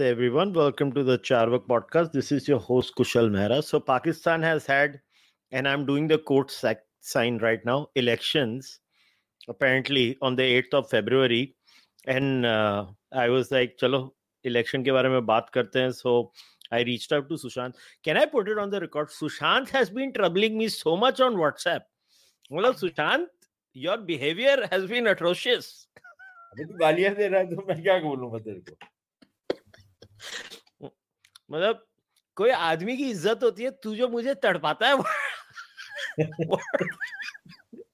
Namaste, 0.00 0.10
everyone. 0.10 0.52
Welcome 0.54 0.92
to 0.92 1.02
the 1.04 1.18
Cārvāka 1.18 1.66
podcast. 1.68 2.12
This 2.12 2.32
is 2.32 2.48
your 2.48 2.58
host, 2.58 2.94
Kushal 2.96 3.28
Mehra. 3.30 3.62
So, 3.62 3.78
Pakistan 3.78 4.42
has 4.42 4.64
had, 4.64 4.98
and 5.52 5.68
I'm 5.68 5.84
doing 5.84 6.08
the 6.08 6.16
quote 6.16 6.50
sac- 6.50 6.86
sign 7.00 7.36
right 7.38 7.62
now, 7.66 7.88
elections 7.96 8.80
apparently 9.48 10.16
on 10.22 10.36
the 10.36 10.42
8th 10.42 10.74
of 10.74 10.88
February. 10.90 11.54
And 12.06 12.46
uh, 12.46 12.86
I 13.12 13.28
was 13.28 13.50
like, 13.50 13.76
chalo, 13.76 14.12
election 14.44 14.84
ke 14.84 14.94
baare 14.98 15.10
mein 15.16 15.26
baat 15.32 15.50
karte 15.56 15.76
hain. 15.82 15.92
So, 15.92 16.32
I 16.72 16.80
reached 16.82 17.12
out 17.12 17.28
to 17.28 17.34
Sushant. 17.34 17.74
Can 18.02 18.16
I 18.16 18.24
put 18.24 18.48
it 18.48 18.58
on 18.58 18.70
the 18.70 18.80
record? 18.80 19.10
Sushant 19.10 19.68
has 19.68 19.90
been 19.90 20.14
troubling 20.14 20.56
me 20.56 20.68
so 20.68 20.96
much 20.96 21.20
on 21.20 21.34
WhatsApp. 21.34 21.82
Well, 22.48 22.72
Sushant, 22.72 23.26
your 23.74 23.98
behavior 23.98 24.66
has 24.70 24.86
been 24.86 25.08
atrocious. 25.08 25.86
मतलब 30.82 31.86
कोई 32.36 32.50
आदमी 32.50 32.96
की 32.96 33.10
इज़्ज़त 33.10 33.42
होती 33.42 33.62
है 33.62 33.70
तू 33.82 33.94
जो 33.94 34.08
मुझे 34.08 34.34
तड़पाता 34.42 34.88
है 34.88 34.94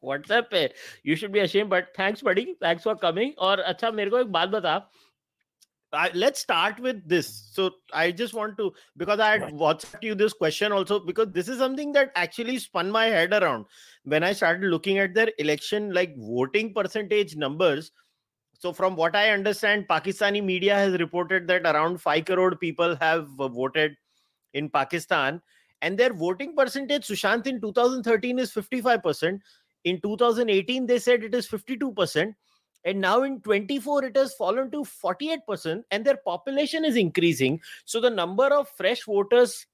व्हाट्सएप 0.05 0.49
पे 0.51 0.69
you 1.07 1.17
should 1.17 1.31
be 1.33 1.39
ashame 1.41 1.69
but 1.69 1.89
thanks 1.99 2.25
buddy 2.25 2.45
thanks 2.65 2.85
for 2.85 2.95
coming 3.03 3.33
और 3.49 3.61
अच्छा 3.61 3.91
मेरे 3.91 4.11
को 4.11 4.19
एक 4.19 4.33
बात 4.39 4.49
बता 4.49 4.79
let's 6.15 6.41
start 6.41 6.79
with 6.81 7.09
this. 7.09 7.51
So 7.53 7.71
I 7.93 8.11
just 8.11 8.35
want 8.35 8.57
to 8.59 8.73
because 8.97 9.21
I 9.21 9.39
had 9.39 9.53
WhatsApped 9.53 10.03
you 10.03 10.15
this 10.15 10.33
question 10.33 10.73
also 10.73 10.99
because 11.01 11.29
this 11.33 11.49
is 11.49 11.59
something 11.59 11.93
that 11.93 12.11
actually 12.15 12.59
spun 12.59 12.91
my 12.91 13.07
head 13.07 13.33
around 13.33 13.67
when 14.05 14.23
I 14.23 14.33
started 14.33 14.69
looking 14.69 14.99
at 14.99 15.15
their 15.15 15.31
election 15.39 15.93
like 15.93 16.17
voting 16.17 16.75
percentage 16.75 17.37
numbers. 17.37 17.93
So 18.59 18.73
from 18.73 18.97
what 18.97 19.15
I 19.15 19.31
understand, 19.31 19.87
Pakistani 19.89 20.43
media 20.43 20.75
has 20.75 20.99
reported 20.99 21.47
that 21.49 21.63
around 21.67 22.01
five 22.01 22.25
crore 22.25 22.57
people 22.57 22.97
have 22.97 23.29
voted 23.29 23.97
in 24.55 24.71
Pakistan, 24.71 25.43
and 25.83 25.99
their 25.99 26.13
voting 26.13 26.57
percentage, 26.57 27.07
Sushant, 27.07 27.47
in 27.47 27.61
2013 27.61 28.39
is 28.39 28.53
55%. 28.53 29.41
In 29.85 30.01
2018, 30.01 30.87
they 30.87 30.99
said 30.99 31.23
it 31.23 31.35
is 31.35 31.47
52% 31.47 32.35
and 32.87 33.01
now 33.01 33.23
in 33.25 33.41
24 33.41 34.05
it 34.05 34.17
has 34.17 34.33
fallen 34.35 34.71
to 34.71 34.85
48% 34.85 35.83
and 35.91 36.05
their 36.05 36.17
population 36.17 36.85
is 36.85 36.97
increasing 36.97 37.61
so 37.85 38.01
the 38.01 38.09
number 38.09 38.47
of 38.47 38.69
fresh 38.69 39.03
voters 39.05 39.67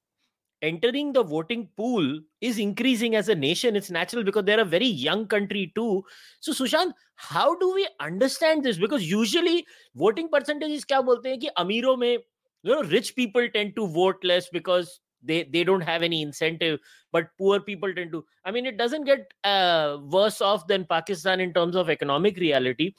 entering 0.63 1.13
the 1.13 1.23
voting 1.23 1.69
pool 1.77 2.21
is 2.41 2.59
increasing 2.59 3.17
as 3.17 3.29
a 3.29 3.35
nation. 3.35 3.77
It's 3.77 3.91
natural 3.91 4.25
because 4.25 4.45
they're 4.45 4.61
a 4.61 4.65
very 4.65 4.87
young 4.87 5.27
country 5.27 5.73
too. 5.75 6.05
So 6.41 6.53
sushant 6.53 6.93
how 7.17 7.57
do 7.59 7.75
we 7.75 7.89
understand 8.01 8.65
this? 8.65 8.79
Because 8.79 9.09
usually 9.11 9.67
voting 9.95 10.29
percentages 10.29 10.85
kya 10.85 11.05
bolte 11.05 11.27
hain 11.27 11.41
ki 11.41 11.51
amiron 11.59 11.99
mein 11.99 12.19
you 12.63 12.75
know 12.75 12.83
rich 12.83 13.15
people 13.17 13.49
tend 13.55 13.75
to 13.77 13.87
vote 13.87 14.29
less 14.33 14.49
because 14.49 15.01
they 15.23 15.43
they 15.55 15.65
don't 15.65 15.83
have 15.83 16.03
any 16.03 16.21
incentive 16.23 16.79
but 17.13 17.29
poor 17.39 17.61
people 17.61 17.93
tend 17.95 18.13
to. 18.13 18.25
I 18.45 18.51
mean 18.51 18.67
it 18.67 18.77
doesn't 18.77 19.05
get 19.05 19.33
uh, 19.45 19.99
worse 20.19 20.41
off 20.41 20.67
than 20.67 20.87
pakistan 20.87 21.41
in 21.41 21.53
terms 21.53 21.77
of 21.77 21.91
economic 21.91 22.39
reality 22.39 22.95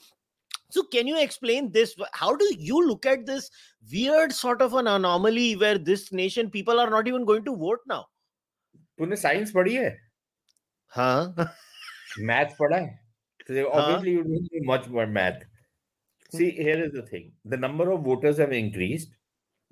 so 0.72 0.83
can 0.84 1.06
you 1.06 1.20
explain 1.20 1.70
this 1.72 1.94
how 2.12 2.34
do 2.36 2.47
you 2.58 2.86
look 2.86 3.06
at 3.06 3.27
this 3.27 3.50
weird 3.92 4.33
sort 4.33 4.62
of 4.62 4.75
an 4.75 4.86
anomaly 4.86 5.56
where 5.56 5.78
this 5.78 6.12
nation 6.12 6.50
people 6.50 6.81
are 6.81 6.91
not 6.91 7.08
even 7.08 7.25
going 7.25 7.44
to 7.44 7.56
vote 7.56 7.81
now 7.86 8.05
तूने 9.00 9.16
science 9.16 9.50
पढ़ी 9.54 9.75
है 9.75 9.91
huh 10.97 11.49
math 12.31 12.56
पढ़ा 12.59 12.76
है 12.78 12.99
so 13.49 13.62
obviously 13.81 14.12
you 14.16 14.25
don't 14.25 14.49
know 14.54 14.62
much 14.71 14.87
about 14.88 15.10
math 15.19 15.44
see 16.37 16.50
here 16.59 16.78
is 16.87 16.93
the 16.97 17.04
thing 17.10 17.26
the 17.54 17.59
number 17.65 17.87
of 17.94 18.03
voters 18.09 18.38
have 18.44 18.53
increased 18.59 19.15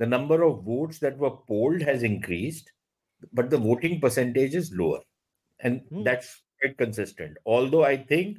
the 0.04 0.06
number 0.14 0.38
of 0.48 0.62
votes 0.68 1.00
that 1.04 1.18
were 1.24 1.34
polled 1.52 1.82
has 1.90 2.02
increased 2.10 2.72
but 3.40 3.50
the 3.54 3.60
voting 3.66 4.00
percentage 4.06 4.54
is 4.62 4.72
lower 4.82 5.00
and 5.60 5.82
Hmm. 5.90 6.02
that's 6.10 6.30
quite 6.62 6.76
consistent 6.84 7.38
although 7.56 7.84
i 7.84 7.96
think 8.12 8.38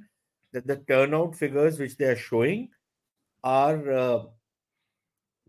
that 0.53 0.67
the 0.67 0.77
turnout 0.89 1.35
figures 1.37 1.79
which 1.79 1.97
they 1.97 2.07
are 2.07 2.17
showing 2.17 2.71
are 3.45 3.93
uh, 3.93 4.25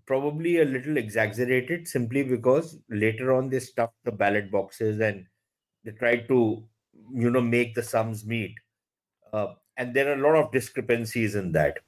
probably 0.05 0.59
a 0.59 0.65
little 0.65 0.97
exaggerated 0.97 1.87
simply 1.87 2.23
because 2.23 2.77
later 2.89 3.33
on 3.33 3.49
they 3.49 3.59
stuffed 3.59 3.95
the 4.03 4.11
ballot 4.11 4.51
boxes 4.51 4.99
and 4.99 5.25
they 5.83 5.91
tried 5.91 6.27
to 6.27 6.67
you 7.13 7.29
know 7.29 7.41
make 7.41 7.75
the 7.75 7.83
sums 7.83 8.25
meet. 8.25 8.55
Uh, 9.31 9.53
and 9.77 9.93
there 9.93 10.09
are 10.09 10.19
a 10.19 10.21
lot 10.21 10.35
of 10.35 10.51
discrepancies 10.51 11.35
in 11.35 11.51
that. 11.53 11.79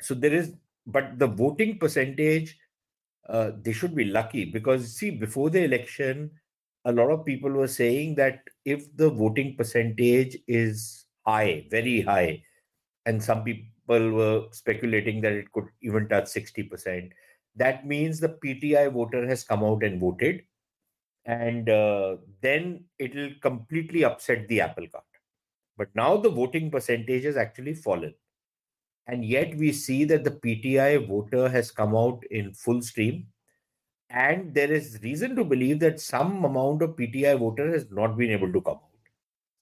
So 0.00 0.14
there 0.14 0.32
is 0.34 0.54
but 0.86 1.18
the 1.18 1.26
voting 1.26 1.78
percentage 1.78 2.58
uh, 3.28 3.52
they 3.62 3.72
should 3.72 3.94
be 3.94 4.04
lucky 4.04 4.44
because 4.44 4.94
see 4.94 5.10
before 5.10 5.48
the 5.50 5.64
election 5.64 6.30
a 6.84 6.92
lot 6.92 7.10
of 7.10 7.24
people 7.24 7.50
were 7.50 7.68
saying 7.68 8.14
that 8.16 8.40
if 8.66 8.94
the 8.96 9.08
voting 9.08 9.56
percentage 9.56 10.36
is 10.46 11.03
high 11.26 11.66
very 11.70 12.00
high. 12.00 12.42
And 13.06 13.22
some 13.22 13.44
people 13.44 14.10
were 14.10 14.44
speculating 14.52 15.20
that 15.22 15.32
it 15.32 15.52
could 15.52 15.66
even 15.82 16.08
touch 16.08 16.24
60% 16.24 17.10
that 17.56 17.86
means 17.86 18.18
the 18.18 18.28
pti 18.28 18.92
voter 18.92 19.26
has 19.26 19.44
come 19.44 19.62
out 19.62 19.82
and 19.82 20.00
voted. 20.00 20.42
And 21.26 21.68
uh, 21.70 22.16
then 22.42 22.84
it 22.98 23.14
will 23.14 23.30
completely 23.40 24.04
upset 24.04 24.46
the 24.48 24.60
apple 24.60 24.86
cart. 24.88 25.04
But 25.76 25.88
now 25.94 26.16
the 26.16 26.30
voting 26.30 26.70
percentage 26.70 27.24
has 27.24 27.36
actually 27.36 27.74
fallen. 27.74 28.14
And 29.06 29.24
yet 29.24 29.56
we 29.56 29.72
see 29.72 30.04
that 30.04 30.24
the 30.24 30.30
pti 30.30 31.06
voter 31.06 31.48
has 31.48 31.70
come 31.70 31.94
out 31.94 32.22
in 32.30 32.52
full 32.54 32.82
stream 32.82 33.26
and 34.10 34.54
there 34.54 34.70
is 34.70 34.98
reason 35.02 35.34
to 35.36 35.44
believe 35.44 35.80
that 35.80 36.00
some 36.00 36.44
amount 36.44 36.82
of 36.82 36.90
pti 36.90 37.38
voter 37.38 37.70
has 37.72 37.90
not 37.90 38.16
been 38.16 38.30
able 38.30 38.52
to 38.52 38.60
come 38.60 38.74
out 38.74 38.93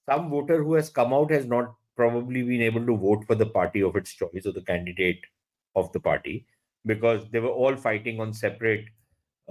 some 0.08 0.30
voter 0.30 0.62
who 0.62 0.74
has 0.74 0.88
come 0.88 1.12
out 1.12 1.30
has 1.30 1.46
not 1.46 1.74
probably 1.96 2.42
been 2.42 2.62
able 2.62 2.84
to 2.86 2.96
vote 2.96 3.24
for 3.26 3.34
the 3.34 3.46
party 3.46 3.82
of 3.82 3.96
its 3.96 4.14
choice 4.14 4.46
or 4.46 4.52
the 4.52 4.62
candidate 4.62 5.20
of 5.74 5.92
the 5.92 6.00
party 6.00 6.46
because 6.86 7.28
they 7.30 7.40
were 7.40 7.56
all 7.62 7.76
fighting 7.76 8.20
on 8.20 8.32
separate 8.32 8.84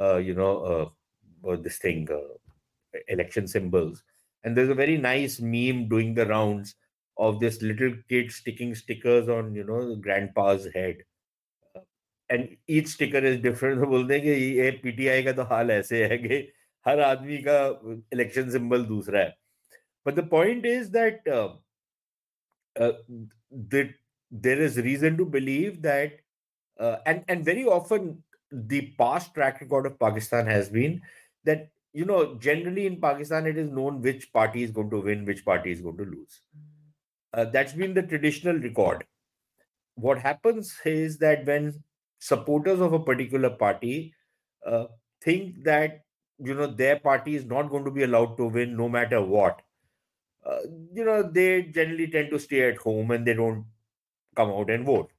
uh, 0.02 0.18
you 0.18 0.34
know 0.34 0.54
uh, 0.72 1.50
uh, 1.50 1.58
this 1.58 1.78
thing 1.78 2.08
uh, 2.12 3.00
election 3.10 3.48
symbols 3.48 4.04
and 4.44 4.56
there's 4.56 4.70
a 4.70 4.82
very 4.84 4.98
nice 4.98 5.40
meme 5.40 5.88
doing 5.90 6.14
the 6.14 6.26
rounds 6.26 6.76
of 7.18 7.40
this 7.40 7.62
little 7.62 7.94
kid 8.10 8.32
sticking 8.32 8.74
stickers 8.76 9.28
on 9.28 9.54
you 9.54 9.64
know 9.64 9.96
grandpa's 9.96 10.68
head 10.74 10.98
and 12.30 12.56
each 12.68 12.88
sticker 12.88 13.24
is 13.32 13.42
different 13.42 13.82
तो 13.82 13.88
बोलते 13.88 14.14
हैं 14.14 14.22
कि 14.24 14.30
ये 14.60 14.72
PTI 14.84 15.24
का 15.24 15.32
तो 15.32 15.44
हाल 15.52 15.72
ऐसे 15.72 16.04
है 16.06 16.18
कि 16.18 16.38
हर 16.88 17.00
आदमी 17.02 17.38
का 17.48 17.60
इलेक्शन 18.14 18.50
सिंबल 18.52 18.84
दूसरा 18.86 19.20
है 19.20 19.36
but 20.05 20.17
the 20.17 20.23
point 20.23 20.67
is 20.67 20.91
that 20.91 21.27
uh, 21.29 21.51
uh, 22.79 22.93
that 23.69 23.91
there 24.31 24.61
is 24.61 24.79
reason 24.79 25.17
to 25.17 25.25
believe 25.25 25.83
that 25.83 26.13
uh, 26.81 26.97
and 27.07 27.25
and 27.29 27.45
very 27.45 27.65
often 27.65 28.23
the 28.51 28.93
past 28.99 29.35
track 29.35 29.61
record 29.61 29.87
of 29.87 29.99
pakistan 29.99 30.47
has 30.47 30.69
been 30.69 31.01
that 31.45 31.69
you 31.93 32.05
know 32.05 32.35
generally 32.37 32.87
in 32.87 33.01
pakistan 33.01 33.47
it 33.47 33.59
is 33.59 33.71
known 33.71 34.01
which 34.01 34.33
party 34.33 34.63
is 34.63 34.71
going 34.71 34.91
to 34.91 35.01
win 35.01 35.25
which 35.25 35.45
party 35.45 35.71
is 35.71 35.81
going 35.81 35.97
to 35.97 36.05
lose. 36.05 36.41
Uh, 37.35 37.45
that's 37.47 37.73
been 37.73 37.95
the 37.95 38.03
traditional 38.03 38.59
record. 38.59 39.05
What 39.95 40.19
happens 40.19 40.75
is 40.85 41.19
that 41.19 41.47
when 41.47 41.83
supporters 42.19 42.81
of 42.81 42.93
a 42.93 43.01
particular 43.01 43.51
party 43.51 44.15
uh, 44.67 44.87
think 45.21 45.65
that 45.65 46.05
you 46.39 46.55
know 46.55 46.67
their 46.67 46.99
party 46.99 47.37
is 47.37 47.45
not 47.45 47.71
going 47.71 47.85
to 47.85 47.91
be 47.91 48.03
allowed 48.03 48.37
to 48.37 48.47
win 48.47 48.77
no 48.77 48.89
matter 48.89 49.21
what 49.23 49.61
uh, 50.45 50.61
you 50.93 51.05
know 51.05 51.23
they 51.23 51.63
generally 51.63 52.09
tend 52.09 52.31
to 52.31 52.39
stay 52.39 52.69
at 52.69 52.79
home 52.79 53.11
and 53.11 53.27
they 53.27 53.35
don't 53.35 53.65
come 54.37 54.51
out 54.51 54.71
and 54.71 54.85
vote. 54.87 55.11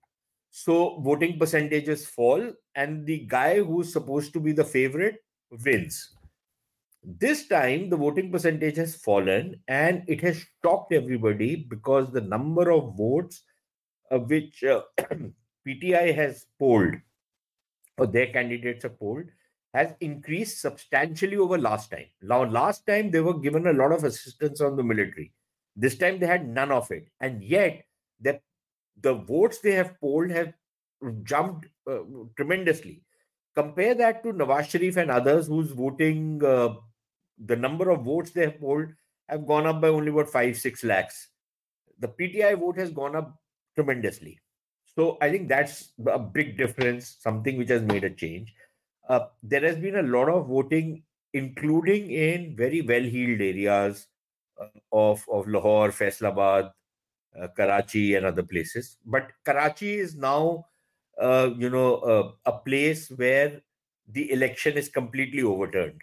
So 0.51 0.99
voting 1.01 1.39
percentages 1.39 2.05
fall 2.05 2.53
and 2.75 3.05
the 3.05 3.25
guy 3.27 3.61
who's 3.61 3.91
supposed 3.91 4.33
to 4.33 4.39
be 4.39 4.51
the 4.51 4.63
favorite 4.63 5.23
wins. 5.65 6.15
This 7.03 7.47
time 7.47 7.89
the 7.89 7.97
voting 7.97 8.31
percentage 8.31 8.77
has 8.77 8.95
fallen 8.95 9.61
and 9.67 10.03
it 10.07 10.21
has 10.21 10.45
shocked 10.63 10.93
everybody 10.93 11.55
because 11.55 12.11
the 12.11 12.21
number 12.21 12.71
of 12.71 12.95
votes 12.95 13.43
uh, 14.11 14.19
which 14.19 14.63
uh, 14.63 14.83
pti 15.67 16.15
has 16.15 16.45
polled 16.59 16.95
or 17.97 18.07
their 18.07 18.27
candidates 18.27 18.83
have 18.83 18.97
polled 18.99 19.25
has 19.73 19.93
increased 20.01 20.61
substantially 20.61 21.37
over 21.37 21.57
last 21.57 21.89
time. 21.89 22.05
Now, 22.21 22.43
last 22.43 22.85
time 22.85 23.09
they 23.11 23.21
were 23.21 23.39
given 23.39 23.67
a 23.67 23.73
lot 23.73 23.91
of 23.91 24.03
assistance 24.03 24.61
on 24.61 24.75
the 24.75 24.83
military. 24.83 25.33
This 25.75 25.97
time 25.97 26.19
they 26.19 26.27
had 26.27 26.47
none 26.47 26.71
of 26.71 26.91
it, 26.91 27.07
and 27.19 27.43
yet 27.43 27.83
the 28.21 28.39
the 29.01 29.15
votes 29.15 29.59
they 29.59 29.71
have 29.71 29.99
polled 29.99 30.29
have 30.29 30.53
jumped 31.23 31.67
uh, 31.89 31.99
tremendously. 32.35 33.01
Compare 33.55 33.95
that 33.95 34.23
to 34.23 34.33
Nawaz 34.33 34.69
Sharif 34.69 34.97
and 34.97 35.11
others 35.11 35.47
whose 35.47 35.71
voting, 35.71 36.43
uh, 36.43 36.75
the 37.43 37.55
number 37.55 37.89
of 37.89 38.03
votes 38.03 38.31
they 38.31 38.43
have 38.43 38.59
polled 38.59 38.89
have 39.29 39.47
gone 39.47 39.65
up 39.65 39.81
by 39.81 39.87
only 39.87 40.11
about 40.11 40.29
five 40.29 40.57
six 40.57 40.83
lakhs. 40.83 41.29
The 41.99 42.07
PTI 42.07 42.59
vote 42.59 42.77
has 42.77 42.91
gone 42.91 43.15
up 43.15 43.35
tremendously. 43.75 44.39
So 44.95 45.17
I 45.21 45.31
think 45.31 45.49
that's 45.49 45.91
a 46.05 46.19
big 46.19 46.57
difference, 46.57 47.17
something 47.19 47.57
which 47.57 47.69
has 47.69 47.81
made 47.81 48.03
a 48.03 48.09
change. 48.11 48.53
Uh, 49.07 49.27
there 49.41 49.61
has 49.61 49.77
been 49.77 49.97
a 49.97 50.03
lot 50.03 50.29
of 50.29 50.47
voting, 50.47 51.03
including 51.33 52.11
in 52.11 52.55
very 52.55 52.81
well-heeled 52.81 53.41
areas 53.41 54.07
uh, 54.59 54.67
of 54.91 55.25
of 55.29 55.47
Lahore, 55.47 55.89
Faisalabad, 55.89 56.71
uh, 57.39 57.47
Karachi, 57.49 58.15
and 58.15 58.25
other 58.25 58.43
places. 58.43 58.97
But 59.05 59.31
Karachi 59.45 59.95
is 59.95 60.15
now, 60.15 60.67
uh, 61.19 61.49
you 61.57 61.69
know, 61.69 61.95
uh, 61.97 62.31
a 62.45 62.53
place 62.59 63.09
where 63.09 63.61
the 64.07 64.31
election 64.31 64.77
is 64.77 64.89
completely 64.89 65.43
overturned. 65.43 66.01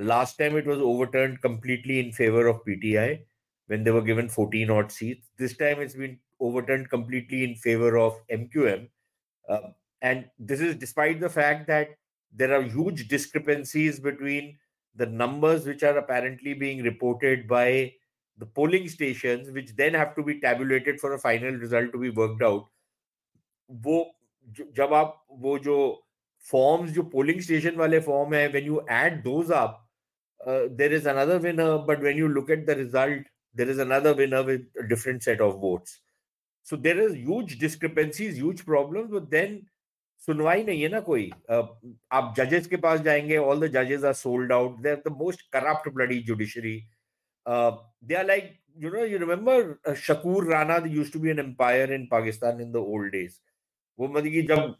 Last 0.00 0.38
time 0.38 0.56
it 0.56 0.66
was 0.66 0.78
overturned 0.78 1.42
completely 1.42 2.00
in 2.00 2.12
favor 2.12 2.46
of 2.46 2.64
PTI 2.64 3.24
when 3.66 3.84
they 3.84 3.90
were 3.90 4.02
given 4.02 4.28
14 4.28 4.70
odd 4.70 4.90
seats. 4.90 5.28
This 5.38 5.56
time 5.56 5.80
it's 5.80 5.94
been 5.94 6.18
overturned 6.40 6.88
completely 6.90 7.44
in 7.44 7.56
favor 7.56 7.98
of 7.98 8.20
MQM. 8.30 8.88
Uh, 9.48 9.60
and 10.00 10.30
this 10.38 10.60
is 10.60 10.76
despite 10.76 11.20
the 11.20 11.28
fact 11.28 11.66
that 11.68 11.90
there 12.33 12.53
are 12.53 12.61
huge 12.61 13.07
discrepancies 13.07 13.99
between 13.99 14.57
the 14.95 15.05
numbers 15.05 15.65
which 15.65 15.83
are 15.83 15.97
apparently 15.97 16.53
being 16.53 16.83
reported 16.83 17.47
by 17.47 17.93
the 18.39 18.45
polling 18.45 18.87
stations, 18.87 19.51
which 19.51 19.75
then 19.75 19.93
have 19.93 20.15
to 20.15 20.23
be 20.23 20.39
tabulated 20.39 20.99
for 20.99 21.13
a 21.13 21.19
final 21.19 21.53
result 21.53 21.91
to 21.91 21.97
be 21.97 22.09
worked 22.09 22.43
out. 22.43 22.67
वो 23.69 23.95
जब 24.75 24.93
आप 24.93 25.15
वो 25.39 25.57
जो 25.59 25.77
forms 26.45 26.91
जो 26.91 27.03
polling 27.13 27.39
station 27.41 27.75
वाले 27.75 27.99
form 27.99 28.33
है 28.33 28.47
when 28.49 28.65
you 28.65 28.81
add 28.89 29.21
those 29.23 29.51
up 29.51 29.83
there 30.47 30.93
is 30.93 31.07
another 31.07 31.37
winner 31.45 31.77
but 31.87 31.99
when 32.01 32.17
you 32.17 32.27
look 32.27 32.51
at 32.51 32.65
the 32.65 32.77
result 32.77 33.27
there 33.55 33.69
is 33.69 33.79
another 33.79 34.13
winner 34.17 34.45
with 34.45 34.67
a 34.79 34.85
different 34.89 35.21
set 35.23 35.41
of 35.41 35.55
votes 35.61 35.99
so 36.67 36.77
there 36.77 37.01
is 37.03 37.15
huge 37.15 37.59
discrepancies 37.59 38.35
huge 38.35 38.61
problems 38.69 39.09
but 39.11 39.29
then 39.29 39.59
सुनवाई 40.26 40.64
नहीं 40.64 40.82
है 40.82 40.88
ना 40.88 41.00
कोई। 41.00 41.30
आप 41.50 42.34
जजेस 42.38 42.66
के 42.66 42.76
पास 42.76 43.00
जाएँगे 43.00 43.36
ऑल 43.36 43.68
द 43.68 43.70
जजेस 43.72 44.04
are 44.04 44.12
sold 44.12 44.52
out 44.52 44.80
they 44.82 44.90
are 44.90 45.02
the 45.08 45.12
most 45.18 45.48
corrupt 45.52 45.88
bloody 45.94 46.18
judiciary 46.22 46.76
they 47.46 48.14
are 48.14 48.26
like 48.26 48.58
know 48.82 49.04
you 49.04 49.18
remember 49.20 49.54
uh, 49.86 49.92
shakur 49.92 50.46
rana 50.50 50.76
used 50.86 51.12
to 51.12 51.18
be 51.18 51.30
an 51.30 51.40
empire 51.40 51.88
in 51.92 52.06
pakistan 52.12 52.60
in 52.60 52.70
the 52.72 52.80
old 52.80 53.10
days. 53.12 53.34
वो 53.98 54.08
मतलब 54.08 54.32
कि 54.32 54.42
जब 54.42 54.74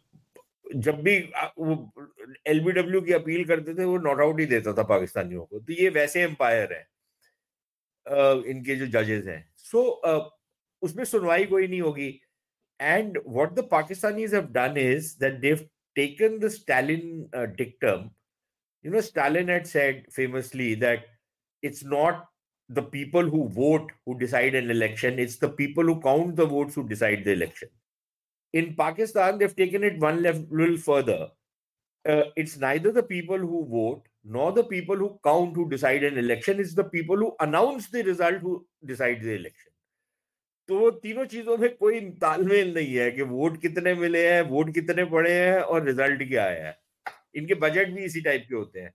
जब 0.75 1.01
भी 1.03 1.17
वो 1.59 1.75
LBW 2.47 3.01
की 3.01 3.13
appeal 3.13 3.45
करते 3.45 3.73
थे 3.75 3.85
वो 3.85 3.97
नॉट 3.97 4.21
आउट 4.21 4.39
ही 4.39 4.45
देता 4.45 4.73
था 4.73 4.83
पाकिस्तानियों 4.83 5.45
को। 5.45 5.59
तो 5.59 5.73
ये 5.73 5.89
वैसे 5.89 6.21
एम्पायर 6.23 6.73
है। 6.73 6.81
इनके 8.51 8.75
जो 8.75 8.87
जजेस 8.87 9.25
हैं। 9.27 9.53
सो 9.57 10.01
so, 10.05 10.21
उसमें 10.81 11.03
सुनवाई 11.05 11.45
कोई 11.45 11.67
नहीं 11.67 11.81
होगी। 11.81 12.09
And 12.83 13.17
what 13.23 13.55
the 13.55 13.63
Pakistanis 13.63 14.33
have 14.33 14.51
done 14.51 14.75
is 14.75 15.15
that 15.15 15.39
they've 15.41 15.65
taken 15.95 16.39
the 16.39 16.49
Stalin 16.49 17.29
uh, 17.33 17.45
dictum. 17.45 18.11
You 18.81 18.91
know, 18.91 18.99
Stalin 18.99 19.47
had 19.47 19.65
said 19.65 20.05
famously 20.11 20.75
that 20.75 21.05
it's 21.61 21.85
not 21.85 22.25
the 22.67 22.81
people 22.81 23.23
who 23.23 23.47
vote 23.47 23.89
who 24.05 24.19
decide 24.19 24.53
an 24.53 24.69
election, 24.69 25.17
it's 25.17 25.37
the 25.37 25.49
people 25.49 25.85
who 25.85 26.01
count 26.01 26.35
the 26.35 26.45
votes 26.45 26.75
who 26.75 26.85
decide 26.85 27.23
the 27.23 27.31
election. 27.31 27.69
In 28.51 28.75
Pakistan, 28.75 29.37
they've 29.37 29.55
taken 29.55 29.83
it 29.85 29.99
one 29.99 30.21
level 30.21 30.75
further. 30.75 31.29
Uh, 32.05 32.23
it's 32.35 32.57
neither 32.57 32.91
the 32.91 33.03
people 33.03 33.37
who 33.37 33.65
vote 33.65 34.03
nor 34.25 34.51
the 34.51 34.63
people 34.63 34.97
who 34.97 35.19
count 35.23 35.55
who 35.55 35.69
decide 35.69 36.03
an 36.03 36.17
election, 36.17 36.59
it's 36.59 36.73
the 36.73 36.83
people 36.83 37.15
who 37.15 37.33
announce 37.39 37.87
the 37.89 38.03
result 38.03 38.39
who 38.41 38.65
decide 38.85 39.21
the 39.21 39.35
election. 39.35 39.72
तो 40.69 40.77
वो 40.79 40.89
तीनों 40.91 41.25
चीज़ों 41.25 41.57
में 41.57 41.75
कोई 41.77 41.99
तालमेल 42.21 42.73
नहीं 42.73 42.93
है 42.95 43.09
कि 43.11 43.21
वोट 43.31 43.61
कितने 43.61 43.93
मिले 43.95 44.27
हैं 44.27 44.41
वोट 44.49 44.73
कितने 44.73 45.05
पड़े 45.05 45.33
हैं 45.33 45.59
और 45.61 45.83
रिज़ल्ट 45.85 46.27
क्या 46.27 46.45
आया 46.45 46.67
है। 46.67 46.77
इनके 47.35 47.55
बजट 47.61 47.89
भी 47.93 48.03
इसी 48.05 48.21
टाइप 48.21 48.45
के 48.49 48.55
होते 48.55 48.79
हैं। 48.79 48.89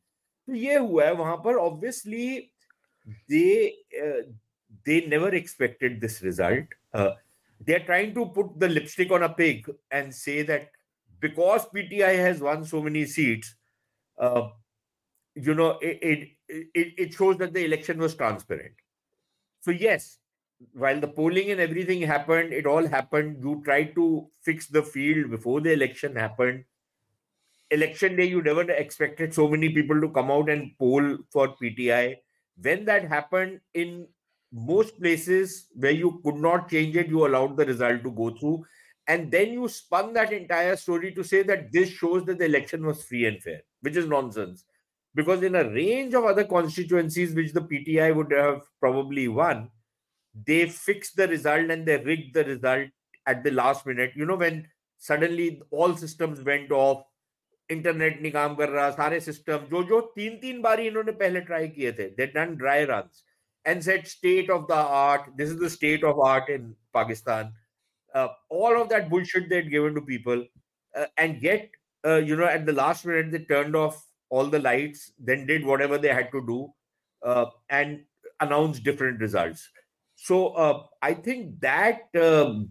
तो 0.48 0.54
ये 0.54 0.76
हुआ 0.76 1.04
है 1.04 1.12
वहाँ 1.14 1.36
पर 1.44 1.56
obviously 1.58 2.28
they 3.30 3.84
they 4.86 5.00
never 5.08 5.34
expected 5.34 6.00
this 6.00 6.22
result 6.24 6.74
they 6.96 7.72
are 7.74 7.78
trying 7.80 8.14
to 8.14 8.24
put 8.34 8.56
the 8.58 8.64
lipstick 8.64 9.12
on 9.12 9.22
a 9.22 9.28
pig 9.38 9.72
and 9.92 10.12
say 10.12 10.42
that 10.44 10.70
because 11.22 11.62
PTI 11.74 12.16
has 12.16 12.42
won 12.42 12.62
so 12.64 12.82
many 12.82 13.04
seats 13.14 13.54
you 15.36 15.54
know 15.54 15.68
it 15.84 16.36
it 16.76 17.12
shows 17.14 17.38
that 17.38 17.50
the 17.50 17.56
election 17.56 18.00
was 18.00 18.16
transparent 18.16 18.80
so 19.62 19.72
yes 19.84 20.17
while 20.72 21.00
the 21.00 21.08
polling 21.08 21.50
and 21.50 21.60
everything 21.60 22.02
happened, 22.02 22.52
it 22.52 22.66
all 22.66 22.86
happened. 22.86 23.38
You 23.42 23.62
tried 23.64 23.94
to 23.94 24.28
fix 24.42 24.66
the 24.66 24.82
field 24.82 25.30
before 25.30 25.60
the 25.60 25.72
election 25.72 26.16
happened. 26.16 26.64
Election 27.70 28.16
day, 28.16 28.24
you 28.24 28.42
never 28.42 28.62
expected 28.62 29.34
so 29.34 29.48
many 29.48 29.68
people 29.68 30.00
to 30.00 30.08
come 30.08 30.30
out 30.30 30.48
and 30.48 30.72
poll 30.78 31.18
for 31.30 31.54
PTI. 31.56 32.16
When 32.60 32.84
that 32.86 33.04
happened, 33.04 33.60
in 33.74 34.08
most 34.52 34.98
places 35.00 35.68
where 35.74 35.92
you 35.92 36.20
could 36.24 36.36
not 36.36 36.70
change 36.70 36.96
it, 36.96 37.08
you 37.08 37.26
allowed 37.26 37.56
the 37.56 37.66
result 37.66 38.02
to 38.02 38.10
go 38.10 38.30
through. 38.30 38.64
And 39.06 39.30
then 39.30 39.52
you 39.52 39.68
spun 39.68 40.12
that 40.14 40.32
entire 40.32 40.76
story 40.76 41.12
to 41.12 41.22
say 41.22 41.42
that 41.42 41.72
this 41.72 41.90
shows 41.90 42.24
that 42.24 42.38
the 42.38 42.46
election 42.46 42.84
was 42.84 43.04
free 43.04 43.26
and 43.26 43.42
fair, 43.42 43.62
which 43.80 43.96
is 43.96 44.06
nonsense. 44.06 44.64
Because 45.14 45.42
in 45.42 45.54
a 45.54 45.70
range 45.70 46.14
of 46.14 46.24
other 46.24 46.44
constituencies 46.44 47.34
which 47.34 47.52
the 47.52 47.60
PTI 47.60 48.14
would 48.14 48.32
have 48.32 48.62
probably 48.80 49.28
won, 49.28 49.70
they 50.47 50.67
fix 50.67 51.13
the 51.13 51.27
result 51.27 51.69
and 51.69 51.85
they 51.85 51.97
rig 51.97 52.33
the 52.33 52.43
result 52.43 52.87
at 53.25 53.43
the 53.43 53.51
last 53.51 53.85
minute. 53.85 54.11
You 54.15 54.25
know, 54.25 54.35
when 54.35 54.67
suddenly 54.97 55.61
all 55.71 55.95
systems 55.95 56.41
went 56.41 56.71
off, 56.71 57.03
internet 57.71 58.21
नहीं 58.21 58.31
काम 58.31 58.55
कर 58.55 58.69
रहा 58.69 58.89
सारे 58.91 59.19
system 59.19 59.67
जो 59.69 59.83
जो 59.89 59.99
तीन 60.15 60.37
तीन 60.39 60.61
बार 60.61 60.79
इन्होंने 60.79 61.11
पहले 61.19 61.41
ट्राई 61.49 61.67
किए 61.75 61.91
थे 61.99 62.07
दे 62.17 62.25
done 62.33 62.55
dry 62.55 62.85
run 62.89 63.09
and 63.65 63.83
said 63.83 64.07
state 64.07 64.49
of 64.49 64.67
the 64.67 64.75
art 64.75 65.27
this 65.35 65.49
is 65.49 65.57
the 65.59 65.69
state 65.73 66.03
of 66.07 66.17
art 66.29 66.49
in 66.55 66.63
pakistan 66.93 67.51
uh, 68.13 68.27
all 68.49 68.79
of 68.79 68.89
that 68.89 69.09
bullshit 69.09 69.49
they'd 69.49 69.69
given 69.75 69.95
to 69.95 70.01
people 70.01 70.43
uh, 70.95 71.05
and 71.17 71.41
yet 71.41 71.69
uh, 72.05 72.17
you 72.29 72.35
know 72.35 72.49
at 72.55 72.65
the 72.65 72.75
last 72.79 73.05
minute 73.05 73.31
they 73.31 73.43
turned 73.51 73.77
off 73.83 74.01
all 74.29 74.51
the 74.55 74.59
lights 74.59 75.05
then 75.29 75.45
did 75.45 75.65
whatever 75.65 75.97
they 75.97 76.13
had 76.17 76.29
to 76.33 76.41
do 76.49 76.59
uh, 77.23 77.45
and 77.69 78.03
announced 78.41 78.83
different 78.83 79.21
results 79.27 79.69
so 80.17 80.49
uh, 80.49 80.83
I 81.01 81.13
think 81.13 81.59
that 81.61 82.03
um, 82.15 82.69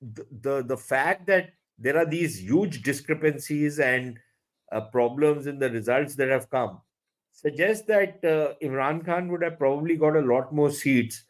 the, 0.00 0.26
the, 0.42 0.62
the 0.62 0.76
fact 0.76 1.26
that 1.26 1.50
there 1.78 1.98
are 1.98 2.06
these 2.06 2.40
huge 2.40 2.82
discrepancies 2.82 3.78
and 3.80 4.18
uh, 4.70 4.82
problems 4.82 5.46
in 5.46 5.58
the 5.58 5.70
results 5.70 6.14
that 6.16 6.28
have 6.28 6.48
come 6.50 6.80
suggests 7.32 7.86
that 7.86 8.24
uh, 8.24 8.54
Imran 8.62 9.04
Khan 9.04 9.28
would 9.28 9.42
have 9.42 9.58
probably 9.58 9.96
got 9.96 10.16
a 10.16 10.20
lot 10.20 10.52
more 10.54 10.70
seats. 10.70 11.24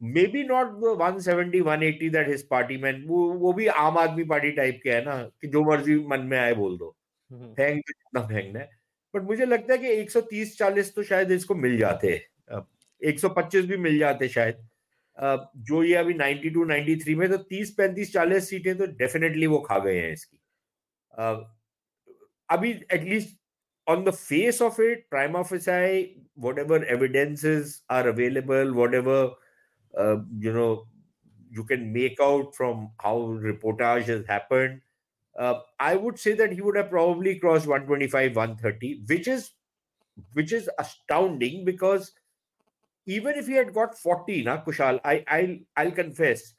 Maybe 0.00 0.44
not 0.44 0.80
the 0.80 0.94
170, 0.94 1.62
180 1.62 2.08
that 2.10 2.28
his 2.28 2.44
party 2.44 2.76
meant. 2.76 3.04
वो 3.06 3.32
वो 3.38 3.52
भी 3.52 3.66
आम 3.66 3.98
आदमी 3.98 4.24
party 4.24 4.50
type 4.56 4.80
के 4.82 4.90
है 4.90 5.04
ना 5.04 5.22
कि 5.40 5.48
जो 5.48 5.64
मर्जी 5.64 5.96
मन 6.08 6.20
में 6.30 6.38
आए 6.38 6.54
बोल 6.54 6.76
दो 6.78 6.94
फेंक 7.32 7.82
जितना 7.88 8.26
फेंकना 8.26 8.60
है 8.60 8.70
बट 9.14 9.22
मुझे 9.28 9.46
लगता 9.46 9.72
है 9.72 9.78
कि 9.78 10.04
130 10.04 10.56
40 10.60 10.94
तो 10.94 11.02
शायद 11.02 11.30
इसको 11.32 11.54
मिल 11.54 11.76
जाते 11.78 12.14
125 13.00 13.66
भी 13.68 13.76
मिल 13.76 13.98
जाते 13.98 14.28
शायद 14.28 14.66
जो 15.21 15.83
ये 15.83 15.95
अभी 15.95 16.13
92 16.13 16.65
93 16.69 17.15
में 17.15 17.29
तो 17.29 17.37
30 17.51 17.75
35 17.79 18.13
40 18.15 18.39
सीटें 18.49 18.75
तो 18.77 18.85
डेफिनेटली 19.01 19.47
वो 19.47 19.59
खा 19.69 19.77
गए 19.79 19.99
हैं 19.99 20.11
इसकी 20.13 20.37
अभी 22.55 22.71
at least 22.93 23.37
on 23.87 24.03
the 24.03 24.11
face 24.11 24.61
of 24.61 24.79
it, 24.79 25.09
prima 25.09 25.43
facie, 25.43 26.21
whatever 26.35 26.83
evidences 26.85 27.81
are 27.89 28.07
available, 28.07 28.73
whatever 28.73 29.31
uh, 29.97 30.17
you 30.39 30.53
know, 30.53 30.87
you 31.51 31.63
can 31.63 31.91
make 31.93 32.19
out 32.19 32.55
from 32.55 32.91
how 32.99 33.17
reportage 33.17 34.05
has 34.05 34.25
happened. 34.25 34.81
Uh, 35.37 35.59
I 35.79 35.95
would 35.95 36.19
say 36.19 36.33
that 36.33 36.53
he 36.53 36.61
would 36.61 36.75
have 36.77 36.89
probably 36.89 37.39
crossed 37.39 37.67
125, 37.67 38.35
130, 38.35 39.03
which 39.07 39.27
is 39.27 39.51
which 40.33 40.53
is 40.53 40.69
astounding 40.77 41.65
because 41.65 42.11
even 43.05 43.35
if 43.35 43.47
he 43.47 43.53
had 43.53 43.73
got 43.73 43.97
40 43.97 44.43
na 44.43 44.57
kushal 44.63 44.99
i 45.03 45.23
i'll, 45.27 45.55
I'll 45.77 45.91
confess 45.91 46.53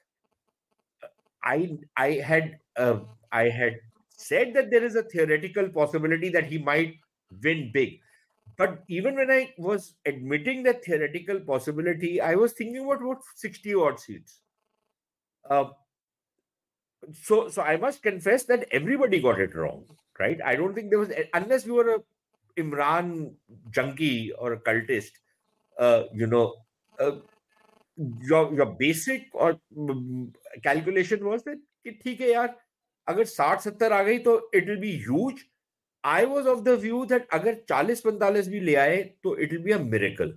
i 1.43 1.79
i 1.97 2.11
had 2.31 2.59
uh, 2.77 3.01
i 3.33 3.49
had 3.49 3.81
said 4.17 4.55
that 4.55 4.71
there 4.71 4.85
is 4.85 4.97
a 4.97 5.03
theoretical 5.03 5.69
possibility 5.69 6.29
that 6.31 6.47
he 6.47 6.59
might 6.59 6.95
win 7.43 7.71
big. 7.73 8.01
But 8.57 8.85
even 8.89 9.17
when 9.17 9.31
i 9.31 9.53
was 9.59 9.95
admitting 10.07 10.63
that 10.65 10.85
theoretical 10.85 11.41
possibility 11.41 12.21
i 12.21 12.35
was 12.35 12.53
thinking 12.53 12.85
about 12.85 13.03
what 13.03 13.19
60 13.35 13.75
odd 13.75 13.99
seats. 14.01 14.41
Uh, 15.49 15.65
so 17.13 17.49
so 17.49 17.63
i 17.63 17.77
must 17.77 18.03
confess 18.03 18.45
that 18.45 18.67
everybody 18.71 19.21
got 19.21 19.41
it 19.41 19.55
wrong 19.55 19.85
right? 20.21 20.39
I 20.45 20.55
don't 20.55 20.75
think 20.75 20.91
there 20.91 21.01
was 21.01 21.11
unless 21.35 21.67
you 21.67 21.75
were 21.75 21.95
a 21.97 22.01
imran 22.57 23.35
junkie 23.71 24.33
or 24.33 24.53
a 24.53 24.61
cultist 24.61 25.11
uh, 25.78 26.04
you 26.14 26.28
know, 26.28 26.56
uh, 27.00 27.12
your 28.22 28.54
your 28.54 28.68
basic 28.80 29.28
or 29.34 29.58
um, 29.78 30.32
calculation 30.64 31.26
was 31.26 31.44
that 31.44 31.60
ठीक 31.86 32.20
है 32.22 32.30
यार 32.32 32.56
अगर 33.08 33.26
साठ 33.26 33.62
सत्तर 33.62 33.94
आ 33.94 34.02
गई 34.04 34.18
तो 34.26 34.36
it 34.56 34.68
will 34.70 34.80
be 34.80 34.92
huge 35.06 35.44
I 36.04 36.26
was 36.32 36.48
of 36.48 36.60
the 36.64 36.70
view 36.82 37.04
that 37.12 37.28
अगर 37.34 37.54
चालीस 37.70 38.02
पैंतालीस 38.02 38.48
भी 38.48 38.60
ले 38.60 38.76
आए 38.82 39.02
तो 39.24 39.36
it 39.38 39.52
will 39.54 39.62
be 39.64 39.72
a 39.72 39.78
miracle 39.84 40.34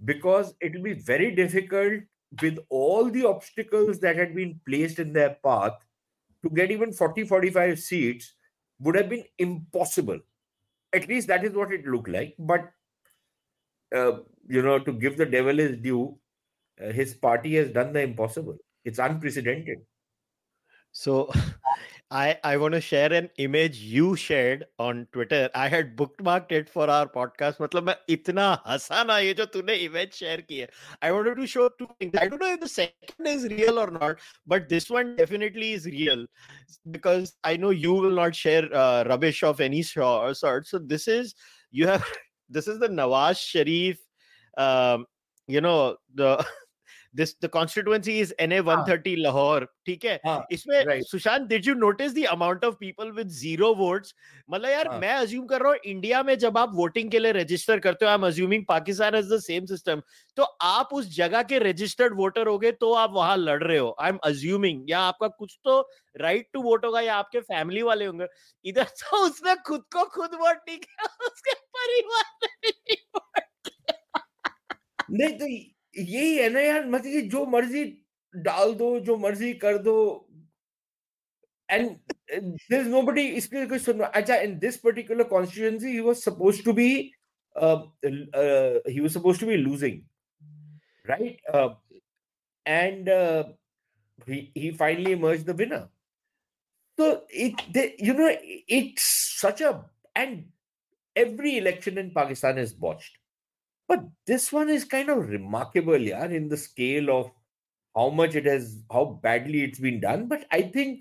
because 0.00 0.54
it 0.60 0.74
will 0.74 0.82
be 0.82 0.92
very 0.92 1.34
difficult 1.34 2.02
with 2.42 2.58
all 2.68 3.10
the 3.10 3.24
obstacles 3.24 3.98
that 4.00 4.16
had 4.16 4.34
been 4.34 4.60
placed 4.66 4.98
in 4.98 5.12
their 5.12 5.36
path 5.42 5.72
to 6.44 6.50
get 6.50 6.70
even 6.70 6.92
40 6.92 7.24
45 7.24 7.78
seats 7.78 8.34
would 8.80 8.96
have 8.96 9.08
been 9.08 9.24
impossible 9.38 10.18
at 10.92 11.08
least 11.08 11.28
that 11.28 11.44
is 11.44 11.54
what 11.54 11.72
it 11.72 11.86
looked 11.86 12.08
like 12.08 12.34
but 12.38 12.68
uh, 13.92 14.18
you 14.48 14.62
know 14.62 14.78
to 14.78 14.92
give 14.92 15.16
the 15.16 15.26
devil 15.26 15.56
his 15.56 15.76
due 15.78 16.16
uh, 16.82 16.92
his 16.92 17.14
party 17.14 17.54
has 17.56 17.70
done 17.70 17.92
the 17.92 18.00
impossible 18.00 18.56
it's 18.84 18.98
unprecedented 18.98 19.78
so 20.92 21.30
I, 22.10 22.38
I 22.44 22.56
want 22.56 22.74
to 22.74 22.80
share 22.80 23.12
an 23.12 23.30
image 23.36 23.78
you 23.78 24.14
shared 24.14 24.64
on 24.78 25.08
Twitter. 25.12 25.50
I 25.56 25.68
had 25.68 25.96
bookmarked 25.96 26.52
it 26.52 26.68
for 26.70 26.88
our 26.88 27.08
podcast. 27.08 27.58
मतलब 27.60 27.82
मैं 27.86 27.96
इतना 28.08 28.62
हंसा 28.66 29.02
ना 29.06 29.18
ये 29.18 29.34
जो 29.34 29.46
तूने 29.52 29.76
image 29.86 30.14
share 30.14 30.40
की 30.42 30.58
है. 30.60 30.68
I 31.02 31.10
wanted 31.10 31.36
to 31.36 31.46
show 31.46 31.68
two 31.80 31.88
things. 31.98 32.14
I 32.16 32.28
don't 32.28 32.40
know 32.40 32.52
if 32.52 32.60
the 32.60 32.68
second 32.68 33.26
is 33.26 33.44
real 33.48 33.80
or 33.80 33.90
not, 33.90 34.20
but 34.46 34.68
this 34.68 34.88
one 34.88 35.16
definitely 35.16 35.72
is 35.72 35.86
real 35.86 36.24
because 36.92 37.34
I 37.42 37.56
know 37.56 37.70
you 37.70 37.92
will 37.92 38.14
not 38.22 38.36
share 38.36 38.72
uh, 38.72 39.02
rubbish 39.08 39.42
of 39.42 39.60
any 39.60 39.82
sort. 39.82 40.36
So 40.36 40.78
this 40.78 41.08
is 41.08 41.34
you 41.72 41.88
have 41.88 42.04
this 42.48 42.68
is 42.68 42.78
the 42.78 42.88
Nawaz 42.88 43.38
Sharif, 43.38 43.98
um, 44.57 45.05
you 45.49 45.61
know 45.61 45.95
the 46.13 46.45
this 47.13 47.33
the 47.35 47.49
constituency 47.49 48.19
is 48.19 48.33
NA 48.39 48.61
130 48.61 49.15
हाँ. 49.15 49.23
Lahore 49.23 49.65
ठीक 49.85 50.03
है 50.05 50.19
हाँ, 50.25 50.45
इसमें 50.51 50.83
right. 50.85 51.03
Sushant 51.03 51.47
did 51.47 51.67
you 51.67 51.73
notice 51.75 52.13
the 52.13 52.25
amount 52.31 52.65
of 52.65 52.75
people 52.79 53.11
with 53.11 53.27
zero 53.29 53.73
votes 53.75 54.13
मतलब 54.49 54.69
यार 54.69 54.87
हाँ. 54.87 54.99
मैं 54.99 55.13
assume 55.13 55.45
कर 55.47 55.61
रहा 55.61 55.71
हूँ 55.71 55.79
इंडिया 55.85 56.21
में 56.23 56.37
जब 56.39 56.57
आप 56.57 56.71
वोटिंग 56.75 57.11
के 57.11 57.19
लिए 57.19 57.31
रजिस्टर 57.31 57.79
करते 57.79 58.05
हो 58.05 58.09
I 58.09 58.15
am 58.15 58.25
assuming 58.27 58.65
Pakistan 58.67 59.15
is 59.15 59.33
the 59.33 59.39
same 59.39 59.65
system 59.65 60.01
तो 60.37 60.43
आप 60.63 60.89
उस 60.93 61.13
जगह 61.15 61.43
के 61.43 61.59
रजिस्टर्ड 61.59 62.15
वोटर 62.17 62.47
होगे 62.47 62.71
तो 62.83 62.93
आप 62.95 63.11
वहाँ 63.13 63.37
लड़ 63.37 63.61
रहे 63.63 63.77
हो 63.77 63.95
आई 64.01 64.09
एम 64.09 64.19
अज्यूमिंग 64.25 64.89
या 64.89 64.99
आपका 65.03 65.27
कुछ 65.27 65.57
तो 65.63 65.79
राइट 66.15 66.49
टू 66.53 66.61
वोट 66.61 66.85
होगा 66.85 67.01
या 67.01 67.15
आपके 67.15 67.39
फैमिली 67.41 67.81
वाले 67.81 68.05
होंगे 68.05 68.27
इधर 68.65 68.83
तो 69.01 69.25
उसने 69.25 69.55
खुद 69.67 69.83
को 69.93 70.05
खुद 70.11 70.35
वोट 70.41 70.67
नहीं 70.67 70.77
किया 70.77 71.15
उसके 71.27 71.53
परिवार 71.53 72.47
ने 72.65 73.49
नहीं 75.10 75.38
तो 75.38 75.46
यही 75.46 76.36
है 76.36 76.48
ना 76.50 76.60
यार 76.60 76.86
मतलब 76.86 77.28
जो 77.30 77.44
मर्जी 77.46 77.84
डाल 78.34 78.74
दो 78.74 78.98
जो 79.00 79.16
मर्जी 79.16 79.52
कर 79.64 79.78
दो 79.82 79.96
एंड 81.70 81.96
there's 82.70 82.88
nobody 82.92 83.22
इसके 83.40 83.66
कोई 83.66 83.78
सुन 83.78 84.00
अच्छा 84.00 84.36
in 84.46 84.58
this 84.64 84.76
particular 84.76 85.24
constituency 85.32 85.92
he 85.92 86.00
was 86.00 86.22
supposed 86.22 86.64
to 86.68 86.72
be 86.72 86.88
uh, 87.56 87.82
uh, 88.34 88.78
he 88.86 89.00
was 89.00 89.12
supposed 89.12 89.40
to 89.40 89.46
be 89.46 89.56
losing 89.56 90.04
right 91.08 91.38
uh, 91.52 91.68
and 92.66 93.08
uh, 93.08 93.44
he 94.26 94.40
he 94.54 94.70
finally 94.82 95.12
emerged 95.12 95.46
the 95.46 95.54
winner 95.54 95.88
so 96.98 97.22
it 97.28 97.62
they, 97.72 97.94
you 97.98 98.14
know 98.14 98.30
it's 98.80 99.06
such 99.40 99.60
a 99.60 99.84
and 100.14 100.46
every 101.14 101.58
election 101.58 101.98
in 101.98 102.10
Pakistan 102.10 102.58
is 102.58 102.72
botched 102.72 103.18
but 103.90 104.00
this 104.26 104.52
one 104.52 104.68
is 104.68 104.84
kind 104.84 105.08
of 105.08 105.28
remarkable, 105.28 105.96
yeah, 105.96 106.24
in 106.24 106.48
the 106.48 106.56
scale 106.56 107.10
of 107.10 107.30
how 107.94 108.10
much 108.10 108.34
it 108.34 108.44
has, 108.44 108.82
how 108.92 109.20
badly 109.22 109.62
it's 109.62 109.78
been 109.78 110.00
done. 110.00 110.26
But 110.26 110.46
I 110.50 110.62
think 110.62 111.00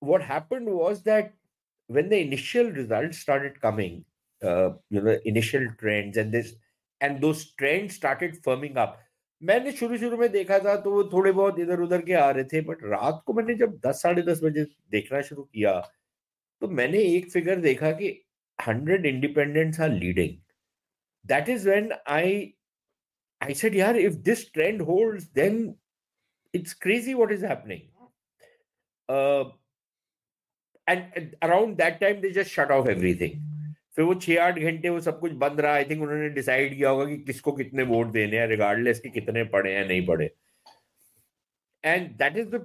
what 0.00 0.22
happened 0.22 0.66
was 0.66 1.02
that 1.02 1.32
when 1.86 2.08
the 2.08 2.18
initial 2.18 2.70
results 2.70 3.18
started 3.18 3.60
coming, 3.60 4.04
uh, 4.42 4.70
you 4.90 5.00
know, 5.00 5.18
initial 5.24 5.66
trends 5.78 6.16
and 6.16 6.32
this, 6.32 6.54
and 7.00 7.20
those 7.20 7.52
trends 7.58 7.94
started 7.94 8.42
firming 8.42 8.76
up. 8.76 9.00
मैंने 9.42 9.72
शुरू 9.76 9.96
शुरू 9.98 10.16
में 10.16 10.30
देखा 10.32 10.58
था 10.58 10.74
तो 10.82 10.90
वो 10.90 11.02
थोड़े 11.12 11.30
बहुत 11.32 11.58
इधर 11.60 11.80
उधर 11.80 12.02
के 12.02 12.12
आ 12.14 12.30
रहे 12.30 12.44
थे 12.52 12.60
बट 12.68 12.84
रात 12.84 13.22
को 13.26 13.32
मैंने 13.34 13.54
जब 13.54 13.78
दस 13.86 14.00
साढ़े 14.02 14.22
दस 14.22 14.40
बजे 14.42 14.64
देखना 14.90 15.20
शुरू 15.22 15.42
किया 15.42 15.72
तो 16.60 16.68
मैंने 16.78 16.98
एक 17.16 17.30
फिगर 17.32 17.60
देखा 17.60 17.90
कि 17.98 18.08
hundred 18.66 19.06
independents 19.06 19.80
are 19.80 19.90
leading 19.90 20.36
that 21.24 21.48
is 21.48 21.64
when 21.64 21.92
I 22.06 22.54
I 23.40 23.52
said, 23.52 23.74
yeah, 23.74 23.92
if 23.92 24.22
this 24.22 24.48
trend 24.50 24.80
holds, 24.80 25.28
then 25.28 25.76
it's 26.54 26.72
crazy 26.72 27.14
what 27.14 27.32
is 27.32 27.42
happening. 27.42 27.88
Uh, 29.08 29.44
and, 30.86 31.04
and 31.14 31.34
around 31.42 31.76
that 31.78 32.00
time 32.00 32.20
they 32.20 32.30
just 32.30 32.50
shut 32.50 32.70
off 32.70 32.88
everything. 32.88 33.42
फिर 33.96 34.04
वो 34.04 34.14
छह 34.22 34.42
आठ 34.42 34.58
घंटे 34.58 34.88
वो 34.88 35.00
सब 35.00 35.18
कुछ 35.20 35.32
बंद 35.42 35.60
रहा 35.60 35.72
आई 35.74 35.84
थिंक 35.90 36.02
उन्होंने 36.02 36.28
डिसाइड 36.36 36.76
किया 36.76 36.90
होगा 36.90 37.04
कि 37.06 37.16
किसको 37.26 37.52
कितने 37.52 37.82
वोट 37.90 38.06
देने 38.12 38.38
हैं 38.38 38.46
रिगार्डलेस 38.48 39.00
कि 39.00 39.10
कितने 39.10 39.44
पड़े 39.52 39.74
हैं 39.74 39.86
नहीं 39.88 40.06
पड़े 40.06 40.30
and 41.84 42.10
that 42.22 42.36
is 42.38 42.46
the 42.54 42.60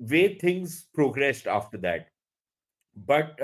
way 0.00 0.22
things 0.42 0.80
progressed 0.94 1.48
after 1.48 1.78
that 1.86 2.06
but 3.10 3.40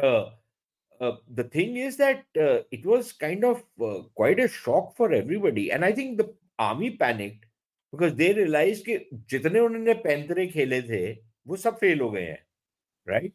uh, 1.00 1.16
the 1.34 1.44
thing 1.44 1.76
is 1.76 1.96
that 1.96 2.24
uh, 2.38 2.58
it 2.70 2.84
was 2.84 3.12
kind 3.12 3.44
of 3.44 3.62
uh, 3.82 4.02
quite 4.14 4.40
a 4.40 4.48
shock 4.48 4.96
for 4.96 5.12
everybody 5.12 5.70
and 5.72 5.84
i 5.84 5.92
think 5.92 6.18
the 6.18 6.28
army 6.58 6.90
panicked 6.90 7.46
because 7.92 8.14
they 8.14 8.32
realized 8.34 8.84
कि 8.86 8.98
जितने 9.30 9.60
उन्होंने 9.60 9.94
पैंतरे 10.06 10.46
खेले 10.46 10.82
थे 10.88 11.02
वो 11.46 11.56
सब 11.56 11.78
fail 11.78 12.00
हो 12.00 12.10
गए 12.10 12.24
हैं 12.24 12.38
right 13.06 13.32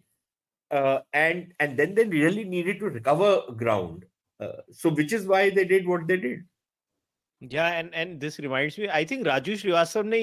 uh, 0.72 1.00
and 1.13 1.54
and 1.60 1.77
then 1.77 1.96
they 1.96 2.06
really 2.06 2.44
needed 2.44 2.80
to 2.80 2.89
recover 2.89 3.32
ground 3.62 4.06
uh, 4.39 4.62
so 4.72 4.89
which 4.89 5.13
is 5.13 5.25
why 5.25 5.50
they 5.50 5.65
did 5.65 5.88
what 5.88 6.08
they 6.08 6.18
did 6.18 6.44
yeah 7.42 7.80
and 7.80 7.94
and 7.94 8.22
this 8.22 8.39
reminds 8.39 8.77
me 8.77 8.89
i 8.89 9.04
think 9.04 9.27
raju 9.27 9.58
srivastav 9.62 10.06
ने 10.13 10.20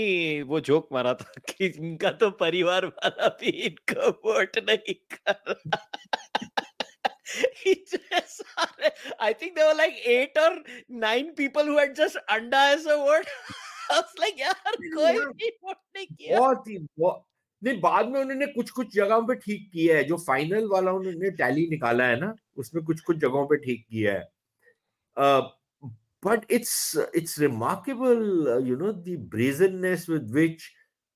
वो 0.53 0.61
joke 0.69 0.89
मारा 0.93 1.15
था 1.15 1.33
कि 1.51 1.67
इनका 1.67 2.11
तो 2.23 2.31
परिवार 2.43 2.87
वाला 2.87 3.29
भी 3.41 3.51
इनको 3.69 4.11
वोट 4.25 4.59
नहीं 4.71 4.95
कर 5.17 5.55
I 9.20 9.34
think 9.34 9.56
there 9.56 9.68
were 9.68 9.76
like 9.76 9.96
eight 10.06 10.38
or 10.38 10.52
nine 10.88 11.34
people 11.36 11.64
who 11.64 11.78
had 11.78 11.96
just 11.96 12.18
anda 12.30 12.58
as 12.76 12.86
a 12.86 12.98
word. 13.04 13.26
I 13.92 14.00
was 14.00 14.14
like, 14.20 14.40
यार 14.40 14.76
कोई 14.96 15.20
भी 15.34 15.50
वोट 15.64 15.78
नहीं 15.96 16.08
किया. 16.08 16.40
बहुत 16.40 16.68
ही 16.68 16.78
बहुत 17.00 17.24
नहीं 17.64 17.80
बाद 17.82 18.08
में 18.08 18.20
उन्होंने 18.22 18.46
कुछ 18.46 18.70
कुछ 18.70 18.94
जगहों 18.96 19.22
पे 19.28 19.36
ठीक 19.36 19.70
किया 19.74 19.98
है। 19.98 20.04
जो 20.04 20.18
फाइनल 20.18 20.68
वाला 20.72 20.92
उन्होंने 20.92 21.32
टैली 21.38 21.68
निकाला 21.70 22.08
है 22.08 22.20
ना 22.20 22.34
उसमें 22.58 22.84
कुछ 22.86 23.02
कुछ 23.02 23.18
जगहों 23.18 23.46
पे 23.48 23.58
ठीक 23.66 23.86
किया 23.90 24.14
है। 24.14 24.24
But 26.26 26.52
it's 26.52 26.76
it's 27.16 27.40
remarkable 27.40 28.66
you 28.68 28.76
know 28.76 28.92
the 28.92 29.16
brazenness 29.36 30.10
with 30.10 30.32
which 30.32 30.64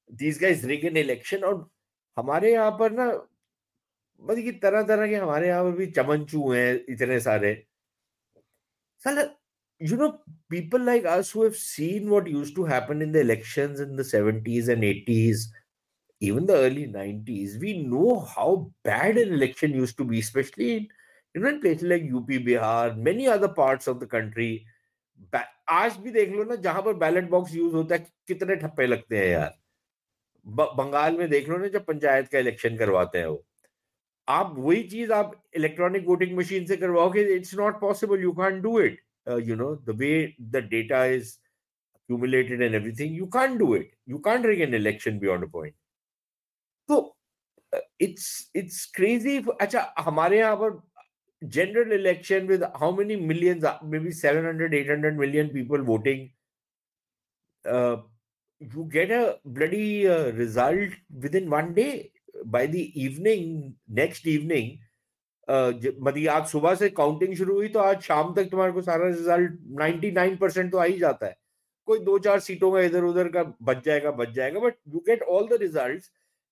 these 0.09 0.39
guys 0.41 0.63
rig 0.65 0.85
an 0.85 0.97
election 0.97 1.43
और 1.43 1.69
हमारे 2.17 2.51
यहाँ 2.53 2.71
पर 2.79 2.91
ना 2.91 3.11
मतलब 4.21 4.43
कि 4.43 4.51
तरह 4.63 4.83
तरह 4.87 5.07
के 5.07 5.15
हमारे 5.15 5.47
यहाँ 5.47 5.63
पर 5.63 5.71
भी 5.77 5.85
चमनचू 5.91 6.51
हैं 6.51 6.73
इतने 6.89 7.19
सारे। 7.19 7.53
Sir 9.03 9.29
you 9.81 9.97
know 9.97 10.07
people 10.49 10.85
like 10.85 11.05
us 11.07 11.33
who 11.35 11.43
have 11.43 11.51
seen 11.57 12.09
what 12.09 12.27
used 12.27 12.53
to 12.55 12.65
happen 12.65 13.01
in 13.01 13.11
the 13.11 13.15
elections 13.17 13.79
in 13.81 13.95
the 13.95 14.05
70s 14.05 14.69
and 14.69 14.83
80s 14.83 15.45
even 16.21 16.45
the 16.45 16.51
early 16.51 16.85
90s 16.93 17.55
we 17.61 17.73
know 17.87 18.13
how 18.29 18.55
bad 18.87 19.17
an 19.17 19.33
election 19.33 19.75
used 19.75 19.95
to 19.97 20.05
be 20.05 20.21
specially 20.23 20.75
in 20.75 21.47
in 21.47 21.59
places 21.61 21.83
like 21.83 22.03
UP 22.09 22.37
Bihar 22.45 22.93
many 23.07 23.25
other 23.37 23.53
parts 23.57 23.89
of 23.89 23.97
the 23.97 24.07
country 24.11 24.51
आज 25.69 25.95
भी 25.97 26.11
देख 26.11 26.31
लो 26.31 26.43
ना, 26.43 26.55
जहाँ 26.55 26.81
पर 26.83 26.93
ballot 27.01 27.29
box 27.29 27.53
use 27.55 27.73
होता 27.75 27.95
है 27.95 28.05
कितने 28.27 28.55
ठप्पे 28.55 28.85
लगते 28.87 29.17
हैं 29.17 29.27
यार। 29.27 29.53
बंगाल 30.45 31.17
में 31.17 31.29
देख 31.29 31.49
लो 31.49 31.57
ना, 31.57 31.67
जब 31.67 31.85
पंचायत 31.85 32.27
का 32.27 32.39
इलेक्शन 32.39 32.77
करवाते 32.77 33.17
हैं 33.17 33.25
वो। 33.27 33.45
आप 34.28 34.54
वही 34.58 34.82
चीज 34.88 35.10
आप 35.12 35.40
इलेक्ट्रॉनिक 35.56 36.06
वोटिंग 36.06 36.36
मशीन 36.38 36.66
से 36.66 36.76
करवाओगे 36.76 37.22
it's 37.34 37.54
not 37.54 37.80
possible 37.80 38.22
you 38.22 38.32
can 38.40 38.60
do 38.60 38.78
it 38.80 39.00
you 39.48 39.56
know 39.56 39.74
the 39.88 39.96
way 39.98 40.12
the 40.40 40.64
data 40.70 41.04
is 41.18 41.36
accumulated 42.08 42.62
and 42.62 42.74
everything 42.74 43.14
you 43.14 43.26
can't 43.26 43.58
do 43.58 43.74
it 43.74 43.90
you 44.06 44.18
can't 44.20 44.44
rig 44.44 44.60
an 44.60 44.74
election 44.74 45.18
beyond 45.18 45.42
a 45.42 45.46
point 45.46 45.74
so 46.88 47.14
uh, 47.72 47.80
it's 47.98 48.48
it's 48.54 48.86
crazy 48.98 49.42
acha 49.66 49.86
hamare 50.08 50.38
yahan 50.40 50.58
par 50.60 50.70
general 51.56 51.92
election 51.92 52.46
with 52.46 52.62
how 52.82 52.90
many 52.90 53.16
millions 53.30 53.64
maybe 53.94 54.10
700 54.10 54.74
800 54.74 55.18
million 55.22 55.50
people 55.56 55.82
voting 55.92 56.22
uh, 57.64 57.96
you 58.60 58.84
get 58.92 59.10
a 59.10 59.38
bloody 59.44 60.08
uh, 60.08 60.32
result 60.42 60.90
within 61.24 61.50
one 61.50 61.74
day 61.74 62.09
By 62.45 62.67
the 62.67 62.75
evening 62.75 63.73
next 63.97 64.27
evening 64.27 64.71
मतलब 65.49 66.27
आज 66.29 66.47
सुबह 66.47 66.75
से 66.75 66.89
counting 66.89 67.35
शुरू 67.37 67.55
हुई 67.55 67.67
तो 67.69 67.79
आज 67.79 68.01
शाम 68.01 68.33
तक 68.35 68.49
तुम्हारे 68.51 68.73
को 68.73 68.81
सारा 68.81 69.07
रिज़ल्ट 69.07 69.59
99 69.81 70.37
परसेंट 70.41 70.71
तो 70.71 70.77
आ 70.77 70.83
ही 70.83 70.97
जाता 70.99 71.25
है। 71.25 71.35
कोई 71.87 71.99
दो 71.99 72.17
चार 72.19 72.39
सीटों 72.39 72.71
का 72.71 72.81
इधर 72.81 73.03
उधर 73.03 73.27
का 73.29 73.43
बच 73.61 73.83
जाएगा 73.85 74.11
बच 74.19 74.29
जाएगा 74.35 74.59
but 74.59 74.75
you 74.87 74.99
get 75.07 75.23
all 75.35 75.47
the 75.47 75.57
result 75.61 76.03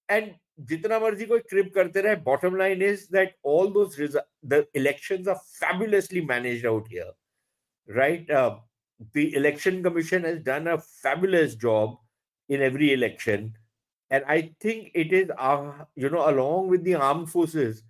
and 0.09 0.31
जितना 0.69 1.00
मर्ज़ी 1.00 1.25
कोई 1.25 1.39
क्रिप 1.50 1.71
करते 1.75 2.01
रहे 2.01 2.15
bottom 2.25 2.55
line 2.57 2.81
is 2.83 3.05
that 3.13 3.36
all 3.48 3.71
those 3.74 4.19
election 4.75 5.29
are 5.29 5.36
fabulously 5.36 6.21
manage 6.25 6.65
out 6.65 6.89
here 6.89 7.13
right 7.89 8.31
the 8.31 9.29
election 9.36 9.81
commission 9.83 10.25
has 10.25 10.39
done 10.43 10.65
a 10.67 10.75
fabulous 10.75 11.55
job 11.57 11.98
in 12.50 12.62
every 12.62 12.89
election 12.91 13.53
and 14.09 14.23
i 14.27 14.53
think 14.59 14.91
it 14.93 15.13
is 15.13 15.29
uh, 15.37 15.71
you 15.95 16.09
know 16.09 16.29
along 16.29 16.67
with 16.67 16.83
the 16.83 16.95
armed 16.95 17.29
forces 17.29 17.83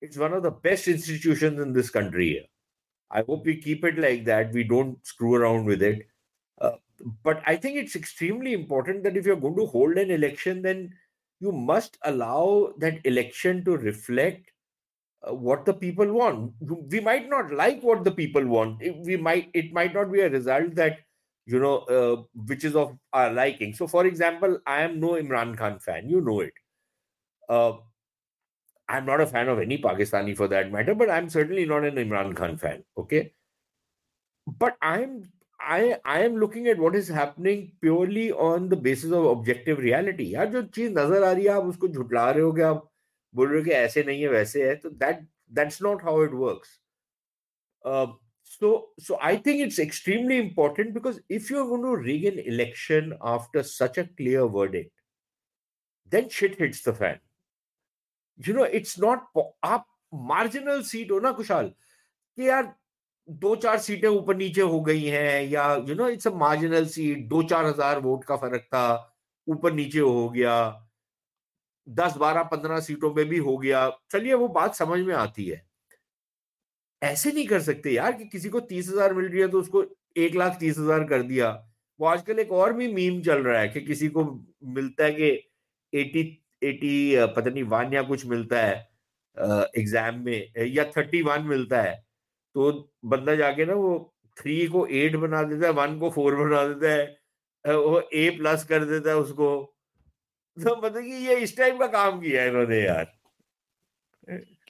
it's 0.00 0.16
one 0.16 0.32
of 0.32 0.42
the 0.42 0.50
best 0.50 0.88
institutions 0.88 1.60
in 1.60 1.72
this 1.72 1.90
country 1.90 2.48
i 3.10 3.22
hope 3.22 3.44
we 3.44 3.56
keep 3.60 3.84
it 3.84 3.98
like 3.98 4.24
that 4.24 4.52
we 4.52 4.64
don't 4.64 5.06
screw 5.06 5.34
around 5.34 5.64
with 5.64 5.82
it 5.82 6.06
uh, 6.60 6.72
but 7.22 7.42
I 7.46 7.56
think 7.56 7.76
it's 7.76 7.96
extremely 7.96 8.52
important 8.52 9.04
that 9.04 9.16
if 9.16 9.26
you're 9.26 9.36
going 9.36 9.56
to 9.56 9.66
hold 9.66 9.98
an 9.98 10.10
election, 10.10 10.62
then 10.62 10.94
you 11.40 11.52
must 11.52 11.98
allow 12.04 12.72
that 12.78 13.04
election 13.04 13.64
to 13.64 13.76
reflect 13.76 14.50
uh, 15.28 15.34
what 15.34 15.64
the 15.64 15.74
people 15.74 16.10
want. 16.12 16.54
We 16.60 17.00
might 17.00 17.28
not 17.28 17.52
like 17.52 17.82
what 17.82 18.04
the 18.04 18.12
people 18.12 18.46
want. 18.46 18.82
We 19.04 19.16
might 19.16 19.50
it 19.52 19.72
might 19.72 19.94
not 19.94 20.10
be 20.10 20.20
a 20.20 20.30
result 20.30 20.74
that 20.76 21.00
you 21.45 21.59
know 21.59 21.77
uh, 21.97 22.23
which 22.47 22.63
is 22.63 22.75
of 22.75 22.97
our 23.13 23.31
liking. 23.31 23.73
So, 23.73 23.87
for 23.87 24.05
example, 24.05 24.59
I 24.65 24.81
am 24.81 24.99
no 24.99 25.13
Imran 25.13 25.57
Khan 25.57 25.79
fan. 25.79 26.09
You 26.09 26.21
know 26.21 26.41
it. 26.41 26.53
Uh, 27.49 27.73
I'm 28.87 29.05
not 29.05 29.21
a 29.21 29.27
fan 29.27 29.47
of 29.47 29.59
any 29.59 29.77
Pakistani 29.77 30.35
for 30.35 30.47
that 30.49 30.71
matter, 30.71 30.95
but 30.95 31.09
I'm 31.09 31.29
certainly 31.29 31.65
not 31.65 31.85
an 31.85 31.95
Imran 31.95 32.35
Khan 32.35 32.57
fan. 32.57 32.83
Okay. 32.97 33.33
But 34.47 34.77
I'm 34.81 35.31
I 35.59 35.99
I 36.03 36.23
am 36.23 36.37
looking 36.37 36.67
at 36.67 36.77
what 36.77 36.95
is 36.95 37.07
happening 37.07 37.73
purely 37.81 38.31
on 38.31 38.69
the 38.69 38.75
basis 38.75 39.11
of 39.11 39.25
objective 39.25 39.79
reality. 39.79 40.31
यार 40.33 40.49
जो 40.51 40.61
चीज 40.77 40.91
नजर 40.97 41.23
आ 41.23 41.31
रही 41.31 41.45
है 41.45 41.51
आप 41.51 41.63
उसको 41.73 41.87
झुटला 41.87 42.29
रहे 42.31 42.43
हो 42.43 42.51
कि 42.53 42.61
आप 42.69 42.89
बोल 43.35 43.47
रहे 43.49 43.57
हो 43.57 43.63
कि 43.65 43.71
ऐसे 43.71 44.03
नहीं 44.03 44.21
है 44.21 44.29
वैसे 44.29 44.67
है 44.67 44.75
तो 44.75 44.89
that 45.03 45.21
that's 45.59 45.81
not 45.87 46.01
how 46.01 46.19
it 46.21 46.33
works. 46.33 46.79
Uh, 47.85 48.07
so 48.58 48.88
so 48.98 49.18
I 49.20 49.36
think 49.36 49.60
it's 49.60 49.78
extremely 49.78 50.38
important 50.38 50.94
because 50.94 51.20
if 51.28 51.50
you're 51.50 51.66
going 51.66 51.82
to 51.82 51.96
rig 51.96 52.24
an 52.24 52.38
election 52.38 53.14
after 53.22 53.62
such 53.62 53.98
a 53.98 54.04
clear 54.04 54.46
verdict, 54.46 54.92
then 56.12 56.28
shit 56.28 56.56
hits 56.58 56.82
the 56.82 56.94
fan. 56.94 57.18
You 58.38 58.54
know, 58.54 58.64
it's 58.64 58.98
not 58.98 59.28
आप 59.64 59.84
marginal 60.12 60.82
seat 60.82 61.10
हो 61.10 61.20
ना 61.20 61.32
कुशाल 61.32 61.72
कि 62.38 62.48
यार 62.48 62.74
दो 63.28 63.54
चार 63.56 63.78
सीटें 63.78 64.08
ऊपर 64.08 64.36
नीचे 64.36 64.60
हो 64.60 64.80
गई 64.80 65.04
हैं 65.04 65.42
या 65.50 65.74
you 65.88 65.94
know 65.94 66.08
it's 66.08 66.26
a 66.26 66.30
marginal 66.30 66.86
seat 66.86 67.28
दो 67.28 67.42
चार 67.42 67.66
हज़ार 67.66 68.00
वोट 68.00 68.24
का 68.24 68.36
फ़र्क 68.36 68.62
था 68.74 68.86
ऊपर 69.48 69.72
नीचे 69.72 69.98
हो 69.98 70.28
गया 70.30 70.56
दस 71.86 72.16
बारह 72.16 72.42
पंद्रह 72.52 72.80
सीटों 72.80 73.12
पे 73.14 73.24
भी 73.24 73.38
हो 73.38 73.56
गया 73.58 73.88
चलिए 74.12 74.34
वो 74.34 74.48
बात 74.58 74.74
समझ 74.74 75.00
में 75.00 75.14
आती 75.14 75.46
है 75.46 75.64
ऐसे 77.02 77.32
नहीं 77.32 77.46
कर 77.46 77.60
सकते 77.62 77.90
यार 77.90 78.12
कि 78.12 78.24
किसी 78.26 78.48
को 78.48 78.60
तीस 78.62 78.88
हज़ार 78.88 79.14
मिल 79.14 79.26
रही 79.26 79.40
है 79.40 79.48
तो 79.48 79.60
उसको 79.60 79.84
एक 80.18 80.34
लाख 80.36 80.56
तीस 80.60 80.78
हज़ार 80.78 81.04
कर 81.04 81.22
दिया। 81.24 81.50
वो 82.00 82.06
आजकल 82.06 82.38
एक 82.38 82.52
और 82.54 82.72
भी 82.72 82.88
मीम 82.92 83.20
चल 83.22 83.42
रहा 83.42 83.60
है 83.60 83.68
कि 83.68 83.80
किसी 83.82 84.08
को 84.08 84.24
मिलता 84.70 85.04
है 85.04 85.12
कि 85.12 85.30
एटी 85.92 86.22
एटी 86.64 87.16
पता 87.36 87.50
नहीं 87.50 87.62
वन 87.64 87.92
या 87.94 88.02
कुछ 88.04 88.26
मिलता 88.26 88.58
है 88.58 88.74
एग्ज़ाम 89.78 90.18
में 90.24 90.66
या 90.66 90.84
थर्टी 90.96 91.22
वन 91.22 91.42
मिलता 91.46 91.82
है 91.82 91.94
तो 92.54 92.70
बंदा 93.06 93.34
जाके 93.34 93.64
ना 93.66 93.74
वो 93.74 93.92
थ्री 94.36 94.66
को 94.66 94.86
एट 94.88 95.16
बना 95.16 95.42
देता 95.42 95.66
है, 95.66 95.72
वन 95.74 95.98
को 95.98 96.10
फोर 96.10 96.34
बना 96.36 96.62
देता 96.68 96.92
है 96.92 97.76
वो 97.76 98.00
ए 98.14 98.28
प्लस 98.38 98.64
कर 98.64 98.84
देता 98.84 99.10
है 99.10 99.16
उसको। 99.16 99.48
तो 100.56 100.74
मतलब 100.76 101.02
कि 101.02 101.26
ये 101.26 101.36
इस 101.40 101.56
टाइप 101.56 101.78
का 101.80 101.86
काम 101.88 102.20
किया 102.20 102.42
है 102.42 102.48
इन्होंने 102.48 102.80
यार। 102.80 103.06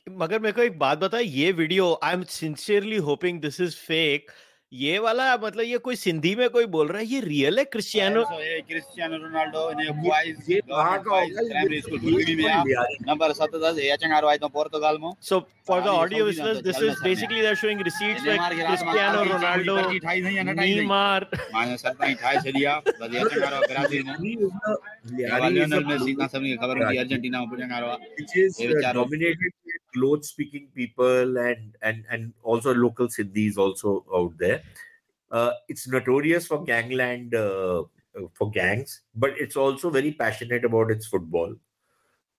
मगर 0.07 0.39
मेरे 0.39 0.53
को 0.53 0.63
एक 0.63 0.79
बात 0.79 0.99
बता 0.99 1.19
ये 1.19 1.51
video 1.53 1.93
I 2.05 2.13
am 2.13 2.23
sincerely 2.25 2.97
hoping 3.07 3.41
this 3.41 3.61
is 3.61 3.75
fake 3.77 4.31
ये 4.73 4.99
वाला 4.99 5.37
मतलब 5.43 5.65
ये 5.65 5.79
कोई 5.79 5.97
सिंधी 5.97 6.35
में 6.37 6.49
कोई 6.51 6.67
बोल 6.67 6.87
रहा 6.89 6.99
है 6.99 7.05
ये 7.07 7.21
रियल 7.21 7.59
है 7.59 7.65
क्रिस्टियानो 7.65 8.23
क्रिस्टियानो 8.29 9.17
रोनाल्डो 9.17 9.61
ने 9.79 9.85
क्वाइज 10.03 10.37
ये 10.51 10.61
कहाँ 10.61 10.99
का 11.03 11.11
होगा? 11.15 11.43
प्राइमरी 11.49 11.81
स्कूल 11.81 11.99
भूमि 11.99 12.35
में 12.35 12.65
नंबर 13.09 13.33
17 13.41 13.79
ये 13.79 13.97
चंगारो 14.03 14.29
आई 14.29 14.39
तो 14.43 14.49
पोर्तुगाल 14.57 14.99
में 15.03 15.11
so 15.29 15.39
for 15.69 15.83
the 15.83 15.87
audio 15.87 16.27
listeners 16.27 16.59
this 16.67 16.83
is 16.83 17.03
basically 17.05 17.41
they 17.41 17.47
are 17.47 17.55
showing 17.63 17.81
receipts 17.89 18.27
like 18.27 18.41
Cristiano 18.67 19.23
Ronaldo 19.31 19.77
Neymar 20.61 21.29
माने 21.55 21.77
सब 21.85 21.95
ताई 22.01 22.15
ठाई 22.25 22.37
छलिया 22.51 22.77
बस 22.89 23.15
ये 23.15 23.23
चंगारो 23.29 23.61
ब्राज़ील 23.67 24.03
में। 24.05 24.17
लियोनेल 25.53 25.85
मेसी 25.85 26.15
का 26.15 26.27
सबने 26.27 26.57
खबर 26.57 26.85
हुई 26.85 26.97
अर्जेंटीना 27.05 27.45
में 27.45 27.57
चंगारो 27.59 27.97
ये 28.37 28.67
बेचारो 28.75 29.03
dominated 29.05 29.53
speaking 30.29 30.65
people 30.79 31.39
and 31.43 31.77
and 31.91 32.09
and 32.15 32.33
also 32.45 32.73
local 32.81 33.07
Siddhis 33.13 33.57
also 33.57 33.93
out 34.19 34.35
there. 34.43 34.56
there. 34.57 34.63
Uh, 35.31 35.53
it's 35.69 35.87
notorious 35.89 36.47
for 36.47 36.65
gangland 36.65 37.35
uh, 37.35 37.81
uh, 37.81 38.27
for 38.35 38.51
gangs, 38.51 39.03
but 39.15 39.33
it's 39.37 39.57
also 39.57 39.91
very 39.91 40.13
passionate 40.13 40.65
about 40.65 40.91
its 40.91 41.07
football. 41.07 41.55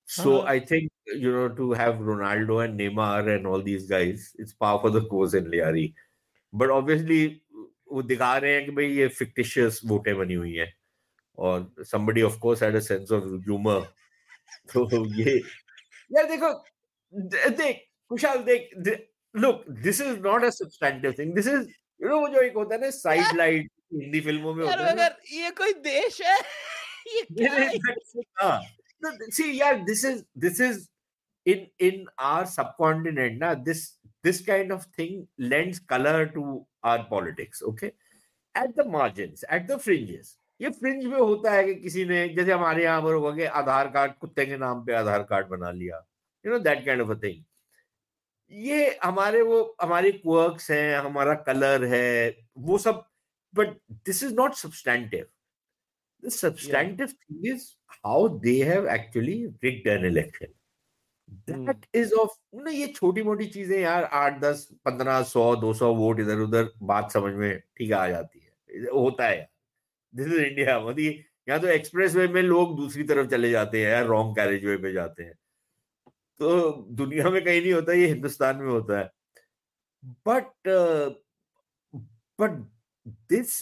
So 0.06 0.38
uh-huh. 0.40 0.48
I 0.48 0.60
think 0.60 0.92
you 1.06 1.32
know 1.32 1.50
to 1.50 1.72
have 1.74 1.96
Ronaldo 1.96 2.64
and 2.64 2.80
Neymar 2.80 3.36
and 3.36 3.46
all 3.46 3.62
these 3.62 3.88
guys, 3.88 4.34
it's 4.38 4.54
par 4.54 4.80
for 4.80 4.90
the 4.90 5.02
cause 5.02 5.34
in 5.34 5.52
Lyari. 5.52 5.94
But 6.54 6.72
obviously, 6.72 7.42
they 7.92 8.04
दिखा 8.04 8.38
रहे 8.38 8.54
हैं 8.54 8.66
कि 8.66 8.72
भाई 8.76 8.86
ये 8.86 9.08
fictitious 9.08 9.82
वोटें 9.86 10.16
बनी 10.18 10.68
somebody 11.84 12.22
of 12.22 12.40
course 12.40 12.60
had 12.60 12.76
a 12.76 12.82
sense 12.82 13.12
of 13.12 13.44
humor. 13.44 13.88
So, 14.72 14.88
yeah, 15.16 15.40
यार 16.12 16.26
देखो 16.28 16.50
देख 17.58 17.78
Kushal 18.10 18.46
they, 18.46 19.08
look, 19.34 19.66
this 19.68 20.00
is 20.00 20.20
not 20.20 20.44
a 20.44 20.52
substantive 20.52 21.16
thing. 21.16 21.34
This 21.34 21.48
is 21.48 21.68
you 22.02 22.10
know 22.10 22.28
जो 22.34 22.42
एक 22.42 22.56
होता 22.56 22.76
है 22.76 22.82
ना 22.82 22.90
साइड 22.98 23.38
लाइट 23.38 23.72
हिंदी 23.94 24.22
फ़िल्मों 24.22 24.54
में 24.56 24.66
होता 24.66 24.84
है 24.84 24.92
अगर 24.92 25.16
ये 25.34 25.52
कोई 25.62 25.74
देश 25.88 26.22
है 26.22 26.38
ये 27.16 27.22
क्या 27.32 27.54
है 27.54 28.60
सी 29.32 29.60
यार 29.60 29.84
this 29.84 30.06
is 30.06 30.24
this 30.38 30.62
is 30.62 30.86
in 31.46 31.60
in 31.80 32.00
our 32.20 32.46
subcontinent 32.46 33.40
na 33.40 33.50
this 33.68 33.84
this 34.24 34.42
kind 34.48 34.74
of 34.76 34.82
thing 34.98 35.14
lends 35.52 35.80
color 35.94 36.26
to 36.28 36.44
our 36.84 37.06
politics 37.06 37.62
okay? 37.62 37.92
At 38.56 38.76
the 38.76 38.86
margins 38.86 39.46
at 39.50 39.68
the 39.70 39.80
fringes. 39.80 40.36
ये 40.62 40.70
फ्रिंज 40.70 41.06
में 41.06 41.18
होता 41.18 41.52
है 41.52 41.64
कि 41.64 41.74
किसी 41.76 42.04
ने 42.06 42.28
जैसे 42.30 42.52
हमारे 42.52 42.84
यहाँ 42.84 43.02
पर 43.02 43.14
होगा 43.14 43.32
कि 43.32 43.44
आधार 43.60 43.88
कार्ड 43.88 44.14
कुत्ते 44.22 44.46
के 44.46 44.58
नाम 44.58 44.84
पे 44.86 44.94
आधार 44.94 45.24
कार्ड 45.24 45.48
बना 45.48 45.72
लिया। 45.72 45.98
You 46.46 46.52
know 46.52 46.60
that 46.60 46.86
kind 46.86 47.02
of 47.02 47.12
a 47.12 47.20
thing 47.24 47.44
ये 48.52 48.98
हमारे 49.04 49.42
वो 49.42 49.76
हमारे 49.82 50.12
क्वर्क्स 50.12 50.70
हैं 50.72 50.98
हमारा 50.98 51.34
कलर 51.48 51.86
है 51.86 52.38
वो 52.58 52.78
सब 52.78 53.06
but 53.54 53.78
this 54.06 54.24
is 54.24 54.34
not 54.36 54.54
substantive 54.56 55.26
the 56.24 56.32
substantive 56.32 57.10
yeah. 57.10 57.16
thing 57.24 57.56
is 57.56 57.76
how 58.04 58.28
they 58.44 58.60
have 58.60 58.86
actually 58.88 59.34
rigged 59.64 59.88
an 59.88 60.06
election. 60.06 60.48
That 61.48 61.58
mm. 61.58 62.00
is 62.02 62.14
of 62.14 62.30
ना 62.56 62.72
ये 62.72 62.88
छोटी 62.96 63.24
मोटी 63.24 63.46
चीज़ें 63.48 63.78
यार 63.80 64.04
आठ 64.20 64.40
दस 64.42 64.68
पंद्रह 64.86 65.22
सौ 65.32 65.56
दो 65.62 65.74
सौ 65.74 65.94
वोट 65.96 66.20
इधर 66.20 66.40
उधर 66.42 66.72
बात 66.92 67.12
समझ 67.12 67.34
में 67.34 67.60
ठीक 67.78 67.92
आ 67.94 68.08
जाती 68.08 68.40
है। 68.40 68.90
होता 68.94 69.28
है 69.28 69.50
दिस 70.14 70.28
इज़ 70.28 70.42
इंडिया 70.42 70.80
मतलब 70.80 71.24
यहाँ 71.50 71.60
तो 71.62 71.68
एक्सप्रेस 71.68 72.16
वे 72.16 72.28
में 72.28 72.42
लोग 72.42 72.76
दूसरी 72.78 73.04
तरफ़ 73.12 73.28
चले 73.32 73.52
जाते 73.52 73.84
हैं 73.84 73.92
यार 73.92 74.06
रॉन्ग 74.06 74.36
कैरेज 74.38 74.66
वे 74.66 74.78
पे 74.78 74.94
जाते 74.94 75.24
हैं। 75.24 75.34
तो 76.39 76.71
दुनिया 76.97 77.30
में 77.30 77.43
कहीं 77.43 77.62
नहीं 77.62 77.73
होता, 77.73 77.93
ये 77.93 78.08
हिंदुस्तान 78.08 78.58
में 78.58 78.67
होता 78.67 79.00
है। 79.00 79.10
But 80.28 80.67
but 82.39 82.52
this 83.30 83.62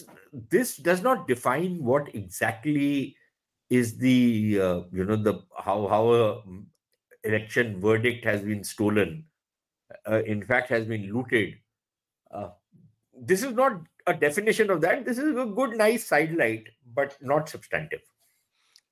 this 0.51 0.75
does 0.85 1.03
not 1.03 1.27
define 1.27 1.77
what 1.81 2.09
exactly 2.15 3.15
is 3.71 3.95
do 3.99 5.03
know 5.03 5.15
thou 5.23 5.87
how 5.87 6.13
election 7.23 7.73
verdict 7.83 8.27
has 8.27 8.45
been 8.45 8.63
stolen 8.63 9.23
in fact 10.27 10.71
has 10.71 10.89
been 10.89 11.05
looted 11.05 11.59
this 13.17 13.43
is 13.43 13.53
not 13.53 13.87
a 14.07 14.11
definition 14.19 14.69
of 14.71 14.79
that 14.79 15.05
this 15.05 15.19
is 15.19 15.39
a 15.39 15.45
good 15.59 15.75
nice 15.75 16.09
side 16.09 16.37
light 16.37 16.69
but 16.99 17.13
not 17.23 17.47
substantive 17.49 17.99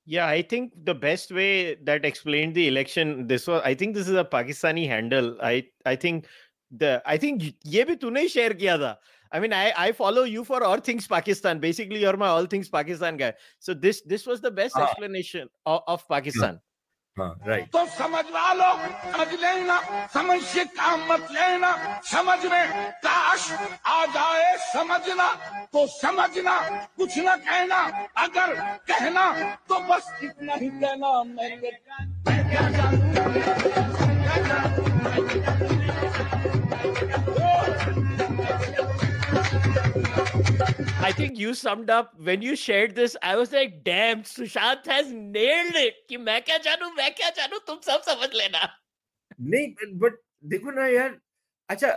Yeah, 0.06 0.26
I 0.26 0.42
think 0.42 0.72
the 0.84 0.94
best 0.94 1.30
way 1.32 1.76
that 1.76 2.04
explained 2.04 2.54
the 2.54 2.68
election 2.68 3.26
this 3.26 3.46
was 3.46 3.62
I 3.64 3.74
think 3.74 3.94
this 3.94 4.08
is 4.08 4.16
a 4.16 4.24
Pakistani 4.24 4.86
handle. 4.86 5.36
I 5.42 5.66
I 5.86 5.96
think 5.96 6.26
the 6.70 7.02
I 7.06 7.16
think 7.16 7.54
ye 7.64 7.84
bhi 7.84 7.98
tune 8.00 8.28
share 8.28 8.50
kiya 8.50 8.78
tha. 8.78 8.98
I 9.32 9.40
mean, 9.40 9.52
I, 9.52 9.72
I 9.76 9.92
follow 9.92 10.22
you 10.22 10.44
for 10.44 10.62
all 10.62 10.78
things 10.78 11.08
Pakistan. 11.08 11.58
Basically, 11.58 12.00
you're 12.00 12.16
my 12.16 12.28
all 12.28 12.46
things 12.46 12.68
Pakistan 12.68 13.16
guy. 13.16 13.32
So 13.58 13.74
this 13.74 14.02
this 14.02 14.26
was 14.26 14.40
the 14.40 14.50
best 14.50 14.76
ah. 14.76 14.84
explanation 14.84 15.48
of, 15.66 15.80
of, 15.88 16.06
Pakistan. 16.08 16.54
Yeah. 16.54 16.73
हाँ 17.18 17.34
right 17.46 17.66
तो 17.72 17.84
समझवा 17.86 18.52
लो 18.52 18.70
समझ 19.12 19.34
लेना, 19.40 19.78
समझ 20.14 20.40
से 20.42 20.64
काम 20.78 21.04
मत 21.10 21.28
लेना, 21.32 21.70
समझ 22.10 22.38
में 22.50 22.90
काश 23.04 23.50
आ 23.86 24.04
जाए 24.16 24.56
समझना 24.72 25.28
तो 25.72 25.86
समझना, 25.86 26.58
कुछ 26.96 27.18
न 27.18 27.36
कहना, 27.46 27.82
अगर 28.24 28.54
कहना 28.90 29.30
तो 29.68 29.78
बस 29.88 30.12
इतना 30.24 30.54
ही 30.54 30.68
कहना 30.82 31.12
I 41.01 41.11
think 41.15 41.37
you 41.37 41.53
summed 41.53 41.89
up 41.89 42.13
when 42.19 42.41
you 42.41 42.55
shared 42.55 42.95
this. 42.95 43.15
I 43.21 43.35
was 43.35 43.51
like, 43.51 43.83
damn, 43.83 44.23
Sushant 44.23 44.85
has 44.85 45.11
nailed 45.11 45.75
it. 45.75 45.95
कि 46.09 46.17
मैं 46.17 46.41
क्या 46.43 46.57
जानू 46.67 46.89
मैं 46.97 47.11
क्या 47.15 47.29
जानू 47.39 47.59
तुम 47.67 47.79
सब 47.87 48.01
समझ 48.09 48.29
लेना 48.35 48.67
नहीं 49.41 49.97
but 50.03 50.13
देखो 50.53 50.71
ना 50.71 50.87
यार 50.87 51.19
अच्छा 51.69 51.95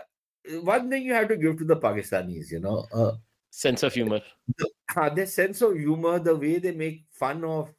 one 0.68 0.88
thing 0.90 1.02
you 1.08 1.14
have 1.14 1.28
to 1.28 1.36
give 1.36 1.58
to 1.58 1.64
the 1.64 1.76
Pakistanis 1.76 2.50
you 2.50 2.60
know 2.60 2.86
uh, 2.92 3.12
sense 3.50 3.82
of 3.82 3.94
humor 3.94 4.20
the, 4.58 4.68
uh, 4.96 5.08
their 5.18 5.26
sense 5.26 5.62
of 5.62 5.76
humor 5.76 6.18
the 6.18 6.34
way 6.36 6.58
they 6.58 6.72
make 6.72 7.04
fun 7.22 7.44
of 7.44 7.72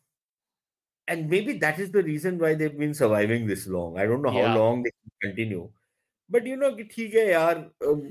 and 1.08 1.30
maybe 1.30 1.58
that 1.60 1.80
is 1.80 1.92
the 1.92 2.04
reason 2.04 2.38
why 2.40 2.54
they've 2.54 2.78
been 2.78 2.94
surviving 2.94 3.46
this 3.48 3.68
long 3.68 3.98
I 3.98 4.06
don't 4.06 4.22
know 4.22 4.32
how 4.32 4.46
Yeah. 4.48 4.56
long 4.56 4.84
they 4.84 4.92
can 5.00 5.12
continue 5.28 5.70
but 6.30 6.46
you 6.52 6.56
know 6.64 6.72
कि 6.76 6.84
ठीक 6.96 7.14
है 7.16 7.28
यार 7.32 7.64
um, 7.92 8.06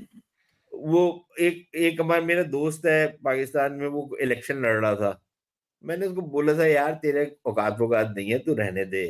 वो 0.78 1.02
एक 1.40 1.76
एक 1.76 2.00
हमारा 2.00 2.22
मेरा 2.24 2.42
दोस्त 2.50 2.86
है 2.86 3.06
पाकिस्तान 3.24 3.72
में 3.74 3.86
वो 3.88 4.08
इलेक्शन 4.22 4.62
लड़ 4.64 4.76
रहा 4.80 4.94
था। 4.96 5.18
मैंने 5.84 6.06
उसको 6.06 6.22
बोला 6.32 6.54
था 6.58 6.66
यार 6.66 6.94
तेरे 7.02 7.26
औकात 7.46 7.80
औकात 7.82 8.14
नहीं 8.16 8.30
है 8.32 8.38
तू 8.40 8.54
रहने 8.54 8.84
दे। 8.86 9.06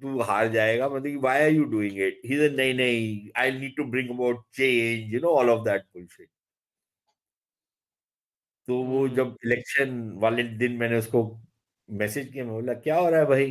तू 0.00 0.18
हार 0.22 0.48
जाएगा 0.52 0.88
मतलब 0.88 1.20
why 1.22 1.42
are 1.42 1.50
you 1.50 1.64
doing 1.72 1.98
it 2.02 2.20
he 2.26 2.36
said 2.38 2.56
नहीं 2.56 2.74
नहीं 2.74 3.30
I 3.42 3.50
need 3.58 3.76
to 3.76 3.84
bring 3.90 4.10
about 4.10 4.44
change 4.56 5.14
you 5.14 5.20
know 5.20 5.34
all 5.38 5.50
of 5.50 5.64
that 5.64 5.82
bullshit 5.94 6.28
तो 8.68 8.76
वो 8.84 9.02
हम्म। 9.04 9.14
जब 9.16 9.36
इलेक्शन 9.44 9.90
वाले 10.22 10.42
दिन 10.58 10.72
मैंने 10.78 10.98
उसको 10.98 11.22
मैसेज 11.88 12.28
किया 12.32 12.44
मैं 12.44 12.52
बोला 12.54 12.74
क्या 12.74 12.98
हो 12.98 13.08
रहा 13.10 13.20
है 13.20 13.26
भाई? 13.26 13.50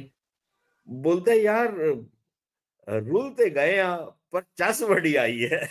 बोलते 0.88 1.32
हैं, 1.32 1.38
यार 1.38 1.76
रूल 2.88 3.30
ते 3.36 3.50
गए 3.52 3.76
हैं 3.78 3.86
पर 4.33 4.41
चस 4.59 4.83
बड़ी 4.89 5.15
आई 5.25 5.39
है 5.53 5.69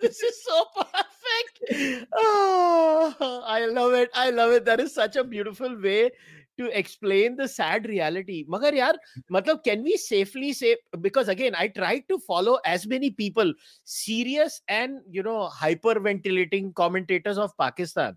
this 0.00 0.20
is 0.22 0.42
so 0.44 0.64
perfect. 0.76 2.08
Oh, 2.14 3.42
I 3.46 3.66
love 3.66 3.92
it. 3.94 4.10
I 4.14 4.30
love 4.30 4.52
it. 4.52 4.64
That 4.64 4.80
is 4.80 4.94
such 4.94 5.16
a 5.16 5.24
beautiful 5.24 5.80
way 5.80 6.10
to 6.58 6.78
explain 6.78 7.36
the 7.36 7.48
sad 7.48 7.86
reality. 7.86 8.44
Magar 8.46 8.72
yaar, 8.72 8.94
matlab, 9.30 9.64
can 9.64 9.82
we 9.82 9.96
safely 9.96 10.52
say 10.52 10.76
because 11.00 11.28
again, 11.28 11.54
I 11.56 11.68
tried 11.68 12.04
to 12.08 12.18
follow 12.18 12.58
as 12.64 12.86
many 12.86 13.10
people, 13.10 13.52
serious 13.84 14.60
and 14.68 15.00
you 15.10 15.22
know, 15.22 15.48
hyperventilating 15.48 16.74
commentators 16.74 17.38
of 17.38 17.56
Pakistan. 17.58 18.16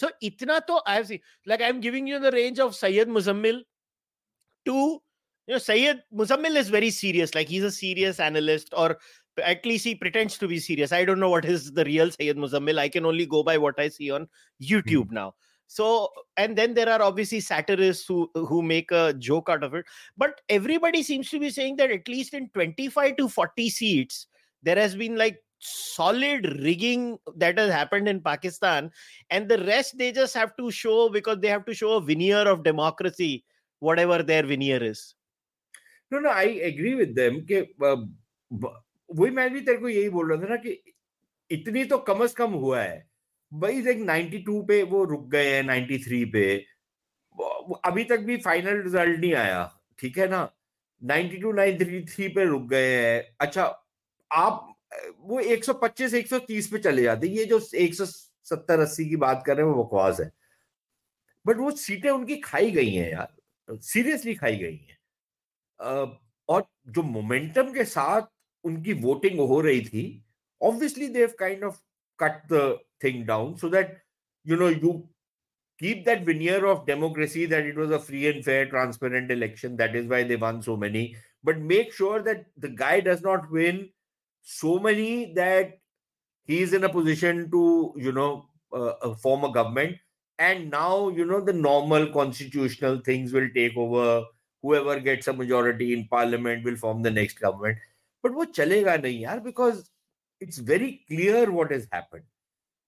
So 0.00 0.08
itna 0.24 0.66
to 0.66 0.80
I 0.86 0.94
have 0.94 1.08
seen 1.08 1.20
like 1.44 1.60
I'm 1.60 1.78
giving 1.78 2.06
you 2.06 2.18
the 2.18 2.30
range 2.30 2.58
of 2.58 2.74
Sayyid 2.74 3.08
Muzammil 3.08 3.60
to 4.64 4.72
you 4.72 5.54
know 5.54 5.58
Sayyid 5.58 6.00
Muzammil 6.10 6.56
is 6.56 6.70
very 6.70 6.88
serious, 6.88 7.34
like 7.34 7.48
he's 7.48 7.64
a 7.64 7.70
serious 7.70 8.18
analyst, 8.18 8.72
or 8.74 8.96
at 9.44 9.66
least 9.66 9.84
he 9.84 9.94
pretends 9.94 10.38
to 10.38 10.48
be 10.48 10.58
serious. 10.58 10.90
I 10.90 11.04
don't 11.04 11.20
know 11.20 11.28
what 11.28 11.44
is 11.44 11.72
the 11.72 11.84
real 11.84 12.10
Sayyid 12.10 12.38
Muzammil. 12.38 12.78
I 12.78 12.88
can 12.88 13.04
only 13.04 13.26
go 13.26 13.42
by 13.42 13.58
what 13.58 13.78
I 13.78 13.90
see 13.90 14.10
on 14.10 14.22
hmm. 14.22 14.72
YouTube 14.72 15.10
now. 15.10 15.34
So, 15.66 16.08
and 16.38 16.56
then 16.56 16.72
there 16.72 16.88
are 16.88 17.02
obviously 17.02 17.40
satirists 17.40 18.06
who 18.06 18.30
who 18.34 18.62
make 18.62 18.90
a 18.90 19.12
joke 19.12 19.50
out 19.50 19.62
of 19.62 19.74
it. 19.74 19.84
But 20.16 20.40
everybody 20.48 21.02
seems 21.02 21.28
to 21.28 21.38
be 21.38 21.50
saying 21.50 21.76
that 21.76 21.90
at 21.90 22.08
least 22.08 22.32
in 22.32 22.48
25 22.54 23.16
to 23.18 23.28
40 23.28 23.68
seats, 23.68 24.26
there 24.62 24.76
has 24.76 24.96
been 24.96 25.16
like 25.16 25.42
solid 25.60 26.46
rigging 26.62 27.18
that 27.36 27.58
has 27.58 27.70
happened 27.70 28.08
in 28.08 28.20
Pakistan, 28.20 28.90
and 29.30 29.48
the 29.48 29.58
rest 29.64 29.98
they 29.98 30.10
just 30.12 30.34
have 30.34 30.56
to 30.56 30.70
show 30.70 31.08
because 31.08 31.38
they 31.40 31.48
have 31.48 31.64
to 31.66 31.74
show 31.74 31.92
a 31.94 32.00
veneer 32.00 32.42
of 32.48 32.62
democracy, 32.62 33.44
whatever 33.82 34.22
their 34.22 34.42
veneer 34.54 34.82
is. 34.82 35.14
No 36.12 36.20
no 36.20 36.30
I 36.30 36.54
agree 36.68 36.94
with 36.94 37.08
them 37.14 37.40
कि 37.50 37.54
अ, 37.54 37.94
वही 39.10 39.30
मैं 39.30 39.48
भी 39.52 39.60
तेरे 39.60 39.78
को 39.78 39.88
यही 39.88 40.08
बोल 40.10 40.32
रहा 40.32 40.42
था 40.42 40.48
ना 40.48 40.56
कि 40.64 40.70
इतनी 41.50 41.84
तो 41.92 41.98
कम 42.08 42.26
से 42.26 42.34
कम 42.38 42.52
हुआ 42.64 42.80
है 42.82 42.98
भाई 43.52 43.80
देख 43.82 43.98
92 44.08 44.62
पे 44.68 44.82
वो 44.94 45.04
रुक 45.12 45.28
गए 45.30 45.54
हैं 45.54 45.62
93 45.64 46.24
पे 46.32 46.44
अभी 47.86 48.04
तक 48.04 48.20
भी 48.26 48.36
फाइनल 48.46 48.82
रिज़ल्ट 48.82 49.18
नहीं 49.20 49.34
आया 49.34 49.60
ठीक 50.00 50.18
है 50.18 50.28
ना 50.28 50.40
92 51.02 51.52
93 51.58 52.28
पे 52.34 52.44
रुक 52.44 52.62
गए 52.70 52.90
हैं 52.96 53.36
अच्छा 53.40 53.64
आप 54.30 54.66
अ, 54.68 54.69
वो 55.20 55.40
125 55.40 56.14
130 56.14 56.66
पे 56.66 56.78
चले 56.78 57.02
जाते 57.02 57.26
ये 57.28 57.44
जो 57.44 57.58
170 57.60 58.80
80 58.80 59.08
की 59.08 59.16
बात 59.16 59.42
कर 59.46 59.56
रहे 59.56 59.66
हैं, 59.66 59.72
वो 59.72 59.84
बकवास 59.84 60.20
है। 60.20 60.30
बट 61.46 61.56
वो 61.56 61.70
सीटें 61.70 62.10
उनकी 62.10 62.36
खाई 62.36 62.70
गई 62.70 62.94
हैं 62.94 63.10
यार। 63.10 63.78
सीरियसली 63.82 64.34
खाई 64.34 64.56
गई 64.56 64.76
हैं। 64.76 64.98
और 66.48 66.66
जो 66.88 67.02
मोमेंटम 67.02 67.72
के 67.72 67.84
साथ 67.84 68.22
उनकी 68.64 68.92
वोटिंग 69.02 69.38
हो 69.40 69.60
रही 69.60 69.80
थी 69.84 70.02
obviously 70.60 71.08
they 71.08 71.34
kind 71.38 71.64
of 71.64 71.78
cut 72.18 72.42
the 72.52 72.78
thing 73.04 73.24
down 73.26 73.54
so 73.56 73.68
that 73.68 73.96
you 74.46 74.56
know 74.56 74.68
you 74.68 74.92
keep 75.80 76.02
that 76.06 76.24
veneer 76.24 76.64
of 76.64 76.84
democracy 76.86 77.46
that 77.46 77.66
it 77.66 77.78
was 77.78 77.92
a 77.92 77.98
free 78.06 78.22
and 78.24 78.42
fair 78.44 78.64
transparent 78.66 79.30
election 79.30 79.76
that 79.76 79.96
is 79.96 80.06
why 80.08 80.24
they 80.24 80.36
won 80.36 80.60
so 80.60 80.76
many 80.76 81.12
but 81.44 81.58
make 81.70 81.94
sure 81.94 82.22
that 82.22 82.46
the 82.58 82.74
guy 82.74 83.00
does 83.00 83.22
not 83.24 83.50
win 83.52 83.88
so 84.41 84.79
many 84.79 85.33
that 85.33 85.79
he 86.45 86.61
is 86.61 86.73
in 86.73 86.83
a 86.83 86.89
position 86.89 87.49
to 87.51 87.93
you 87.97 88.11
know 88.11 88.45
uh, 88.73 88.93
uh, 89.01 89.13
form 89.15 89.43
a 89.43 89.51
government 89.51 89.97
and 90.37 90.69
now 90.69 91.09
you 91.09 91.25
know 91.25 91.41
the 91.41 91.53
normal 91.53 92.07
constitutional 92.07 92.99
things 92.99 93.33
will 93.33 93.49
take 93.55 93.75
over 93.77 94.23
whoever 94.61 94.99
gets 94.99 95.27
a 95.27 95.33
majority 95.33 95.93
in 95.93 96.07
parliament 96.07 96.63
will 96.63 96.75
form 96.75 97.01
the 97.01 97.11
next 97.11 97.39
government 97.39 97.77
but 98.23 98.33
वो 98.33 98.45
चलेगा 98.45 98.95
नहीं 99.01 99.23
यार 99.23 99.43
because 99.43 99.83
it's 100.39 100.57
very 100.57 101.03
clear 101.07 101.51
what 101.51 101.71
has 101.71 101.87
happened 101.91 102.25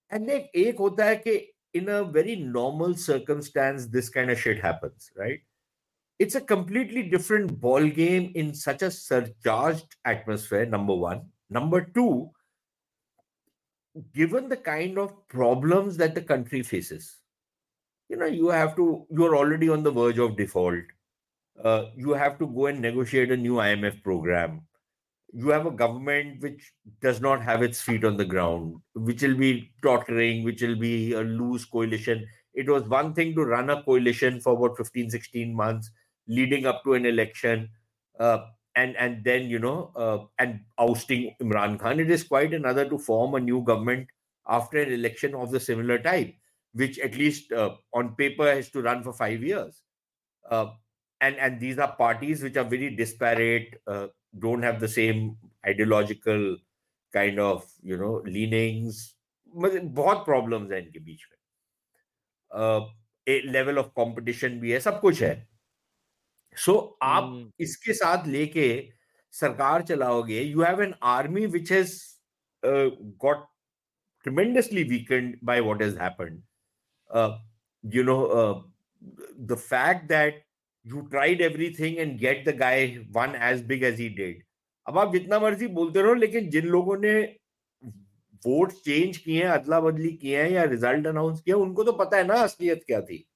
and 0.10 0.30
एक 0.30 0.52
एक 0.56 0.80
होता 0.80 1.06
है 1.06 1.16
कि 1.28 1.38
in 1.74 1.90
a 1.90 2.04
very 2.04 2.36
normal 2.36 2.96
circumstance 2.96 3.88
this 3.88 4.10
kind 4.10 4.32
of 4.32 4.40
shit 4.40 4.60
happens 4.60 5.12
right 5.16 5.42
it's 6.20 6.36
a 6.36 6.42
completely 6.42 7.04
different 7.04 7.60
ball 7.66 7.88
game 7.88 8.32
in 8.36 8.54
such 8.54 8.82
a 8.82 8.90
surcharged 8.92 9.96
atmosphere 10.06 10.66
number 10.66 10.96
one 10.96 11.22
number 11.53 11.81
two 11.95 12.31
given 14.15 14.49
the 14.49 14.57
kind 14.57 14.99
of 14.99 15.17
problems 15.29 15.97
that 15.97 16.15
the 16.15 16.23
country 16.23 16.63
faces 16.63 17.23
you 18.13 18.19
know 18.19 18.27
you 18.27 18.49
have 18.49 18.75
to 18.77 19.07
you're 19.11 19.37
already 19.37 19.69
on 19.71 19.83
the 19.83 19.91
verge 19.91 20.19
of 20.19 20.37
default. 20.37 20.85
Uh, 21.63 21.85
you 21.97 22.13
have 22.13 22.39
to 22.39 22.47
go 22.47 22.67
and 22.67 22.81
negotiate 22.81 23.31
a 23.31 23.37
new 23.37 23.57
imf 23.65 24.03
program. 24.03 24.61
You 25.33 25.49
have 25.49 25.65
a 25.65 25.71
government 25.71 26.43
which 26.43 26.73
does 27.01 27.23
not 27.23 27.43
have 27.43 27.63
its 27.63 27.81
feet 27.81 28.05
on 28.05 28.19
the 28.19 28.25
ground 28.25 28.77
which 28.95 29.23
will 29.23 29.37
be 29.37 29.73
tottering 29.83 30.45
which 30.45 30.61
will 30.61 30.77
be 30.77 31.15
a 31.15 31.23
loose 31.23 31.65
coalition. 31.65 32.27
It 32.53 32.69
was 32.69 32.83
one 32.97 33.15
thing 33.15 33.35
to 33.37 33.45
run 33.45 33.71
a 33.71 33.83
coalition 33.83 34.41
for 34.41 34.53
about 34.59 34.77
15 34.77 35.09
16 35.09 35.55
months 35.55 35.91
leading 36.29 36.67
up 36.67 36.85
to 36.85 36.95
an 36.95 37.07
election. 37.07 37.71
Uh, 38.21 38.41
and 38.76 38.96
and 38.96 39.24
then 39.24 39.50
you 39.50 39.60
know 39.60 39.92
uh, 39.96 40.26
and 40.40 40.60
ousting 40.80 41.36
imran 41.42 41.78
khan 41.80 42.00
it 42.00 42.10
is 42.10 42.24
quite 42.24 42.54
another 42.54 42.88
to 42.90 42.98
form 42.98 43.36
a 43.36 43.40
new 43.40 43.62
government 43.64 44.08
after 44.48 44.82
an 44.82 44.92
election 44.94 45.36
of 45.36 45.52
the 45.52 45.60
similar 45.60 45.98
type 46.00 46.34
which 46.74 47.00
at 47.00 47.16
least 47.16 47.52
uh, 47.52 47.76
on 47.94 48.16
paper 48.16 48.48
has 48.54 48.70
to 48.70 48.82
run 48.82 49.04
for 49.04 49.14
5 49.14 49.44
years 49.44 49.82
uh, 50.50 50.68
and 51.22 51.36
and 51.38 51.60
these 51.60 51.80
are 51.80 51.96
parties 51.96 52.44
which 52.44 52.58
are 52.58 52.70
very 52.76 52.96
disparate 52.96 53.82
uh, 53.88 54.08
don't 54.40 54.64
have 54.64 54.80
the 54.80 54.88
same 54.88 55.38
ideological 55.66 56.58
kind 57.14 57.40
of 57.40 57.66
you 57.82 57.98
know 57.98 58.16
leanings 58.38 59.06
मतलब 59.56 59.94
बहुत 59.96 60.26
problems 60.26 60.72
है 60.72 60.80
इनके 60.82 61.00
बीच 61.00 61.26
में 61.32 61.38
level 63.52 63.78
of 63.80 63.92
competition 63.98 64.60
भी 64.60 64.72
है 64.72 64.80
सब 64.80 65.00
कुछ 65.02 65.22
है 65.24 65.34
सो 66.57 66.99
आप 67.03 67.25
hmm. 67.25 67.53
इसके 67.61 67.93
साथ 67.93 68.27
लेके 68.27 68.93
सरकार 69.31 69.83
चलाओगे 69.83 70.41
you 70.41 70.63
have 70.63 70.83
an 70.83 70.95
army 71.03 71.47
which 71.47 71.73
has 71.73 72.17
got 73.25 73.47
tremendously 74.23 74.83
weakened 74.83 75.39
by 75.45 75.61
what 75.61 75.83
is 75.83 75.99
happen 75.99 76.43
you 77.95 78.03
know 78.03 78.19
the 79.41 79.55
fact 79.55 80.05
that 80.05 80.45
you 80.87 81.01
tried 81.01 81.41
everything 81.79 81.99
and 81.99 82.19
get 82.19 82.49
the 82.49 82.57
guy 82.57 82.87
won 83.11 83.35
as 83.43 83.65
big 83.67 83.83
as 83.83 84.01
he 84.01 84.09
did 84.09 84.45
अब 84.87 84.99
आप 84.99 85.13
जितना 85.13 85.39
मर्ज़ी 85.39 85.67
बोलते 85.67 86.03
रहो 86.03 86.15
लेकिन 86.15 86.51
जिन 86.51 86.67
लोगों 86.67 86.97
ने 86.99 87.39
vote 88.47 88.73
change 88.73 89.17
किए 89.17 89.43
हैं 89.45 89.51
अदला 89.51 89.81
बदली 89.81 90.13
किए 90.13 90.43
हैं 90.43 90.51
या 90.51 90.63
रिज़ल्ट 90.65 91.07
अनाउंस 91.07 91.41
किया 91.41 91.57
उनको 91.57 91.85
तो 91.85 91.93
पता 91.93 92.17
है 92.17 92.25
ना 92.27 92.35
असलियत 92.35 92.85
क्या 92.87 93.01
थी। 93.01 93.29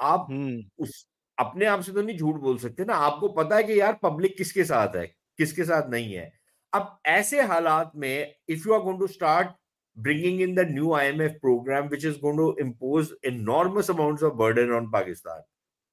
आप 0.00 0.26
hmm. 0.30 0.70
उस 0.78 1.11
अपने 1.38 1.66
आप 1.66 1.80
से 1.82 1.92
तो 1.92 2.02
नहीं 2.02 2.16
झूठ 2.18 2.36
बोल 2.40 2.58
सकते 2.58 2.84
ना। 2.84 2.94
आपको 3.06 3.28
पता 3.32 3.56
है 3.56 3.64
कि 3.64 3.80
यार 3.80 3.98
पब्लिक 4.02 4.36
किसके 4.36 4.64
साथ 4.64 4.96
है 4.96 5.06
किसके 5.38 5.64
साथ 5.64 5.88
नहीं 5.90 6.12
है। 6.14 6.32
अब 6.72 6.98
ऐसे 7.06 7.40
हालात 7.42 7.92
में 7.96 8.34
if 8.48 8.68
you 8.68 8.74
are 8.74 8.80
going 8.80 8.98
to 8.98 9.06
start 9.06 9.48
bringing 9.96 10.40
in 10.40 10.54
the 10.54 10.66
new 10.70 10.92
IMF 10.94 11.32
programme 11.40 11.88
which 11.88 12.04
is 12.04 12.18
going 12.20 12.38
to 12.38 12.54
impose 12.60 13.12
enormous 13.26 13.90
amounts 13.90 14.22
of 14.22 14.34
burden 14.34 14.70
on 14.74 14.90
Pakistan 14.90 15.42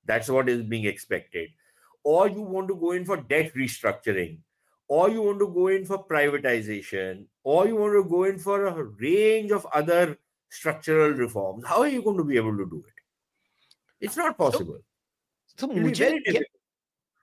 that's 0.08 0.30
what 0.30 0.50
is 0.50 0.62
being 0.70 0.86
expected 0.88 1.54
और 2.06 2.32
you 2.32 2.46
want 2.52 2.68
to 2.68 2.76
go 2.76 2.94
in 2.94 3.06
for 3.06 3.26
debt 3.30 3.58
restructuring 3.58 4.38
और 4.90 5.12
you 5.14 5.24
want 5.24 5.40
to 5.40 5.48
go 5.48 5.70
in 5.70 5.86
for 5.86 5.98
privatisation 6.10 7.26
और 7.46 7.70
you 7.70 7.78
want 7.78 7.94
to 7.94 8.04
go 8.10 8.26
in 8.26 8.38
for 8.40 8.66
a 8.66 8.74
range 9.02 9.52
of 9.52 9.66
other 9.78 10.16
structural 10.52 11.14
reforms 11.20 11.68
how 11.68 11.84
are 11.84 11.90
you 11.90 12.02
going 12.02 12.18
to 12.18 12.24
be 12.24 12.38
able 12.38 12.58
to 12.58 12.64
do 12.70 12.84
it 12.88 13.02
it's 14.02 14.18
not 14.18 14.38
possible 14.38 14.82
तो 15.60 15.68
मुझे 15.68 16.10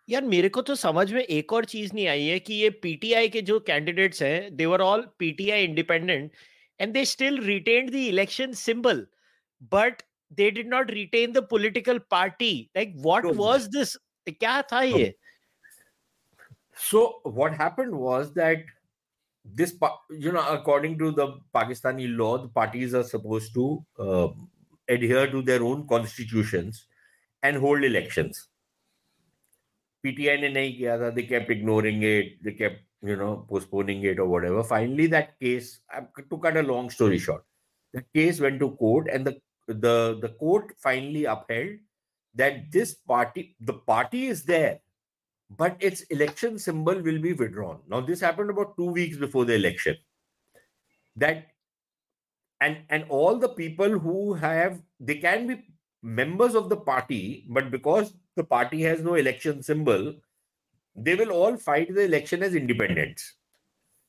यार 0.09 0.23
मेरे 0.25 0.49
को 0.49 0.63
तो 0.63 0.75
समझ 0.75 1.13
में 1.13 1.23
एक 1.23 1.53
और 1.53 1.65
चीज़ 1.65 1.95
नहीं 1.95 2.07
आई 2.09 2.25
है 2.27 2.39
कि 2.39 2.55
ये 2.55 2.71
पीटीआई 2.83 3.29
के 3.29 3.41
जो 3.43 3.59
कैंडिडेट्स 3.71 4.23
हैं 4.23 4.57
they 4.57 4.67
were 4.67 4.81
all 4.81 5.07
PTI 5.19 5.65
independent 5.65 6.31
and 6.81 6.93
they 6.95 7.05
still 7.05 7.43
retain 7.45 7.91
the 7.91 7.95
election 8.05 8.53
symbol 8.61 9.07
but 9.75 10.03
they 10.33 10.51
did 10.51 10.69
not 10.69 10.91
retain 10.91 11.33
the 11.33 11.47
political 11.51 11.99
party 12.11 12.53
like 12.77 12.95
what 12.99 13.25
was 13.37 13.67
this 13.77 13.97
क्या 14.27 14.61
था 14.73 14.81
ये? 14.83 15.13
So 16.91 17.03
what 17.27 17.61
happened 17.61 17.95
was 17.95 18.27
that 18.39 18.67
this 19.47 19.73
you 20.25 20.33
know 20.33 20.41
according 20.55 20.99
to 20.99 21.11
the 21.13 21.31
Pakistani 21.55 22.07
law 22.21 22.37
the 22.39 22.53
parties 22.55 22.97
are 22.97 23.03
suppose 23.05 23.53
to 23.55 23.69
adhere 24.89 25.31
to 25.31 25.43
their 25.43 25.61
own 25.63 25.83
constitutions 25.87 26.87
and 27.47 27.57
hold 27.57 27.85
elections. 27.85 28.49
PTI 30.05 30.41
ne 30.41 30.53
nahi 30.57 30.77
kiya 30.79 30.99
tha. 30.99 31.13
They 31.15 31.25
kept 31.33 31.51
ignoring 31.51 32.03
it. 32.03 32.43
They 32.43 32.53
kept, 32.53 32.81
you 33.03 33.17
know, 33.17 33.33
postponing 33.49 34.05
it 34.05 34.19
or 34.19 34.27
whatever. 34.27 34.63
Finally, 34.63 35.09
that 35.09 35.39
case, 35.41 35.81
to 36.31 36.39
cut 36.39 36.57
a 36.57 36.63
long 36.63 36.91
story 36.91 37.19
short, 37.19 37.45
the 37.93 38.05
case 38.15 38.41
went 38.41 38.61
to 38.61 38.71
court 38.83 39.09
and 39.13 39.27
the 39.27 39.41
the, 39.69 40.19
the 40.21 40.29
court 40.39 40.73
finally 40.79 41.25
upheld 41.25 41.71
that 42.35 42.71
this 42.71 42.95
party, 42.95 43.57
the 43.61 43.73
party 43.73 44.27
is 44.27 44.45
there, 44.45 44.81
but 45.51 45.77
its 45.81 46.03
election 46.03 46.59
symbol 46.59 46.95
will 46.95 47.19
be 47.19 47.33
withdrawn. 47.33 47.81
Now, 47.89 48.01
this 48.01 48.21
happened 48.21 48.51
about 48.51 48.77
two 48.77 48.93
weeks 48.93 49.17
before 49.17 49.45
the 49.45 49.55
election. 49.55 49.97
That 51.17 51.47
and 52.61 52.79
and 52.91 53.05
all 53.09 53.39
the 53.39 53.49
people 53.49 53.99
who 53.99 54.35
have 54.35 54.81
they 55.01 55.17
can 55.17 55.47
be 55.47 55.65
members 56.03 56.55
of 56.55 56.69
the 56.69 56.77
party, 56.77 57.45
but 57.49 57.71
because 57.71 58.15
the 58.37 58.45
party 58.45 58.83
has 58.83 59.01
no 59.01 59.15
election 59.15 59.63
symbol, 59.63 60.15
they 60.95 61.15
will 61.15 61.31
all 61.31 61.57
fight 61.57 61.95
the 61.95 62.03
election 62.03 62.43
as 62.43 62.55
independents. 62.55 63.35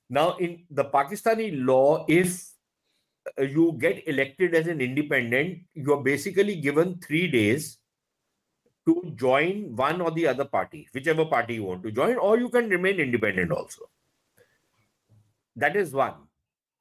Now, 0.10 0.38
in 0.38 0.63
the 0.69 0.86
Pakistani 0.86 1.65
law, 1.65 2.06
if 2.08 2.50
uh, 3.38 3.43
you 3.43 3.76
get 3.80 4.08
elected 4.08 4.56
as 4.56 4.67
an 4.67 4.80
independent, 4.80 5.60
you 5.73 5.93
are 5.93 6.02
basically 6.02 6.56
given 6.56 7.00
three 7.00 7.28
days 7.28 7.80
to 8.86 9.12
join 9.15 9.76
one 9.76 10.00
or 10.00 10.12
the 10.12 10.28
other 10.28 10.45
party, 10.45 10.88
whichever 10.93 11.26
party 11.26 11.56
you 11.56 11.63
want 11.63 11.84
to 11.84 11.91
join, 11.91 12.15
or 12.15 12.38
you 12.39 12.47
can 12.50 12.69
remain 12.69 13.00
independent 13.00 13.52
also. 13.52 13.82
That 15.58 15.76
is 15.76 15.91
one. 15.91 16.13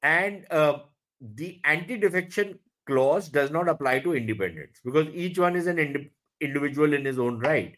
And 0.01 0.45
uh, 0.49 0.79
the 1.19 1.59
anti 1.65 1.97
defection 1.97 2.59
clause 2.86 3.28
does 3.28 3.50
not 3.50 3.68
apply 3.68 4.00
to 4.00 4.14
independents 4.14 4.80
because 4.84 5.08
each 5.14 5.38
one 5.38 5.56
is 5.56 5.66
an 5.66 5.78
indi- 5.78 6.10
individual 6.40 6.92
in 6.94 7.04
his 7.04 7.18
own 7.18 7.38
right. 7.38 7.76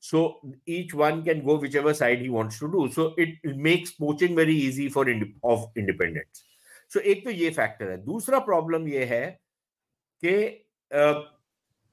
So 0.00 0.40
each 0.66 0.94
one 0.94 1.22
can 1.24 1.44
go 1.44 1.56
whichever 1.56 1.94
side 1.94 2.20
he 2.20 2.28
wants 2.28 2.58
to 2.58 2.70
do. 2.70 2.90
So 2.92 3.14
it 3.16 3.38
makes 3.56 3.92
poaching 3.92 4.34
very 4.34 4.54
easy 4.54 4.88
for 4.88 5.08
inde- 5.08 5.34
of 5.44 5.70
independents. 5.76 6.44
So 6.88 7.00
एक 7.00 7.24
तो 7.24 7.30
ये 7.30 7.50
factor 7.50 7.90
है 7.90 7.96
दूसरा 8.04 8.38
problem 8.48 8.88
ये 8.88 9.04
है 9.12 9.26
कि 10.24 10.34
uh, 10.94 11.22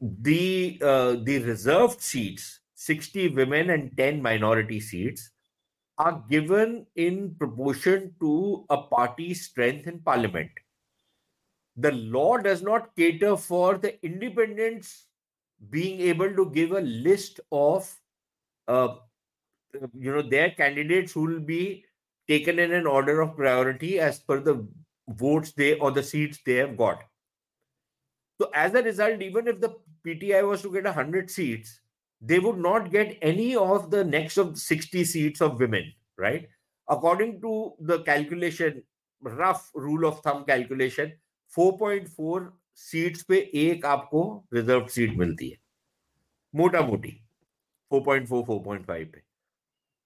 the 0.02 0.80
uh, 0.82 1.16
the 1.24 1.40
reserved 1.46 2.02
seats 2.02 2.60
60 2.76 3.30
women 3.30 3.70
and 3.70 3.96
10 3.98 4.22
minority 4.22 4.80
seats 4.80 5.32
are 5.98 6.24
given 6.30 6.86
in 6.96 7.36
proportion 7.36 8.16
to 8.22 8.66
a 8.70 8.78
party's 8.84 9.46
strength 9.46 9.88
in 9.88 10.00
parliament 10.00 10.52
the 11.77 11.93
law 11.93 12.37
does 12.39 12.63
not 12.63 12.95
cater 12.97 13.37
for 13.37 13.79
the 13.79 14.05
independents 14.05 15.07
being 15.71 16.01
able 16.01 16.35
to 16.35 16.51
give 16.51 16.73
a 16.73 16.81
list 16.81 17.41
of 17.53 17.93
uh, 18.69 18.97
you 19.95 20.13
know 20.13 20.23
their 20.23 20.51
candidates 20.51 21.13
who 21.13 21.23
will 21.23 21.41
be 21.41 21.85
taken 22.29 22.59
in 22.59 22.73
an 22.73 22.87
order 22.87 23.21
of 23.21 23.37
priority 23.37 23.99
as 23.99 24.19
per 24.19 24.41
the 24.41 24.67
votes 25.09 25.53
they 25.53 25.75
or 25.79 25.91
the 25.91 26.03
seats 26.03 26.39
they 26.47 26.55
have 26.55 26.77
got 26.77 27.03
so 28.41 28.51
as 28.55 28.75
a 28.75 28.83
result, 28.83 29.23
even 29.23 29.47
if 29.49 29.61
the 29.61 29.77
PTI 30.05 30.47
was 30.47 30.63
to 30.63 30.73
get 30.73 30.85
100 30.85 31.31
seats, 31.31 31.81
they 32.21 32.39
would 32.39 32.59
not 32.59 32.91
get 32.91 33.19
any 33.23 33.55
of 33.57 33.91
the 33.91 34.05
next 34.05 34.39
of 34.39 34.59
60 34.59 35.05
seats 35.05 35.41
of 35.41 35.61
women, 35.61 35.93
right? 36.19 36.49
According 36.89 37.41
to 37.43 37.75
the 37.81 38.03
calculation, 38.03 38.83
rough 39.21 39.71
rule 39.75 40.05
of 40.05 40.21
thumb 40.21 40.45
calculation, 40.45 41.13
4.4 41.59 42.49
seats 42.79 43.23
पे 43.23 43.39
एक 43.55 43.85
आपको 43.87 44.23
reserve 44.55 44.87
seat 44.87 45.17
मिलती 45.17 45.49
है। 45.49 45.57
मोटा 46.55 46.81
मोटी 46.87 47.11
4.4 47.91 48.43
4.5 48.45 49.05
पे। 49.05 49.23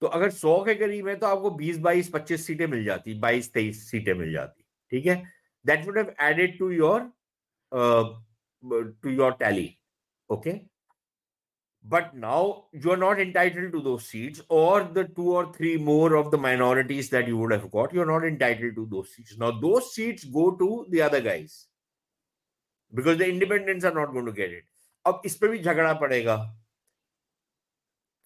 तो 0.03 0.07
अगर 0.07 0.31
100 0.31 0.65
के 0.65 0.75
करीब 0.75 1.09
है 1.09 1.15
तो 1.17 1.27
आपको 1.27 1.51
20 1.59 1.79
22 1.85 2.11
25 2.13 2.41
सीटें 2.41 2.67
मिल 2.67 2.85
जाती 2.85 3.21
22 3.21 3.53
23 3.55 3.81
सीटें 3.91 4.13
मिल 4.15 4.33
जाती, 4.33 4.65
ठीक 4.93 5.07
है? 5.07 5.17
That 5.65 5.87
would 5.87 5.99
have 5.99 6.15
added 6.23 6.59
to 6.59 6.71
your 6.71 7.11
to 9.03 9.11
your 9.11 9.33
tally 9.41 9.75
okay? 10.31 10.55
but 11.84 12.16
now 12.16 12.66
you 12.72 12.92
are 12.92 12.98
not 12.98 13.20
entitled 13.20 13.74
to 13.74 13.82
those 13.82 14.06
seats 14.08 14.42
or 14.48 14.84
the 14.84 15.04
two 15.04 15.34
or 15.34 15.52
three 15.54 15.76
more 15.76 16.16
of 16.16 16.32
the 16.32 16.38
minorities 16.38 17.10
that 17.10 17.28
you 17.28 17.38
would 17.38 17.52
have 17.52 17.70
got 17.72 17.94
you're 17.94 18.06
not 18.06 18.24
entitled 18.26 18.76
to 18.76 18.88
those 18.90 19.10
seats 19.14 19.38
now 19.38 19.52
those 19.52 19.94
seats 19.94 20.24
go 20.24 20.52
to 20.52 20.86
the 20.90 21.02
other 21.02 21.20
guys 21.20 21.68
because 22.94 23.18
the 23.18 23.28
independents 23.28 23.84
are 23.84 23.94
not 23.94 24.14
going 24.14 24.26
to 24.26 24.32
get 24.32 24.52
it 24.52 24.64
अब 25.06 25.22
इस 25.26 25.36
पे 25.36 25.48
भी 25.48 25.58
झगड़ा 25.60 25.94
पड़ेगा 26.00 26.36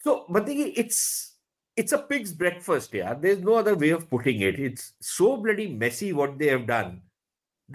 so 0.05 0.25
but 0.29 0.45
the, 0.45 0.55
it's 0.81 1.37
it's 1.75 1.91
a 1.91 1.97
pig's 1.97 2.33
breakfast 2.33 2.93
yeah 2.93 3.13
there's 3.13 3.39
no 3.39 3.55
other 3.55 3.75
way 3.75 3.89
of 3.89 4.09
putting 4.11 4.41
it 4.41 4.59
it's 4.59 4.93
so 5.01 5.37
bloody 5.37 5.67
messy 5.83 6.13
what 6.13 6.37
they 6.37 6.47
have 6.47 6.67
done 6.67 7.01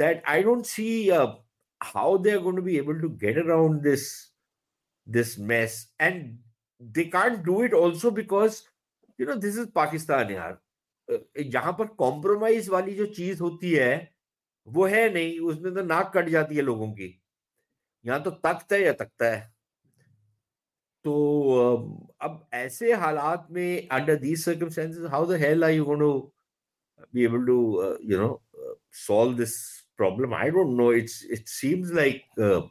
that 0.03 0.23
i 0.27 0.41
don't 0.41 0.67
see 0.67 1.11
uh, 1.11 1.35
how 1.81 2.17
they're 2.17 2.41
going 2.41 2.57
to 2.57 2.63
be 2.63 2.77
able 2.77 3.01
to 3.01 3.11
get 3.25 3.37
around 3.37 3.83
this 3.83 4.31
this 5.16 5.38
mess 5.38 5.76
and 6.00 6.38
they 6.82 7.06
can't 7.16 7.44
do 7.46 7.62
it 7.68 7.74
also 7.74 8.12
because 8.12 8.64
you 9.20 9.26
know 9.26 9.36
this 9.46 9.56
is 9.58 9.68
pakistan 9.82 10.32
अ, 10.36 11.18
यहाँ 11.40 11.74
पर 11.80 11.88
compromise 12.04 12.70
वाली 12.70 12.94
जो 12.96 13.06
चीज़ 13.20 13.42
होती 13.42 13.72
है 13.74 13.92
वो 14.68 14.86
है 14.94 15.10
नहीं 15.14 15.40
उसमें 15.52 15.74
तो 15.76 15.84
नाक 15.84 16.12
कट 16.16 16.30
जाती 16.30 16.56
है 16.56 16.62
लोगों 16.62 16.92
की 16.94 17.08
यहाँ 18.06 18.22
तो 18.24 18.32
तख्त 18.46 18.74
है 18.74 18.82
या 18.84 18.94
तख्ता 19.02 19.26
है 19.36 19.40
तो 21.06 21.14
अ, 21.58 22.26
अब 22.26 22.48
ऐसे 22.54 22.92
हालात 23.04 23.48
में 23.52 23.88
under 23.98 24.16
these 24.26 24.44
circumstances 24.46 25.10
how 25.12 25.26
the 25.26 25.40
hell 25.42 25.64
are 25.64 25.72
you 25.72 25.86
going 25.86 26.02
to 26.02 26.32
to 27.48 27.56
uh, 27.86 27.98
you 28.12 28.18
know 28.20 28.32
uh, 28.64 28.74
solve 29.06 29.36
this 29.40 29.54
problem 30.02 30.34
i 30.38 30.50
don't 30.56 30.76
know 30.80 30.88
it's 31.02 31.16
it 31.38 31.48
seems 31.54 31.92
like 31.98 32.24
uh, 32.48 32.62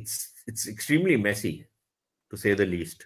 it's 0.00 0.14
it's 0.46 0.68
extremely 0.68 1.16
messy 1.16 1.66
to 2.30 2.36
say 2.36 2.54
the 2.54 2.66
least 2.66 3.04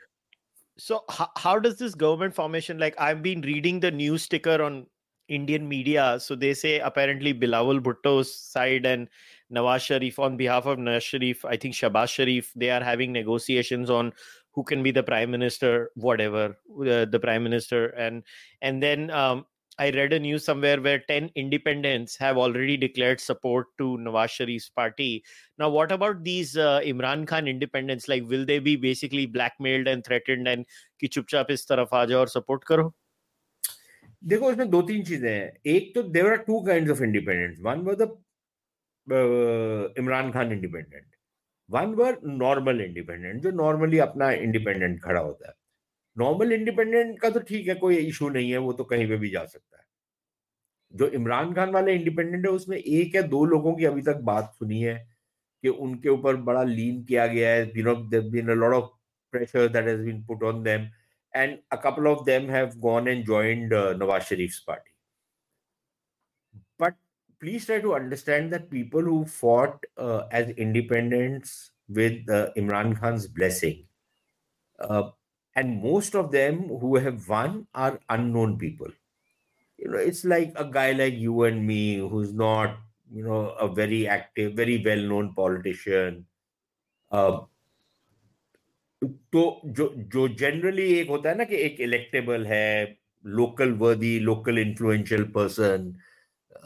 So 0.79 1.05
how, 1.09 1.31
how 1.37 1.59
does 1.59 1.79
this 1.79 1.95
government 1.95 2.35
formation 2.35 2.79
like 2.79 2.95
I've 2.99 3.23
been 3.23 3.41
reading 3.41 3.81
the 3.81 3.91
news 3.91 4.23
sticker 4.23 4.63
on 4.63 4.87
Indian 5.29 5.69
media. 5.69 6.19
So 6.21 6.35
they 6.35 6.55
say 6.55 6.79
apparently 6.79 7.35
Bilawal 7.35 7.81
Bhutto's 7.81 8.35
side 8.35 8.87
and 8.87 9.09
Nawaz 9.53 9.81
Sharif 9.81 10.19
on 10.19 10.37
behalf 10.37 10.67
of 10.67 10.79
Nawaz 10.79 11.03
Sharif, 11.03 11.45
I 11.45 11.57
think 11.57 11.75
Shehbaz 11.75 12.09
Sharif, 12.09 12.53
they 12.55 12.71
are 12.71 12.83
having 12.83 13.13
negotiations 13.13 13.91
on 13.91 14.13
who 14.53 14.63
can 14.63 14.83
be 14.83 14.91
the 14.91 15.03
prime 15.03 15.31
minister, 15.31 15.91
whatever 15.95 16.57
uh, 16.81 17.05
the 17.05 17.21
prime 17.21 17.43
minister, 17.43 17.89
and 17.89 18.23
and 18.63 18.83
then 18.83 19.11
um, 19.11 19.45
I 19.80 19.90
read 19.90 20.14
a 20.14 20.20
news 20.20 20.46
somewhere 20.46 20.80
where 20.80 21.00
ten 21.08 21.30
independents 21.36 22.16
have 22.18 22.38
already 22.38 22.78
declared 22.78 23.20
support 23.20 23.68
to 23.80 23.98
Nawaz 23.98 24.34
Sharif's 24.38 24.70
party. 24.70 25.24
Now, 25.58 25.70
what 25.70 25.92
about 25.92 26.24
these 26.24 26.56
uh, 26.56 26.82
Imran 26.82 27.26
Khan 27.26 27.48
independents? 27.48 28.08
Like, 28.08 28.28
will 28.28 28.46
they 28.46 28.60
be 28.60 28.76
basically 28.76 29.26
blackmailed 29.26 29.88
and 29.88 30.04
threatened 30.06 30.48
and 30.48 30.66
कि 31.02 31.08
चुपचाप 31.08 31.52
इस 31.52 31.68
तरफ 31.68 31.94
आ 31.94 32.04
जाओ 32.06 32.20
और 32.20 32.28
support 32.28 32.64
करो 32.64 32.94
देखो 34.24 34.52
इसमें 34.52 34.70
दो 34.70 34.82
तीन 34.90 35.04
चीजें 35.04 35.30
हैं 35.30 35.52
एक 35.76 35.94
तो 35.96 36.04
there 36.18 36.32
are 36.32 36.44
two 36.48 36.60
kind 36.66 36.92
of 36.92 37.02
independent 37.02 37.60
one 37.68 37.80
were 37.88 37.96
the 38.02 38.10
Imran 40.00 40.32
Khan 40.32 40.52
independent 40.52 41.06
one 41.70 41.94
were 42.02 42.20
normal 42.44 42.82
independent 42.82 43.42
जो 43.44 43.52
नॉर्मली 43.64 44.00
अपना 44.06 44.32
इंडिपेंडेंट 44.48 45.02
खड़ा 45.04 45.20
होता 45.20 45.48
है 45.48 45.54
नॉर्मल 46.17 46.53
इंडिपेंडेंट 46.53 47.19
का 47.21 47.31
तो 47.31 47.41
ठीक 47.41 47.69
है, 47.69 47.75
कोई 47.75 47.97
इशू 47.97 48.29
नहीं 48.29 48.51
है, 48.51 48.59
वो 48.59 48.73
तो 48.73 48.85
कहीं 48.85 49.09
पे 49.09 49.17
भी 49.17 49.31
जा 49.31 49.45
सकता 49.45 49.79
है। 49.79 49.85
जो 50.95 51.09
इमरान 51.11 51.53
खान 51.55 51.71
वाले 51.71 51.95
इंडिपेंडेंट 51.95 52.45
है, 52.47 52.51
उसमें 52.53 52.77
एक 52.79 53.15
या 53.15 53.23
दो 53.25 53.45
लोगों 53.45 53.75
की 53.77 53.85
अभी 53.85 54.03
तक 54.03 54.21
बात 54.25 54.53
सुनी 54.59 54.81
है 54.83 54.97
कि 55.65 55.69
उनके 55.69 56.09
ऊपर 56.09 56.37
बड़ा 56.43 56.63
लीन 56.65 57.03
किया 57.05 57.27
गया 57.27 57.51
है। 57.51 57.71
You 57.77 57.85
know 57.85 57.95
there 58.11 58.23
been 58.31 58.49
a 58.51 58.55
lot 58.55 58.75
of 58.75 58.91
pressure 59.33 59.69
that 59.69 59.89
has 59.89 60.01
been 60.03 60.25
put 60.27 60.43
on 60.43 60.63
them 60.63 60.89
and 61.35 61.59
a 61.73 61.77
couple 61.85 62.07
of 62.07 62.25
them 62.27 62.51
have 62.51 62.71
gone 62.81 63.09
and 63.09 63.25
joined 63.27 63.75
Nawaz 64.03 64.23
Sharif 64.25 64.59
party 64.67 64.93
but 66.81 66.95
please 67.43 67.67
try 67.67 67.81
to 67.81 67.91
understand 67.91 68.51
that 68.51 68.69
people 68.71 69.05
who 69.07 69.23
fought 69.33 69.87
as 70.35 70.55
independents 70.59 71.55
with 71.91 72.31
Imran 72.59 72.95
Khan 72.97 73.19
blessing 73.35 73.85
Imran 75.56 75.84
Khan's 75.84 75.84
blessing 75.84 75.84
uh, 75.84 75.84
and 75.84 75.84
most 75.92 76.16
of 76.16 76.32
them 76.32 76.68
who 76.80 76.96
have 76.98 77.30
won 77.30 77.68
are 77.74 78.00
unknown 78.10 78.58
people 78.58 78.92
you 79.78 79.90
know 79.90 79.98
it's 79.98 80.26
like 80.26 80.54
a 80.56 80.66
guy 80.66 80.92
like 80.92 81.14
you 81.14 81.44
and 81.44 81.68
me 81.68 81.98
who's 81.98 82.34
not 82.34 82.78
you 83.12 83.24
know 83.24 83.50
a 83.50 83.68
very 83.68 84.08
active 84.08 84.54
very 84.56 84.82
well 84.86 85.02
known 85.02 85.36
politician 85.36 86.26
uh, 87.12 87.40
तो 89.34 89.62
जो 89.66 89.94
जो 90.14 90.28
generally 90.28 91.00
एक 91.00 91.10
होता 91.10 91.30
है 91.30 91.38
ना 91.38 91.44
कि 91.44 91.56
एक 91.56 91.80
electable 91.82 92.46
है 92.46 92.98
local 93.26 93.72
worthy 93.72 94.20
local 94.20 94.60
influential 94.60 95.24
person 95.24 95.96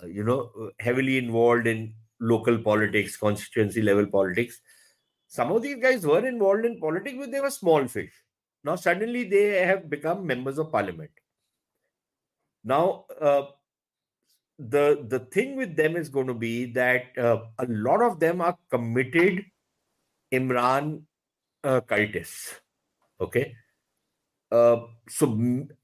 you 0.08 0.24
know 0.24 0.72
heavily 0.80 1.18
involved 1.18 1.68
in 1.68 1.94
local 2.20 2.58
politics 2.58 3.18
constituency 3.18 3.82
level 3.82 4.06
politics 4.06 4.62
some 5.28 5.52
of 5.52 5.62
these 5.62 5.78
guys 5.82 6.06
were 6.06 6.28
involved 6.28 6.66
in 6.66 6.80
politics 6.80 7.18
but 7.20 7.32
they 7.32 7.40
were 7.40 7.50
small 7.50 7.88
fish 7.88 8.14
now 8.65 8.77
suddenly 8.77 9.25
they 9.25 9.65
have 9.67 9.89
become 9.89 10.27
members 10.27 10.59
of 10.59 10.71
parliament 10.73 11.11
now 12.65 13.05
uh, 13.21 13.43
the 14.59 15.07
the 15.09 15.21
thing 15.35 15.57
with 15.57 15.77
them 15.77 15.97
is 15.97 16.09
going 16.09 16.27
to 16.27 16.35
be 16.35 16.67
that 16.67 17.17
uh, 17.19 17.39
a 17.59 17.67
lot 17.69 18.03
of 18.03 18.21
them 18.21 18.41
are 18.41 18.57
committed 18.71 19.45
imran 20.33 21.03
uh, 21.65 21.81
cultists. 21.81 22.61
Okay. 23.21 23.55
Uh, 24.51 24.87
so 25.09 25.27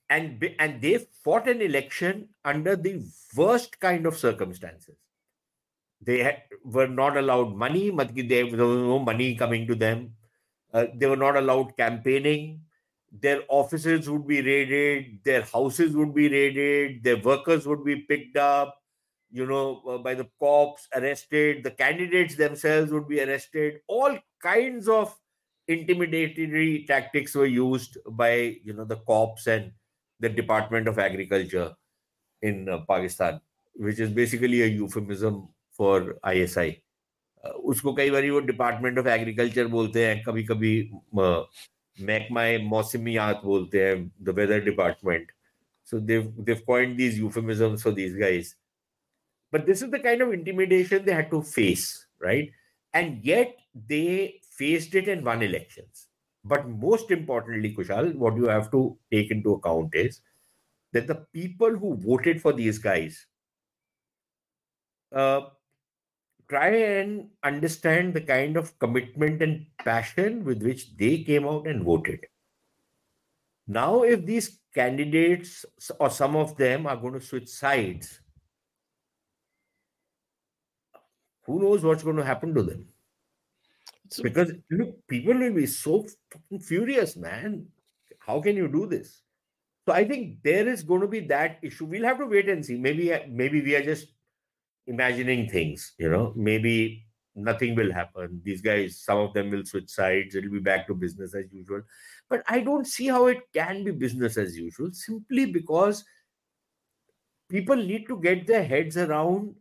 and 0.08 0.44
and 0.58 0.80
they 0.80 1.06
fought 1.22 1.48
an 1.48 1.60
election 1.60 2.28
under 2.44 2.76
the 2.76 3.02
worst 3.36 3.78
kind 3.80 4.06
of 4.06 4.16
circumstances. 4.16 4.96
They 6.00 6.18
had, 6.22 6.42
were 6.64 6.88
not 6.88 7.16
allowed 7.16 7.54
money. 7.56 7.90
There 7.90 8.46
was 8.46 8.54
no 8.54 8.98
money 8.98 9.34
coming 9.34 9.66
to 9.66 9.74
them. 9.74 10.12
Uh, 10.72 10.86
they 10.94 11.06
were 11.06 11.16
not 11.16 11.36
allowed 11.36 11.76
campaigning 11.76 12.60
Their 13.11 13.41
offices 13.49 14.09
would 14.09 14.27
be 14.27 14.41
raided. 14.41 15.19
Their 15.23 15.41
houses 15.43 15.95
would 15.95 16.13
be 16.13 16.29
raided. 16.29 17.03
Their 17.03 17.17
workers 17.17 17.67
would 17.67 17.83
be 17.83 17.97
picked 17.97 18.37
up. 18.37 18.77
You 19.29 19.45
know, 19.45 19.81
uh, 19.87 19.97
by 19.97 20.13
the 20.13 20.27
cops, 20.39 20.87
arrested. 20.93 21.63
The 21.63 21.71
candidates 21.71 22.35
themselves 22.35 22.91
would 22.91 23.07
be 23.07 23.21
arrested. 23.21 23.79
All 23.87 24.17
kinds 24.41 24.87
of 24.87 25.15
intimidatory 25.69 26.87
tactics 26.87 27.35
were 27.35 27.45
used 27.45 27.97
by 28.11 28.57
you 28.63 28.73
know 28.73 28.83
the 28.83 28.97
cops 29.07 29.47
and 29.47 29.71
the 30.19 30.29
department 30.29 30.87
of 30.87 30.99
agriculture 30.99 31.73
in 32.41 32.67
uh, 32.69 32.79
pakistan 32.87 33.39
which 33.75 33.99
is 33.99 34.09
basically 34.09 34.61
a 34.63 34.67
euphemism 34.67 35.47
for 35.71 36.17
isi 36.33 36.69
uh, 37.43 37.53
उसको 37.71 37.93
कई 37.97 38.09
बार 38.11 38.29
वो 38.31 38.39
department 38.47 38.99
of 38.99 39.07
agriculture 39.07 39.67
बोलते 39.77 40.05
हैं 40.05 40.21
कभी 40.23 40.43
कभी 40.43 40.73
महकमाए 42.09 42.57
मौसमियात 42.73 43.41
बोलते 43.45 43.85
हैं 43.85 43.97
the 44.23 44.35
weather 44.39 44.63
department 44.65 45.31
so 45.89 45.99
they've 46.09 46.27
they've 46.47 46.59
coined 46.65 46.99
these 47.01 47.15
euphemisms 47.19 47.81
for 47.85 47.91
these 47.95 48.13
guys 48.19 48.49
but 49.55 49.63
this 49.69 49.81
is 49.85 49.89
the 49.93 49.99
kind 50.03 50.21
of 50.25 50.33
intimidation 50.35 51.03
they 51.07 51.15
had 51.19 51.31
to 51.31 51.39
face 51.47 51.87
right 52.25 52.51
and 52.93 53.25
yet 53.29 53.57
they 53.87 54.39
faced 54.61 54.95
it 54.95 55.07
and 55.07 55.25
won 55.25 55.41
elections. 55.41 56.07
But 56.43 56.67
most 56.67 57.11
importantly, 57.11 57.73
Kushal, 57.75 58.15
what 58.15 58.35
you 58.35 58.47
have 58.47 58.71
to 58.71 58.97
take 59.11 59.31
into 59.31 59.53
account 59.53 59.95
is 59.95 60.21
that 60.93 61.07
the 61.07 61.15
people 61.33 61.77
who 61.77 61.95
voted 61.95 62.41
for 62.41 62.53
these 62.53 62.77
guys 62.79 63.25
uh, 65.13 65.41
try 66.48 66.68
and 66.68 67.28
understand 67.42 68.14
the 68.14 68.20
kind 68.20 68.56
of 68.56 68.78
commitment 68.78 69.42
and 69.42 69.66
passion 69.84 70.44
with 70.44 70.62
which 70.62 70.96
they 70.96 71.22
came 71.22 71.46
out 71.46 71.66
and 71.66 71.84
voted. 71.84 72.20
Now, 73.66 74.02
if 74.02 74.24
these 74.24 74.60
candidates 74.74 75.64
or 75.98 76.10
some 76.10 76.36
of 76.36 76.56
them 76.56 76.86
are 76.86 76.96
going 76.96 77.14
to 77.14 77.20
switch 77.20 77.48
sides, 77.48 78.20
who 81.44 81.60
knows 81.60 81.82
what's 81.82 82.02
going 82.02 82.16
to 82.16 82.24
happen 82.24 82.54
to 82.54 82.62
them? 82.62 82.86
So, 84.08 84.22
because 84.22 84.52
look, 84.70 85.06
people 85.08 85.34
will 85.34 85.52
be 85.52 85.66
so 85.66 86.06
fucking 86.30 86.60
furious, 86.60 87.16
man. 87.16 87.66
How 88.18 88.40
can 88.40 88.56
you 88.56 88.68
do 88.68 88.86
this? 88.86 89.22
So 89.86 89.94
I 89.94 90.04
think 90.04 90.42
there 90.42 90.68
is 90.68 90.82
going 90.82 91.00
to 91.00 91.08
be 91.08 91.20
that 91.20 91.58
issue. 91.62 91.86
We'll 91.86 92.04
have 92.04 92.18
to 92.18 92.26
wait 92.26 92.48
and 92.48 92.64
see. 92.64 92.76
Maybe 92.76 93.12
maybe 93.28 93.62
we 93.62 93.76
are 93.76 93.84
just 93.84 94.08
imagining 94.86 95.48
things. 95.48 95.94
You 95.98 96.10
know, 96.10 96.32
maybe 96.36 97.06
nothing 97.34 97.74
will 97.74 97.92
happen. 97.92 98.40
These 98.44 98.62
guys, 98.62 99.00
some 99.00 99.18
of 99.18 99.34
them 99.34 99.50
will 99.50 99.64
switch 99.64 99.90
sides. 99.90 100.34
It'll 100.34 100.50
be 100.50 100.58
back 100.60 100.86
to 100.86 100.94
business 100.94 101.34
as 101.34 101.52
usual. 101.52 101.82
But 102.28 102.42
I 102.48 102.60
don't 102.60 102.86
see 102.86 103.06
how 103.08 103.26
it 103.26 103.40
can 103.52 103.84
be 103.84 103.92
business 103.92 104.36
as 104.36 104.56
usual 104.56 104.92
simply 104.92 105.46
because 105.46 106.04
people 107.48 107.76
need 107.76 108.06
to 108.08 108.20
get 108.20 108.46
their 108.46 108.64
heads 108.64 108.96
around 108.96 109.54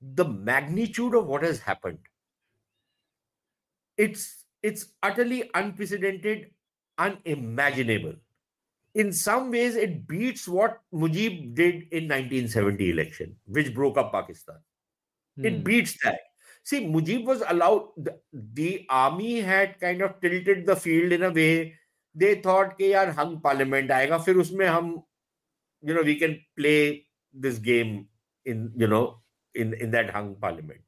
the 0.00 0.24
magnitude 0.24 1.14
of 1.14 1.26
what 1.26 1.42
has 1.42 1.60
happened 1.60 1.98
it's 3.96 4.44
it's 4.62 4.92
utterly 5.02 5.50
unprecedented, 5.54 6.50
unimaginable 6.98 8.14
in 9.02 9.12
some 9.12 9.50
ways 9.50 9.76
it 9.76 10.08
beats 10.08 10.48
what 10.48 10.78
Mujib 10.92 11.54
did 11.54 11.74
in 11.92 12.08
1970 12.08 12.90
election, 12.90 13.36
which 13.46 13.74
broke 13.74 13.98
up 13.98 14.10
Pakistan. 14.10 14.56
Hmm. 15.36 15.44
It 15.44 15.64
beats 15.64 15.96
that. 16.02 16.20
See, 16.64 16.86
Mujib 16.86 17.26
was 17.26 17.42
allowed, 17.46 17.90
the, 17.96 18.18
the, 18.32 18.86
army 18.88 19.40
had 19.40 19.78
kind 19.78 20.00
of 20.00 20.18
tilted 20.20 20.66
the 20.66 20.74
field 20.74 21.12
in 21.12 21.22
a 21.22 21.30
way. 21.30 21.74
They 22.14 22.36
thought, 22.36 22.78
ke, 22.78 22.88
yaar, 22.94 23.14
hum 23.14 23.40
parliament 23.42 23.90
aega, 23.90 24.18
fir 24.18 24.34
usme 24.34 24.66
hum, 24.66 25.02
you 25.82 25.94
know, 25.94 26.02
we 26.02 26.16
can 26.16 26.40
play 26.58 27.06
this 27.34 27.58
game 27.58 28.08
in, 28.46 28.72
you 28.76 28.86
know, 28.86 29.20
in, 29.54 29.74
in 29.74 29.90
that 29.90 30.10
hung 30.10 30.34
parliament. 30.36 30.80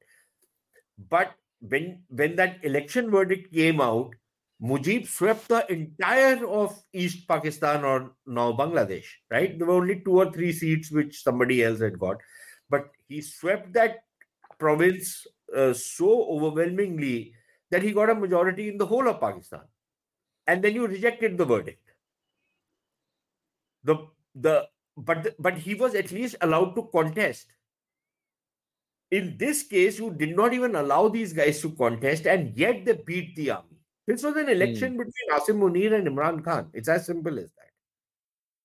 But 1.10 1.34
when 1.60 2.02
when 2.08 2.36
that 2.36 2.64
election 2.64 3.10
verdict 3.10 3.52
came 3.52 3.80
out, 3.80 4.14
Mujib 4.62 5.06
swept 5.06 5.48
the 5.48 5.70
entire 5.72 6.44
of 6.46 6.76
East 6.92 7.28
Pakistan 7.28 7.84
or 7.84 8.12
now 8.26 8.52
Bangladesh, 8.52 9.06
right? 9.30 9.56
There 9.56 9.68
were 9.68 9.74
only 9.74 10.00
two 10.00 10.18
or 10.18 10.32
three 10.32 10.52
seats 10.52 10.90
which 10.90 11.22
somebody 11.22 11.62
else 11.62 11.80
had 11.80 11.98
got, 11.98 12.16
but 12.68 12.90
he 13.06 13.20
swept 13.20 13.72
that 13.74 14.04
province 14.58 15.26
uh, 15.56 15.72
so 15.72 16.24
overwhelmingly 16.30 17.34
that 17.70 17.82
he 17.82 17.92
got 17.92 18.10
a 18.10 18.14
majority 18.14 18.68
in 18.68 18.78
the 18.78 18.86
whole 18.86 19.08
of 19.08 19.20
Pakistan. 19.20 19.62
And 20.48 20.62
then 20.64 20.74
you 20.74 20.86
rejected 20.86 21.38
the 21.38 21.44
verdict. 21.44 21.92
The 23.84 24.08
the 24.34 24.68
but 24.96 25.22
the, 25.22 25.34
but 25.38 25.56
he 25.56 25.74
was 25.74 25.94
at 25.94 26.10
least 26.10 26.34
allowed 26.40 26.74
to 26.74 26.88
contest 26.92 27.46
in 29.10 29.36
this 29.38 29.62
case, 29.62 29.98
you 29.98 30.10
did 30.12 30.36
not 30.36 30.52
even 30.52 30.74
allow 30.74 31.08
these 31.08 31.32
guys 31.32 31.60
to 31.62 31.70
contest, 31.70 32.26
and 32.26 32.56
yet 32.56 32.84
they 32.84 32.92
beat 32.92 33.34
the 33.36 33.50
army. 33.50 33.67
This 34.08 34.22
was 34.22 34.36
an 34.36 34.48
election 34.48 34.94
mm. 34.94 34.98
between 35.04 35.28
Asim 35.34 35.58
Munir 35.60 35.94
and 35.94 36.08
Imran 36.08 36.42
Khan. 36.42 36.70
It's 36.72 36.88
as 36.88 37.04
simple 37.04 37.38
as 37.38 37.52
that. 37.52 37.72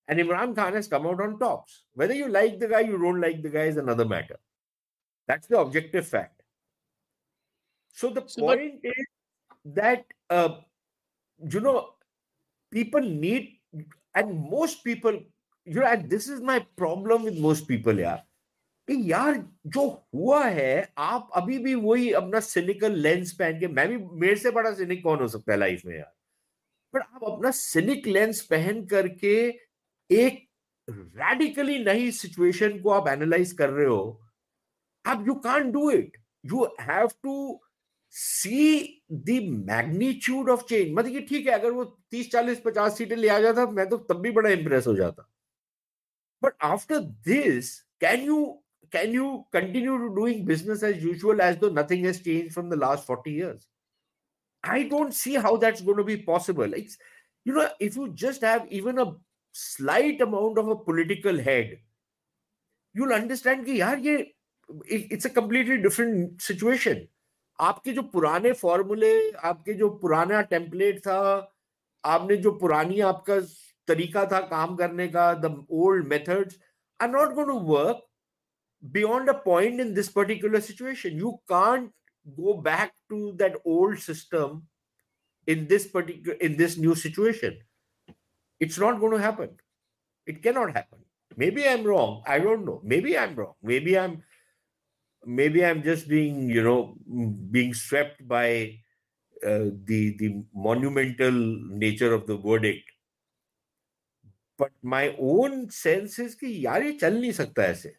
And 0.08 0.18
Imran 0.18 0.56
Khan 0.56 0.74
has 0.74 0.88
come 0.88 1.06
out 1.06 1.22
on 1.22 1.38
tops. 1.38 1.84
Whether 1.96 2.14
you 2.14 2.30
like 2.30 2.60
the 2.60 2.70
guy, 2.70 2.80
you 2.80 2.98
don't 2.98 3.20
like 3.20 3.42
the 3.44 3.50
guy 3.50 3.66
is 3.66 3.76
another 3.76 4.06
matter. 4.06 4.40
That's 5.28 5.48
the 5.48 5.60
objective 5.60 6.08
fact. 6.08 6.44
So 7.90 8.10
the 8.10 8.24
so 8.26 8.44
point 8.44 8.80
but... 8.82 8.90
is 8.90 9.06
that 9.66 10.06
uh, 10.30 10.50
you 11.50 11.60
know 11.60 11.90
people 12.72 13.02
need, 13.02 13.60
and 14.16 14.50
most 14.50 14.86
people, 14.86 15.12
you 15.66 15.80
know, 15.82 15.86
and 15.86 16.10
this 16.10 16.30
is 16.30 16.40
my 16.40 16.66
problem 16.78 17.24
with 17.24 17.38
most 17.38 17.68
people, 17.68 18.00
yeah 18.00 18.22
कि 18.88 19.12
यार, 19.12 19.48
जो 19.68 20.08
हुआ 20.16 20.46
है, 20.46 20.94
आप 20.98 21.30
अभी 21.34 21.60
भी 21.60 21.76
वही 21.76 22.12
अपना 22.12 22.40
सिनिकल 22.40 22.92
लेंस 22.92 23.32
पहन 23.32 23.60
के, 23.60 23.68
मैं 23.68 23.88
भी, 23.90 23.98
मेरे 24.20 24.36
से 24.36 24.52
बड़ा 24.52 24.74
सिनिक 24.74 25.04
कौन 25.04 25.20
हो 25.20 25.28
सकता 25.28 25.54
है 25.54 25.60
लाइफ 25.60 25.82
में 25.86 25.96
यार? 25.96 26.14
पर 26.94 27.00
आप 27.00 27.24
अपना 27.24 27.52
सिनिक 27.52 28.08
लेंस 28.08 28.42
पहन 28.42 28.86
करके 28.86 29.36
एक 30.12 30.50
radically 30.90 31.86
नई 31.86 32.12
situation 32.12 32.82
को 32.82 32.90
आप 32.90 33.08
एनालाइज 33.08 33.52
कर 33.52 33.70
रहे 33.70 33.86
हो, 33.86 34.22
आप 35.06 35.26
you 35.28 35.34
can 35.34 35.72
do 35.72 35.92
it 35.92 36.18
you 36.46 36.66
have 36.82 37.08
to 37.24 37.62
see 38.10 39.04
the 39.14 39.42
magnitude 39.68 40.50
of 40.50 40.64
change 40.64 40.94
मतलब 40.94 41.12
कि 41.12 41.22
ठीक 41.22 41.48
है, 41.48 41.54
अगर 41.54 41.72
वो 41.72 41.84
30 42.12 42.32
40 42.32 42.60
50 42.60 42.98
सीटें 42.98 43.16
ले 43.16 43.28
आ 43.30 43.40
जाता, 43.40 43.68
मैं 43.68 43.90
तो 43.90 43.98
तब 43.98 44.20
भी 44.22 44.32
बड़ा 44.32 44.50
इंप्रेस 44.50 44.88
हो 44.88 44.96
जाता। 44.96 45.30
But 46.44 46.54
after 46.62 47.00
this 47.00 47.80
can 47.80 48.28
you 48.28 48.63
can 48.96 49.14
you 49.20 49.28
continue 49.58 49.98
to 50.06 50.10
doing 50.16 50.44
business 50.50 50.84
as 50.90 51.06
usual 51.12 51.46
as 51.50 51.62
though 51.62 51.74
nothing 51.82 52.10
has 52.10 52.20
changed 52.30 52.54
from 52.58 52.74
the 52.76 52.82
last 52.88 53.12
40 53.14 53.38
years 53.44 53.70
I 54.64 54.84
don't 54.84 55.14
see 55.14 55.36
how 55.36 55.58
that's 55.58 55.82
going 55.82 55.98
to 55.98 56.04
be 56.04 56.18
possible. 56.18 56.74
It's, 56.74 56.98
you 57.46 57.54
know, 57.54 57.68
if 57.80 57.96
you 57.96 58.10
just 58.14 58.42
have 58.42 58.66
even 58.72 58.98
a 59.00 59.14
slight 59.52 60.22
amount 60.22 60.58
of 60.58 60.70
a 60.70 60.76
political 60.76 61.38
head, 61.38 61.80
you'll 62.96 63.14
understand 63.14 63.66
कि 63.66 63.80
यार 63.82 64.00
ये 64.06 64.32
it's 64.86 65.26
a 65.26 65.30
completely 65.30 65.82
different 65.82 66.42
situation. 66.42 67.08
आपके 67.62 67.92
जो 67.94 68.02
पुराने 68.14 68.52
फॉर्मूले 68.60 69.14
आपके 69.46 69.74
जो 69.78 69.90
पुराना 70.02 70.42
टेम्पलेट 70.54 71.00
था 71.08 71.20
आपने 72.04 72.38
जो 72.46 72.52
पुरानी 72.60 73.00
आपका 73.10 73.40
तरीका 73.88 74.26
था 74.32 74.40
काम 74.54 74.76
करने 74.76 75.08
का 75.08 75.34
the 75.44 75.56
old 75.72 76.08
methods 76.08 76.58
are 77.02 77.10
not 77.10 77.34
going 77.34 77.50
to 77.50 77.60
work 77.68 78.02
beyond 78.93 79.29
a 79.29 79.35
point 79.35 79.81
in 79.81 79.95
this 79.95 80.09
particular 80.09 80.61
situation. 80.61 81.17
You 81.17 81.41
can't 81.49 81.93
go 82.37 82.55
back 82.55 82.93
to 83.11 83.33
that 83.39 83.57
old 83.65 83.99
system 83.99 84.69
in 85.47 85.67
this 85.67 85.87
particular 85.87 86.37
in 86.47 86.57
this 86.57 86.77
new 86.77 86.95
situation 86.95 87.59
it's 88.61 88.79
not 88.79 89.01
going 89.01 89.13
to 89.13 89.23
happen 89.27 89.51
it 90.27 90.43
cannot 90.43 90.75
happen 90.75 90.99
maybe 91.37 91.67
i'm 91.69 91.85
wrong 91.85 92.23
i 92.27 92.39
don't 92.39 92.65
know 92.65 92.81
maybe 92.85 93.17
i'm 93.17 93.35
wrong 93.35 93.55
maybe 93.63 93.99
i'm 93.99 94.23
maybe 95.25 95.65
i'm 95.65 95.83
just 95.83 96.09
being 96.09 96.51
you 96.51 96.63
know 96.63 96.97
being 97.51 97.73
swept 97.73 98.27
by 98.29 98.79
uh, 99.47 99.67
the 99.91 100.17
the 100.19 100.43
monumental 100.55 101.33
nature 101.85 102.13
of 102.13 102.27
the 102.27 102.37
verdict 102.37 102.91
but 104.59 104.73
my 104.83 105.15
own 105.19 105.71
sense 105.71 106.19
is 106.19 106.35
कि 106.37 106.53
यार 106.67 106.83
ये 106.83 106.93
चल 107.01 107.21
नहीं 107.21 107.33
सकता 107.33 107.65
ऐसे 107.65 107.95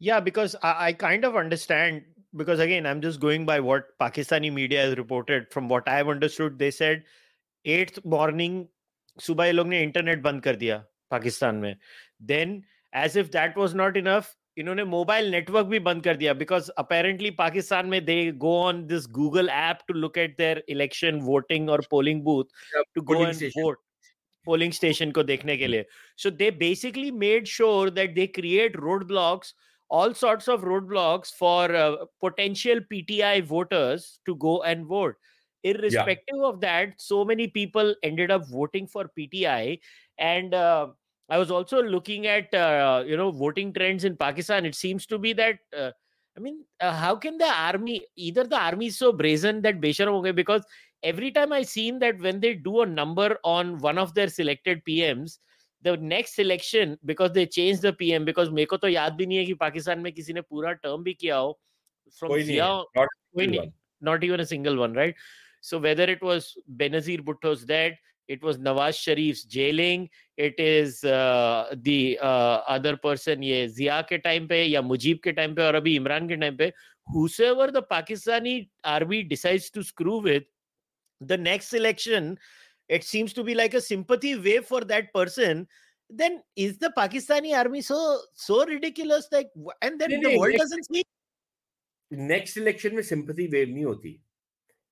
yeah 0.00 0.20
because 0.20 0.56
I, 0.62 0.88
I 0.88 0.92
kind 0.92 1.24
of 1.24 1.36
understand 1.36 2.02
because 2.34 2.60
again 2.60 2.86
i'm 2.86 3.00
just 3.00 3.20
going 3.20 3.46
by 3.46 3.60
what 3.60 3.98
pakistani 3.98 4.52
media 4.52 4.82
has 4.82 4.96
reported 4.96 5.46
from 5.50 5.68
what 5.68 5.88
i've 5.88 6.08
understood 6.08 6.58
they 6.58 6.70
said 6.70 7.04
8th 7.64 8.04
morning 8.06 8.66
सुबह 9.18 9.44
ये 9.44 9.52
लोग 9.52 9.66
ने 9.66 9.82
इंटरनेट 9.82 10.22
बंद 10.22 10.42
कर 10.42 10.56
दिया 10.56 10.76
पाकिस्तान 11.10 11.54
में 11.56 11.76
then 12.30 12.62
as 12.92 13.16
if 13.18 13.26
that 13.32 13.56
was 13.58 13.74
not 13.76 13.96
enough 13.96 14.34
इन्होंने 14.58 14.84
mobile 14.84 15.30
network 15.30 15.66
भी 15.66 15.78
बंद 15.86 16.02
कर 16.04 16.16
दिया 16.16 16.32
बिकॉज 16.34 16.68
अपेरेंटली 16.78 17.30
पाकिस्तान 17.38 17.86
में 17.86 18.04
they 18.04 18.16
go 18.44 18.56
on 18.62 18.84
this 18.86 19.06
Google 19.12 19.48
app 19.48 19.78
to 19.88 19.94
look 19.94 20.18
at 20.18 20.36
their 20.38 20.62
election 20.68 21.20
voting 21.22 21.70
और 21.70 21.86
polling 21.90 22.22
booth 22.24 22.44
to 22.94 23.02
go 23.02 23.26
and 23.26 23.50
vote 23.58 23.78
polling 24.46 24.72
station 24.72 25.10
को 25.10 25.22
देखने 25.22 25.56
के 25.56 25.66
लिए 25.66 25.86
सो 26.22 26.30
they 26.42 26.50
basically 26.64 27.10
made 27.24 27.46
sure 27.46 27.90
that 27.90 28.14
they 28.14 28.26
create 28.40 28.76
road 28.76 29.06
blocks 29.06 29.54
all 29.91 30.13
sorts 30.13 30.47
of 30.47 30.61
roadblocks 30.61 31.31
for 31.31 31.75
uh, 31.75 32.05
potential 32.21 32.79
PTI 32.91 33.43
voters 33.43 34.19
to 34.25 34.35
go 34.37 34.63
and 34.63 34.85
vote. 34.85 35.15
Irrespective 35.63 36.37
yeah. 36.37 36.47
of 36.47 36.61
that, 36.61 36.93
so 36.97 37.23
many 37.25 37.47
people 37.47 37.93
ended 38.01 38.31
up 38.31 38.47
voting 38.47 38.87
for 38.87 39.11
PTI. 39.19 39.79
And 40.17 40.53
uh, 40.53 40.87
I 41.29 41.37
was 41.37 41.51
also 41.51 41.83
looking 41.83 42.25
at 42.25 42.53
uh, 42.53 43.03
you 43.05 43.17
know 43.17 43.31
voting 43.31 43.73
trends 43.73 44.05
in 44.05 44.15
Pakistan. 44.15 44.65
It 44.65 44.75
seems 44.75 45.05
to 45.07 45.19
be 45.19 45.33
that 45.33 45.59
uh, 45.77 45.91
I 46.37 46.39
mean, 46.39 46.63
uh, 46.79 46.93
how 46.93 47.15
can 47.17 47.37
the 47.37 47.51
army 47.51 48.05
either 48.15 48.45
the 48.45 48.57
army 48.57 48.87
is 48.87 48.97
so 48.97 49.11
brazen 49.11 49.61
that 49.63 49.81
Besharam 49.81 50.19
okay 50.19 50.31
because 50.31 50.63
every 51.03 51.31
time 51.31 51.51
I 51.51 51.63
seen 51.63 51.99
that 51.99 52.19
when 52.19 52.39
they 52.39 52.53
do 52.53 52.81
a 52.81 52.85
number 52.85 53.37
on 53.43 53.77
one 53.79 53.97
of 53.97 54.13
their 54.13 54.29
selected 54.29 54.83
PMs, 54.87 55.39
the 55.83 55.97
next 56.01 56.39
election 56.39 56.97
because 57.05 57.31
they 57.31 57.45
change 57.45 57.85
the 57.85 57.93
PM 57.99 58.25
because 58.25 58.49
मेरे 58.49 58.65
को 58.65 58.77
तो 58.77 58.87
याद 58.87 59.13
भी 59.13 59.25
नहीं 59.25 59.37
है 59.37 59.45
कि 59.45 59.53
पाकिस्तान 59.65 59.99
में 59.99 60.11
किसी 60.13 60.33
ने 60.33 60.41
पूरा 60.41 60.71
टर्म 60.85 61.03
भी 61.03 61.13
किया 61.13 61.37
हो 61.37 61.59
from 62.19 62.33
not 64.03 64.23
even 64.23 64.39
a 64.39 64.43
single 64.43 64.77
one 64.77 64.95
right 64.95 65.15
so 65.61 65.77
whether 65.77 66.03
it 66.03 66.21
was 66.21 66.57
benazir 66.75 67.23
bhutto's 67.23 67.63
death 67.63 67.97
it 68.27 68.43
was 68.43 68.57
nawaz 68.57 68.99
sharif's 69.05 69.43
jailing 69.43 70.09
it 70.37 70.59
is 70.59 71.03
uh, 71.03 71.73
the 71.83 72.17
uh, 72.21 72.61
other 72.75 72.97
person 72.97 73.43
ye 73.43 73.67
zia 73.67 73.99
ke 74.11 74.21
time 74.23 74.47
pe 74.47 74.63
ya 74.65 74.81
mujib 74.81 75.21
ke 75.27 75.35
time 75.35 75.55
pe 75.59 75.67
aur 75.67 75.75
abhi 75.81 75.97
imran 76.01 76.31
ke 76.31 76.39
time 76.45 76.57
pe 76.63 76.71
whosoever 77.07 77.69
the 77.77 77.83
pakistani 77.93 78.55
army 78.95 79.21
decides 79.35 79.69
to 79.69 79.83
screw 79.83 80.17
with 80.29 80.49
the 81.21 81.37
next 81.37 81.73
election 81.73 82.35
it 82.90 83.04
seems 83.04 83.32
to 83.32 83.44
be 83.44 83.54
like 83.54 83.74
a 83.74 83.80
sympathy 83.80 84.36
wave 84.36 84.64
for 84.64 84.80
that 84.82 85.12
person 85.12 85.66
then 86.08 86.40
is 86.54 86.78
the 86.78 86.92
pakistani 86.96 87.56
army 87.56 87.80
so 87.80 88.20
so 88.34 88.64
ridiculous 88.66 89.28
like 89.32 89.50
and 89.82 90.00
then 90.00 90.20
the 90.20 90.38
world 90.38 90.54
doesn't 90.56 90.86
see 90.92 91.04
next 92.10 92.56
election 92.56 92.94
में 92.94 93.02
sympathy 93.02 93.48
wave 93.48 93.68
नहीं 93.68 93.84
होती 93.84 94.18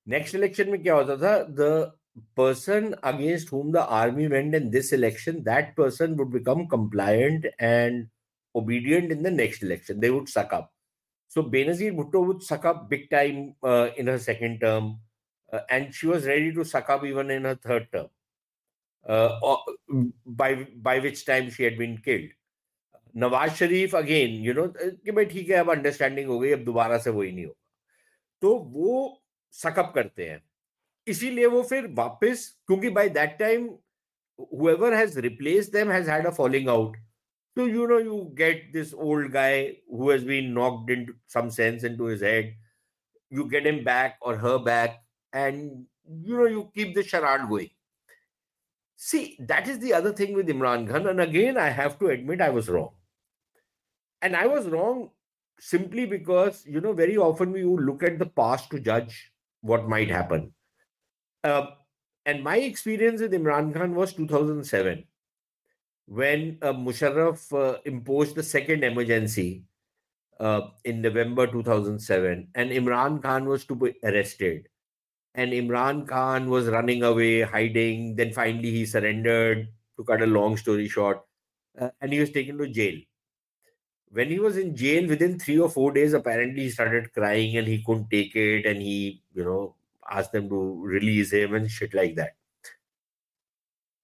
next 0.05 0.33
election 0.33 0.71
में 0.71 0.81
क्या 0.83 0.95
होता 0.95 1.15
था 1.21 1.55
the 1.55 1.93
person 2.35 2.95
against 3.03 3.49
whom 3.49 3.71
the 3.71 3.85
army 3.85 4.27
went 4.27 4.55
in 4.55 4.69
this 4.71 4.91
election 4.93 5.43
that 5.43 5.75
person 5.75 6.15
would 6.17 6.31
become 6.31 6.67
compliant 6.67 7.45
and 7.59 8.07
obedient 8.55 9.11
in 9.11 9.21
the 9.21 9.31
next 9.31 9.63
election 9.63 9.99
they 9.99 10.09
would 10.09 10.29
suck 10.29 10.53
up 10.53 10.71
so 11.27 11.43
benazir 11.43 11.95
bhutto 11.95 12.25
would 12.25 12.43
suck 12.43 12.65
up 12.65 12.89
big 12.89 13.09
time 13.09 13.55
uh, 13.63 13.89
in 13.97 14.07
her 14.07 14.19
second 14.19 14.59
term 14.59 14.97
uh, 15.53 15.61
and 15.69 15.93
she 15.93 16.07
was 16.07 16.25
ready 16.25 16.53
to 16.53 16.63
suck 16.63 16.89
up 16.89 17.03
even 17.03 17.31
in 17.31 17.43
her 17.45 17.55
third 17.55 17.87
term, 17.91 18.07
uh, 19.05 19.39
by 20.25 20.67
by 20.89 20.99
which 20.99 21.25
time 21.25 21.49
she 21.49 21.63
had 21.63 21.77
been 21.77 21.97
killed. 22.09 22.31
Nawaz 23.17 23.51
Sharif 23.55 23.95
again 23.95 24.31
you 24.45 24.53
know 24.53 24.67
कि 24.77 25.11
भाई 25.11 25.25
ठीक 25.25 25.49
है 25.49 25.57
अब 25.57 25.69
understanding 25.71 26.27
हो 26.29 26.39
गई 26.39 26.51
अब 26.51 26.63
दोबारा 26.63 26.97
से 27.03 27.09
वही 27.09 27.31
नहीं 27.31 27.45
होगा 27.45 27.61
तो 28.41 28.55
वो 28.73 28.95
सकअप 29.63 29.91
करते 29.95 30.29
हैं 30.29 30.41
इसीलिए 31.07 31.45
वो 31.53 31.61
फिर 31.69 31.87
वापस 31.99 32.47
क्योंकि 32.67 32.89
by 32.97 33.09
that 33.19 33.37
time 33.39 33.69
whoever 34.37 34.93
has 34.93 35.15
replaced 35.23 35.71
them 35.71 35.89
has 35.89 36.07
had 36.07 36.25
a 36.25 36.31
falling 36.37 36.69
out 36.71 36.95
so 37.57 37.65
you 37.65 37.87
know 37.87 37.99
you 38.05 38.17
get 38.39 38.63
this 38.73 38.93
old 38.93 39.31
guy 39.35 39.77
who 39.89 40.09
has 40.09 40.25
been 40.31 40.53
knocked 40.53 40.89
into 40.95 41.13
some 41.35 41.49
sense 41.57 41.85
into 41.89 42.09
his 42.13 42.25
head 42.27 42.49
you 43.37 43.45
get 43.53 43.65
him 43.65 43.83
back 43.85 44.17
or 44.21 44.35
her 44.35 44.57
back 44.59 44.97
and 45.32 45.86
you 46.22 46.36
know 46.36 46.46
you 46.46 46.70
keep 46.74 46.94
the 46.94 47.02
charade 47.02 47.48
going. 47.48 47.70
See, 48.96 49.36
that 49.40 49.66
is 49.66 49.78
the 49.78 49.94
other 49.94 50.12
thing 50.12 50.34
with 50.34 50.48
Imran 50.48 50.88
Khan. 50.88 51.06
And 51.06 51.20
again, 51.20 51.56
I 51.56 51.68
have 51.68 51.98
to 52.00 52.08
admit 52.08 52.42
I 52.42 52.50
was 52.50 52.68
wrong. 52.68 52.90
And 54.20 54.36
I 54.36 54.46
was 54.46 54.66
wrong 54.66 55.10
simply 55.58 56.04
because, 56.04 56.66
you 56.66 56.82
know, 56.82 56.92
very 56.92 57.16
often 57.16 57.50
we 57.52 57.64
look 57.64 58.02
at 58.02 58.18
the 58.18 58.26
past 58.26 58.70
to 58.70 58.78
judge 58.78 59.32
what 59.62 59.88
might 59.88 60.10
happen. 60.10 60.52
Uh, 61.42 61.68
and 62.26 62.44
my 62.44 62.58
experience 62.58 63.22
with 63.22 63.32
Imran 63.32 63.72
Khan 63.72 63.94
was 63.94 64.12
2007 64.12 65.04
when 66.06 66.58
uh, 66.60 66.72
Musharraf 66.72 67.52
uh, 67.52 67.78
imposed 67.84 68.34
the 68.34 68.42
second 68.42 68.84
emergency 68.84 69.64
uh, 70.40 70.62
in 70.84 71.00
November 71.00 71.46
2007 71.46 72.48
and 72.54 72.70
Imran 72.70 73.22
Khan 73.22 73.46
was 73.46 73.64
to 73.64 73.74
be 73.74 73.94
arrested 74.04 74.68
and 75.35 75.51
Imran 75.51 76.07
Khan 76.07 76.49
was 76.49 76.67
running 76.67 77.03
away, 77.03 77.41
hiding. 77.41 78.15
Then 78.15 78.31
finally 78.33 78.71
he 78.71 78.85
surrendered. 78.85 79.67
To 79.97 80.03
cut 80.03 80.21
a 80.21 80.25
long 80.25 80.57
story 80.57 80.89
short, 80.89 81.21
uh, 81.79 81.87
and 82.01 82.11
he 82.11 82.19
was 82.19 82.29
taken 82.29 82.57
to 82.57 82.67
jail. 82.67 82.95
When 84.11 84.27
he 84.27 84.39
was 84.39 84.57
in 84.57 84.75
jail, 84.75 85.07
within 85.07 85.39
three 85.39 85.57
or 85.57 85.69
four 85.69 85.93
days, 85.93 86.11
apparently 86.11 86.63
he 86.63 86.69
started 86.69 87.13
crying 87.13 87.55
and 87.55 87.65
he 87.65 87.81
couldn't 87.85 88.09
take 88.09 88.35
it, 88.35 88.65
and 88.65 88.81
he, 88.81 89.23
you 89.33 89.45
know, 89.45 89.75
asked 90.11 90.33
them 90.33 90.49
to 90.49 90.81
release 90.85 91.31
him 91.31 91.55
and 91.55 91.71
shit 91.71 91.93
like 91.93 92.15
that. 92.17 92.35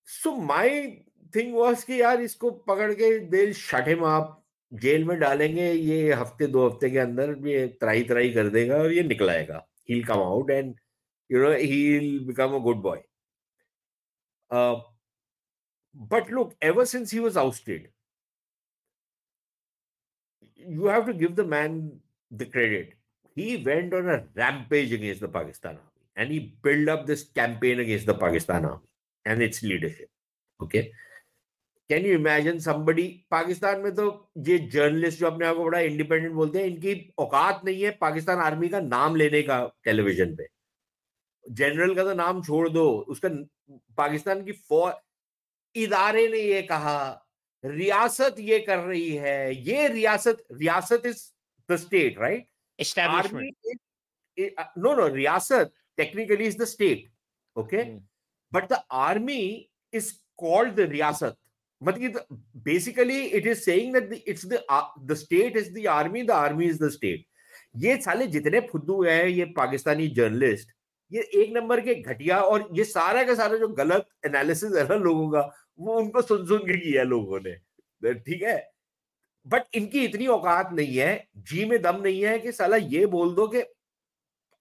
So 0.05 0.37
my 0.37 1.01
thing 1.33 1.51
was 1.53 1.83
कि 1.83 1.99
यार 2.01 2.21
इसको 2.21 2.51
पकड़ 2.67 2.91
के 2.93 3.09
दे 3.29 3.51
shut 3.53 3.87
him 3.87 4.03
आप 4.05 4.37
jail 4.71 5.03
में 5.05 5.17
डालेंगे 5.19 5.71
ये 5.71 6.13
हफ्ते 6.21 6.47
दो 6.55 6.67
हफ्ते 6.67 6.89
के 6.89 6.97
अंदर 6.99 7.35
ये 7.47 7.67
त्राई 7.79 8.03
त्राई 8.11 8.29
कर 8.33 8.49
देगा 8.49 8.77
और 8.83 8.93
ये 8.93 9.03
निकलाएगा 9.03 9.65
he'll 9.89 10.05
come 10.05 10.19
out 10.19 10.49
and 10.51 10.75
you 11.28 11.42
know 11.42 11.52
he'll 11.52 12.24
become 12.26 12.54
a 12.54 12.60
good 12.60 12.82
boy 12.82 13.02
uh, 14.50 14.76
but 15.94 16.30
look 16.30 16.54
ever 16.60 16.86
since 16.86 17.10
he 17.10 17.20
was 17.20 17.36
ousted 17.36 17.88
you 20.58 20.86
have 20.86 21.06
to 21.06 21.14
give 21.14 21.36
the 21.36 21.44
man 21.44 22.00
the 22.30 22.46
credit 22.46 22.94
he 23.36 23.56
went 23.70 23.92
on 23.94 24.08
a 24.08 24.24
rampage 24.34 24.92
against 24.92 25.20
the 25.20 25.28
pakistan 25.28 25.76
army 25.76 26.06
and 26.16 26.30
he 26.30 26.38
built 26.62 26.88
up 26.88 27.06
this 27.06 27.24
campaign 27.40 27.80
against 27.80 28.06
the 28.06 28.14
pakistan 28.14 28.64
army 28.64 28.88
and 29.26 29.42
its 29.42 29.62
leadership 29.62 30.10
okay 30.60 30.90
can 31.90 32.06
you 32.06 32.14
imagine 32.18 32.58
somebody 32.60 33.02
Pakistan 33.30 33.80
में 33.80 33.94
तो 33.94 34.06
ये 34.46 34.58
journalist 34.70 35.18
जो 35.20 35.26
अपने 35.26 35.46
आप 35.46 35.56
को 35.56 35.64
बड़ा 35.64 35.78
independent 35.80 36.32
बोलते 36.34 36.58
हैं 36.58 36.66
इनकी 36.66 36.94
औकात 37.18 37.60
नहीं 37.64 37.82
है 37.82 37.90
पाकिस्तान 38.00 38.38
आर्मी 38.42 38.68
का 38.68 38.80
नाम 38.80 39.16
लेने 39.16 39.42
का 39.50 39.58
टेलीविज़न 39.84 40.34
पे 40.36 40.46
जनरल 41.50 41.94
का 41.94 42.04
तो 42.04 42.14
नाम 42.14 42.42
छोड़ 42.42 42.68
दो 42.68 42.88
उसका 43.08 43.28
पाकिस्तान 43.96 44.44
की 44.44 44.52
फौज 44.52 44.92
इदारे 45.74 46.26
ने 46.28 46.38
ये 46.40 46.62
कहा 46.62 46.98
रियासत 47.64 48.36
ये 48.38 48.58
कर 48.60 48.78
रही 48.78 49.10
है 49.16 49.54
ये 49.66 49.86
रियासत 49.88 50.44
रियासत 50.52 51.06
is 51.06 51.22
the 51.68 51.76
state 51.76 52.18
right? 52.18 52.46
Army 52.98 53.50
no 54.78 54.94
no 54.94 55.06
रियासत 55.14 55.72
technically 55.96 56.46
is 56.46 56.58
the 56.58 56.64
state 56.64 57.08
okay? 57.56 57.82
But 58.52 58.68
the 58.72 58.82
army 58.92 59.42
is 59.92 60.12
called 60.38 60.74
the 60.74 60.88
रियासत 60.90 61.36
मतलब 61.80 62.26
basically 62.64 63.20
it 63.24 63.46
is 63.46 63.60
saying 63.60 63.94
that 63.94 64.24
it's 64.28 64.46
the 64.46 64.64
the 65.10 65.14
state 65.24 65.56
is 65.56 65.72
the 65.72 65.86
army 65.96 66.22
the 66.22 66.30
army 66.30 66.66
is 66.66 66.84
the 66.84 66.90
state. 66.90 67.24
ये 67.84 67.96
साले 68.02 68.26
जितने 68.28 68.60
फुद्दू 68.72 69.02
हैं 69.04 69.26
ये 69.26 69.44
Pakistani 69.56 70.08
journalist 70.16 70.72
ये 71.12 71.22
एक 71.42 71.52
नंबर 71.54 71.80
के 71.80 71.94
घटिया 71.94 72.40
और 72.42 72.68
ये 72.74 72.84
सारा 72.84 73.22
का 73.24 73.34
सारा 73.34 73.56
जो 73.58 73.68
गलत 73.70 74.08
एनालिसिस 74.26 74.72
है 74.76 74.86
ना 74.88 74.94
लोगों 74.96 75.28
का, 75.30 75.40
वो 75.78 75.98
उनको 75.98 76.22
सुन 76.22 76.46
सुन 76.46 76.58
के 76.60 76.78
किया 76.78 77.02
लोगों 77.04 77.40
ने। 77.40 78.14
ठीक 78.14 78.42
है? 78.42 78.56
बट 79.46 79.62
इनकी 79.74 80.04
इतनी 80.04 80.26
औकात 80.26 80.72
नहीं 80.72 80.96
है, 80.96 81.28
जी 81.38 81.64
में 81.64 81.80
दम 81.82 82.00
नहीं 82.02 82.22
है 82.24 82.38
कि 82.38 82.52
साला 82.52 82.76
ये 82.76 83.04
बोल 83.06 83.34
दो 83.34 83.46
कि 83.48 83.62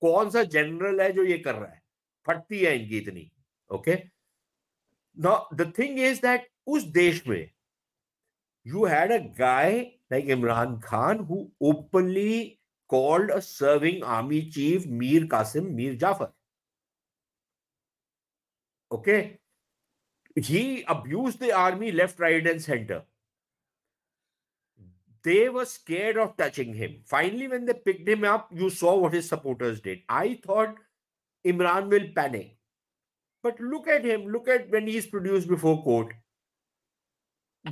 कौन 0.02 0.30
सा 0.30 0.44
जनरल 0.46 1.02
है 1.02 1.12
जो 1.14 1.24
ये 1.24 1.38
कर 1.38 1.56
रहा 1.56 1.72
है। 1.72 1.82
फटती 2.28 2.60
है 2.60 2.76
इनकी 2.76 2.98
इतनी 2.98 3.32
okay 3.70 3.96
the 5.18 5.72
thing 5.80 6.00
is 6.00 6.22
that 6.22 6.48
उस 6.68 6.84
देश 6.94 7.26
में 7.28 7.50
you 8.66 8.86
had 8.86 9.12
a 9.12 9.18
guy 9.40 9.80
like 10.12 10.30
Imran 10.30 10.80
Khan 10.80 11.20
who 11.26 11.46
openly 11.62 12.60
called 12.88 13.30
a 13.30 13.42
serving 13.42 14.04
army 14.04 14.50
chief 14.50 14.86
Mir 14.88 15.22
Qasim 15.22 15.72
Mir 15.72 15.96
Jafar. 15.96 16.32
Okay. 18.92 19.40
He 20.36 20.84
abused 20.88 21.40
the 21.40 21.52
army 21.52 21.92
left, 21.92 22.20
right, 22.20 22.46
and 22.46 22.62
center. 22.62 23.04
They 25.24 25.50
were 25.50 25.66
scared 25.66 26.18
of 26.18 26.38
touching 26.38 26.74
him. 26.74 26.98
Finally, 27.06 27.48
when 27.48 27.66
they 27.66 27.74
picked 27.74 28.08
him 28.08 28.24
up, 28.24 28.50
you 28.54 28.70
saw 28.70 28.98
what 28.98 29.14
his 29.14 29.28
supporters 29.28 29.80
did. 29.80 30.00
I 30.08 30.40
thought 30.46 30.76
Imran 31.48 31.90
will 31.90 32.08
panic. 32.16 32.58
But 33.42 33.60
look 33.60 33.88
at 33.88 34.06
him. 34.06 34.28
Look 34.28 34.48
at 34.48 34.70
when 34.70 34.88
he's 34.88 35.08
produced 35.08 35.48
before 35.48 35.84
court 35.84 36.14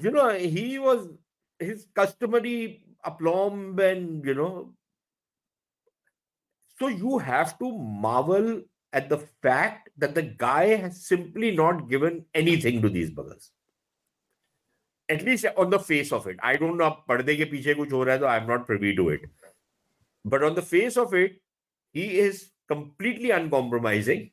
you 0.01 0.11
know, 0.11 0.30
he 0.30 0.80
was 0.80 1.07
his 1.59 1.88
customary 1.93 2.84
aplomb 3.05 3.78
and, 3.80 4.26
you 4.26 4.34
know, 4.34 4.74
so 6.84 6.89
you 6.89 7.17
have 7.17 7.57
to 7.59 7.71
marvel 7.71 8.61
at 8.91 9.07
the 9.07 9.17
fact 9.41 9.89
that 9.97 10.13
the 10.13 10.21
guy 10.21 10.75
has 10.75 11.05
simply 11.05 11.51
not 11.55 11.89
given 11.89 12.25
anything 12.36 12.81
to 12.81 12.89
these 12.89 13.09
buggers. 13.09 13.51
At 15.07 15.21
least 15.23 15.45
on 15.57 15.69
the 15.69 15.79
face 15.79 16.11
of 16.11 16.27
it. 16.27 16.38
I 16.43 16.57
don't 16.57 16.77
know. 16.77 16.97
Parde 17.07 17.38
ke 17.38 17.47
piche 17.53 17.75
kuch 17.77 17.91
ho 17.91 18.03
hai, 18.03 18.17
so 18.19 18.27
I'm 18.27 18.47
not 18.47 18.65
privy 18.65 18.93
to 18.97 19.09
it. 19.09 19.21
But 20.25 20.43
on 20.43 20.55
the 20.55 20.61
face 20.61 20.97
of 20.97 21.13
it, 21.13 21.41
he 21.93 22.19
is 22.19 22.49
completely 22.67 23.31
uncompromising. 23.31 24.31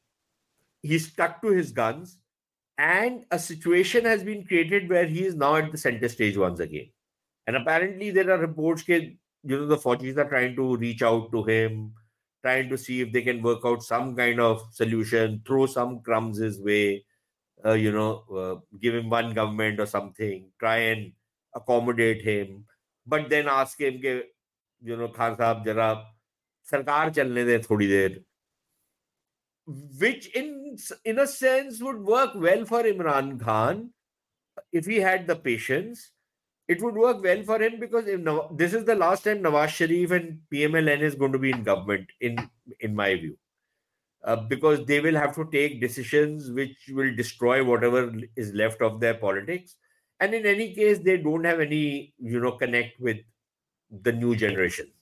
He's 0.82 1.07
stuck 1.07 1.40
to 1.42 1.48
his 1.48 1.70
guns. 1.70 2.18
And 2.78 3.24
a 3.30 3.38
situation 3.38 4.05
has 4.07 4.24
been 4.24 4.44
created 4.44 4.88
where 4.88 5.07
he 5.07 5.24
is 5.24 5.36
now 5.36 5.55
at 5.55 5.70
the 5.70 5.78
center 5.78 6.09
stage 6.09 6.36
once 6.36 6.59
again. 6.59 6.90
And 7.46 7.57
apparently 7.57 8.11
there 8.11 8.30
are 8.32 8.38
reports 8.38 8.84
that 8.84 9.03
you 9.03 9.59
know 9.59 9.66
the 9.66 9.76
Fauji's 9.76 10.18
are 10.18 10.28
trying 10.28 10.57
to 10.57 10.76
reach 10.76 11.03
out 11.03 11.30
to 11.32 11.44
him 11.44 11.92
trying 12.43 12.68
to 12.70 12.78
see 12.78 13.01
if 13.01 13.12
they 13.12 13.22
can 13.22 13.43
work 13.43 13.61
out 13.64 13.82
some 13.82 14.16
kind 14.16 14.41
of 14.41 14.62
solution, 14.72 15.43
throw 15.47 15.66
some 15.66 16.01
crumbs 16.01 16.38
his 16.38 16.61
way, 16.61 17.05
uh, 17.64 17.72
you 17.72 17.93
know, 17.93 18.24
uh, 18.34 18.76
give 18.80 18.95
him 18.95 19.11
one 19.11 19.32
government 19.34 19.80
or 19.80 19.86
something, 19.86 20.51
try 20.59 20.76
and 20.76 21.12
accommodate 21.55 22.22
him, 22.22 22.64
but 23.07 23.28
then 23.28 23.49
ask 23.49 23.80
him, 23.80 24.01
you 24.03 24.97
know, 24.97 25.09
Khan 25.09 25.36
Sahab, 25.36 25.64
jara 25.64 26.07
sarkar 26.70 27.14
chalne 27.14 27.47
de 27.47 27.59
thodi 27.59 27.88
der 27.88 28.20
which 29.99 30.26
in 30.34 30.76
in 31.05 31.18
a 31.18 31.26
sense 31.26 31.82
would 31.82 32.01
work 32.01 32.30
well 32.34 32.64
for 32.64 32.82
Imran 32.82 33.41
Khan 33.41 33.91
if 34.72 34.86
he 34.86 34.97
had 34.97 35.26
the 35.26 35.36
patience. 35.36 36.12
It 36.71 36.81
would 36.83 36.95
work 36.95 37.23
well 37.25 37.43
for 37.43 37.61
him 37.62 37.81
because 37.81 38.07
if 38.07 38.21
this 38.57 38.75
is 38.75 38.85
the 38.85 38.95
last 38.95 39.25
time 39.25 39.43
Nawaz 39.43 39.71
Sharif 39.71 40.12
and 40.12 40.41
PMLN 40.53 41.01
is 41.01 41.16
going 41.16 41.33
to 41.33 41.39
be 41.45 41.51
in 41.51 41.64
government, 41.64 42.09
in 42.21 42.37
in 42.79 42.95
my 42.95 43.09
view, 43.23 43.37
uh, 44.25 44.37
because 44.53 44.85
they 44.87 45.01
will 45.01 45.16
have 45.23 45.35
to 45.37 45.47
take 45.51 45.81
decisions 45.81 46.51
which 46.61 46.77
will 47.01 47.14
destroy 47.16 47.64
whatever 47.71 48.03
is 48.37 48.53
left 48.55 48.83
of 48.83 49.01
their 49.01 49.14
politics, 49.14 49.77
and 50.21 50.35
in 50.41 50.47
any 50.47 50.73
case, 50.75 51.01
they 51.01 51.16
don't 51.16 51.45
have 51.45 51.61
any 51.61 52.14
you 52.18 52.41
know 52.47 52.53
connect 52.53 53.01
with 53.01 53.18
the 54.09 54.12
new 54.12 54.37
generation 54.37 54.93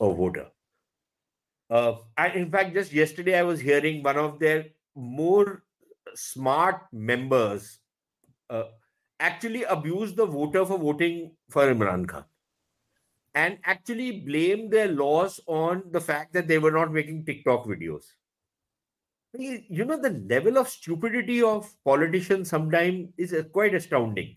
of 0.00 0.16
voter. 0.16 0.48
Uh, 1.70 1.96
and 2.16 2.34
in 2.34 2.50
fact, 2.50 2.74
just 2.74 2.92
yesterday, 2.92 3.38
I 3.38 3.42
was 3.42 3.60
hearing 3.60 4.02
one 4.02 4.16
of 4.16 4.38
their 4.38 4.66
more 4.94 5.64
smart 6.14 6.82
members 6.92 7.80
uh, 8.50 8.64
actually 9.19 9.63
abuse 9.63 10.13
the 10.15 10.25
voter 10.25 10.65
for 10.65 10.77
voting 10.77 11.31
for 11.49 11.73
Imran 11.73 12.07
Khan 12.07 12.25
and 13.35 13.57
actually 13.63 14.21
blame 14.21 14.69
their 14.69 14.87
loss 14.87 15.39
on 15.47 15.83
the 15.91 16.01
fact 16.01 16.33
that 16.33 16.47
they 16.47 16.57
were 16.57 16.71
not 16.71 16.91
making 16.91 17.25
TikTok 17.25 17.65
videos. 17.65 18.05
You 19.37 19.85
know, 19.85 20.01
the 20.01 20.09
level 20.27 20.57
of 20.57 20.67
stupidity 20.69 21.43
of 21.43 21.71
politicians 21.85 22.49
sometimes 22.49 23.09
is 23.17 23.35
quite 23.53 23.75
astounding. 23.75 24.35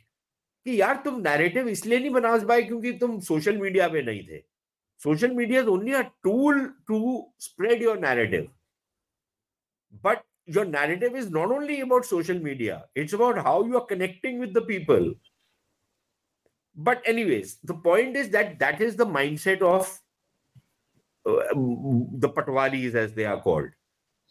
कि 0.67 0.81
यार 0.81 0.97
तुम 1.05 1.21
narrative 1.23 1.69
इसलिए 1.69 1.99
नहीं 1.99 2.11
बना 2.11 2.37
पाए 2.49 2.63
क्योंकि 2.63 2.93
तुम 2.99 3.19
social 3.29 3.57
media 3.59 3.89
पे 3.89 4.03
नहीं 4.03 4.23
थे 4.29 4.43
Social 5.03 5.35
media 5.35 5.63
is 5.63 5.67
only 5.67 5.95
a 5.95 6.13
tool 6.23 6.71
to 6.87 7.25
spread 7.37 7.81
your 7.81 7.97
narrative. 7.97 8.47
But 10.01 10.23
your 10.47 10.65
narrative 10.65 11.15
is 11.15 11.31
not 11.31 11.51
only 11.51 11.81
about 11.81 12.05
social 12.05 12.39
media, 12.39 12.85
it's 12.95 13.13
about 13.13 13.39
how 13.39 13.65
you 13.65 13.77
are 13.77 13.87
connecting 13.87 14.39
with 14.39 14.53
the 14.53 14.63
people. 14.63 15.15
But, 16.75 17.03
anyways, 17.05 17.59
the 17.63 17.75
point 17.75 18.17
is 18.17 18.31
that 18.31 18.59
that 18.59 18.81
is 18.81 18.97
the 18.97 19.07
mindset 19.07 19.61
of 19.63 20.01
uh, 21.27 21.55
the 21.55 22.29
Patwaris, 22.29 22.95
as 22.95 23.13
they 23.13 23.25
are 23.25 23.41
called. 23.41 23.69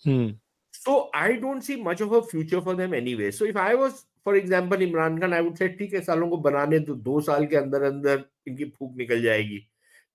Hmm. 0.03 0.29
So, 0.71 1.09
I 1.13 1.33
don't 1.33 1.61
see 1.61 1.75
much 1.75 2.01
of 2.01 2.11
a 2.11 2.23
future 2.23 2.61
for 2.61 2.73
them 2.73 2.93
anyway. 2.93 3.31
So, 3.31 3.45
if 3.45 3.55
I 3.55 3.75
was, 3.75 4.05
for 4.23 4.35
example, 4.35 4.77
Imran 4.77 5.19
Khan, 5.19 5.33
I 5.33 5.41
would 5.41 5.57
say, 5.57 5.69
ठीक 5.77 5.93
है 5.93 6.01
सालों 6.01 6.29
को 6.29 6.37
बनाने 6.37 6.79
तो 6.85 6.95
दो 6.95 7.19
साल 7.21 7.45
के 7.45 7.55
अंदर 7.55 7.83
अंदर 7.83 8.23
इनकी 8.47 8.65
फूक 8.77 8.95
निकल 8.97 9.21
जाएगी 9.21 9.67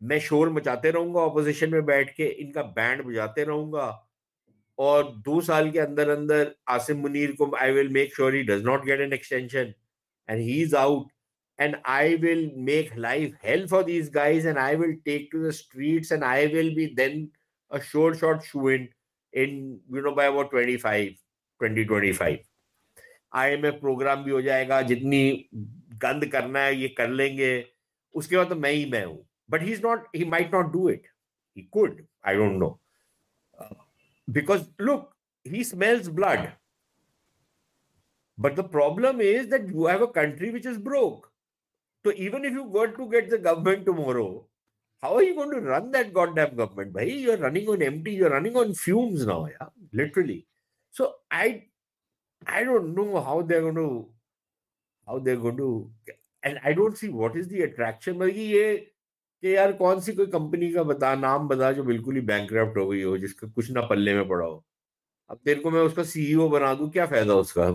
मैं 0.02 0.18
शोर 0.20 0.50
मचाते 0.52 0.90
रहूंगा 0.90 1.20
ऑपोजिशन 1.20 1.70
में 1.70 1.84
बैठ 1.86 2.10
के 2.16 2.26
इनका 2.44 2.62
बैंड 2.76 3.02
बजाते 3.02 3.44
रहूंगा 3.44 3.86
और 4.81 5.15
दो 5.17 5.41
साल 5.41 5.71
के 5.71 5.79
अंदर 5.79 6.09
अंदर 6.09 6.55
आसिम 6.69 6.97
मुनीर 6.97 7.31
को 7.31 7.55
I 7.55 7.71
will 7.71 7.89
make 7.89 8.15
sure 8.15 8.35
he 8.35 8.43
does 8.43 8.63
not 8.63 8.85
get 8.85 8.99
an 8.99 9.13
extension 9.13 9.73
and 10.29 10.41
he 10.41 10.61
is 10.61 10.75
out 10.75 11.11
and 11.59 11.75
I 11.85 12.15
will 12.15 12.51
make 12.57 12.95
life 12.95 13.35
help 13.43 13.69
for 13.69 13.83
these 13.83 14.09
guys 14.09 14.47
and 14.47 14.57
I 14.57 14.75
will 14.75 14.93
take 14.93 15.29
to 15.31 15.47
the 15.47 15.51
street 15.51 16.11
and 16.11 16.23
I 16.23 16.47
will 16.47 16.75
be 16.75 16.85
then 16.85 17.29
a 17.71 17.79
sure 17.79 18.15
short 18.15 18.41
shoo 18.41 18.69
in 18.69 18.87
in 19.33 19.81
you 19.93 20.01
know 20.01 20.11
by 20.11 20.27
about 20.27 20.51
twenty 20.51 20.77
five 20.77 21.15
twenty 21.59 21.83
twenty 21.83 22.11
five 22.11 22.37
IMF 23.65 23.71
programme 23.71 24.23
भी 24.23 24.31
हो 24.31 24.41
जाएगा, 24.41 24.81
जितनी 24.81 25.49
गंद 25.93 26.25
करना 26.25 26.59
है 26.59 26.75
ये 26.75 26.87
कर 26.87 27.09
लेंगे। 27.09 27.65
उसके 28.13 28.37
बाद 28.37 28.49
तो 28.49 28.55
मैं 28.55 28.71
ही 28.71 28.85
मैं 28.85 29.05
हूँ। 29.05 29.29
But 29.49 29.63
he 29.63 29.71
is 29.71 29.81
not 29.83 30.07
he 30.15 30.25
might 30.25 30.53
not 30.53 30.65
do 30.65 30.89
it 30.89 31.07
he 31.57 31.63
could 31.63 32.05
I 32.27 32.35
don't 32.35 32.51
know 32.51 32.80
because 34.31 34.69
look 34.79 35.15
he 35.43 35.63
smells 35.63 36.09
blood. 36.09 36.53
But 38.37 38.55
the 38.55 38.63
problem 38.63 39.21
is 39.21 39.47
that 39.49 39.67
you 39.67 39.85
have 39.85 40.01
a 40.01 40.07
country 40.07 40.51
which 40.51 40.65
is 40.65 40.77
broke. 40.77 41.31
So 42.05 42.13
even 42.15 42.45
if 42.45 42.53
you 42.53 42.63
were 42.63 42.87
to 42.89 43.09
get 43.09 43.29
the 43.29 43.37
government 43.37 43.85
tomorrow 43.85 44.45
how 45.01 45.15
are 45.15 45.23
you 45.23 45.35
going 45.35 45.51
to 45.51 45.61
run 45.61 45.91
that 45.91 46.13
goddamn 46.13 46.55
government 46.55 46.93
bhai? 46.93 47.09
You're 47.09 47.37
running 47.37 47.67
on 47.69 47.81
empty 47.81 48.13
you're 48.13 48.29
running 48.29 48.55
on 48.55 48.73
fumes 48.73 49.25
now 49.25 49.47
yeah 49.47 49.67
literally. 49.93 50.47
So 50.91 51.15
i 51.31 51.65
i 52.47 52.63
don't 52.63 52.95
know 52.95 53.21
how 53.21 53.41
they're 53.41 53.61
going 53.61 53.75
to 53.75 54.09
how 55.07 55.19
they're 55.19 55.37
going 55.37 55.57
to 55.57 55.91
and 56.43 56.59
i 56.63 56.73
don't 56.73 56.97
see 56.97 57.09
what 57.09 57.35
is 57.35 57.47
the 57.49 57.61
attraction 57.63 58.17
but 58.19 58.33
कि 59.41 59.55
यार 59.55 59.71
कौन 59.73 59.99
सी 59.99 60.13
कोई 60.13 60.25
company 60.25 60.73
का 60.73 60.83
बता, 60.83 61.15
नाम 61.15 61.47
बता 61.47 61.71
जो 61.71 61.83
बिल्कुल 61.83 62.15
ही 62.15 62.21
बैंक 62.21 62.53
हो 62.53 62.87
गई 62.87 63.01
हो, 63.01 63.17
जिसका 63.17 63.47
कुछ 63.47 63.71
ना 63.71 63.81
पल्ले 63.81 64.13
में 64.13 64.27
पड़ा 64.27 64.45
हो। 64.45 64.65
अब 65.29 65.39
तेरे 65.45 65.59
को 65.59 65.71
मैं 65.71 65.81
उसका 65.81 66.03
सीईओ 66.03 66.49
बना 66.49 66.73
दू, 66.73 66.89
क्या 66.89 67.05
फ़ायदा 67.05 67.35
उसका? 67.35 67.71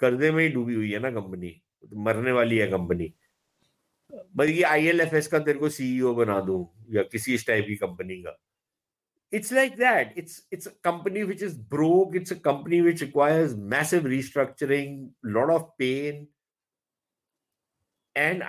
कर्जे 0.00 0.30
में 0.30 0.42
ही 0.44 0.48
डूबी 0.48 0.74
हुई 0.74 0.90
है 0.92 0.98
ना 0.98 1.10
कंपनी। 1.10 1.48
तो 1.90 1.96
मरने 1.96 2.32
वाली 2.32 2.58
है 2.58 2.66
कंपनी। 2.66 3.14
बल्कि 4.36 4.62
आई 4.62 4.86
एल 4.86 5.00
एफ़ 5.00 5.14
एस 5.14 5.26
का 5.26 5.38
तेरे 5.38 5.58
को 5.58 5.68
सीईओ 5.68 6.14
बना 6.14 6.40
दू, 6.40 6.70
या 6.90 7.02
किसी 7.02 7.34
इस 7.34 7.46
टाइप 7.46 7.64
की 7.68 7.76
कंपनी 7.76 8.22
का। 8.22 8.38
It's 9.32 9.52
like 9.52 9.72
that 9.72 10.14
it's 10.18 10.48
it's 10.52 10.68
company 10.86 11.22
which 11.28 11.42
is 11.42 11.54
broke. 11.74 12.16
It's 12.20 12.32
a 12.32 12.40
company 12.40 12.80
which 12.82 13.02
requires 13.02 13.54
massive 13.56 14.04
restructuring, 14.04 15.10
lot 15.24 15.50
of 15.50 15.62
pain. 15.78 16.26
And 18.16 18.42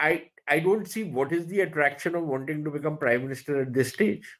i 0.48 0.60
don't 0.60 0.88
see 0.88 1.04
what 1.04 1.32
is 1.32 1.46
the 1.48 1.62
attraction 1.62 2.16
of 2.16 2.24
wanting 2.24 2.64
to 2.64 2.72
become 2.72 2.98
prime 2.98 3.24
minister 3.24 3.62
at 3.62 3.74
this 3.74 3.94
stage 3.94 4.32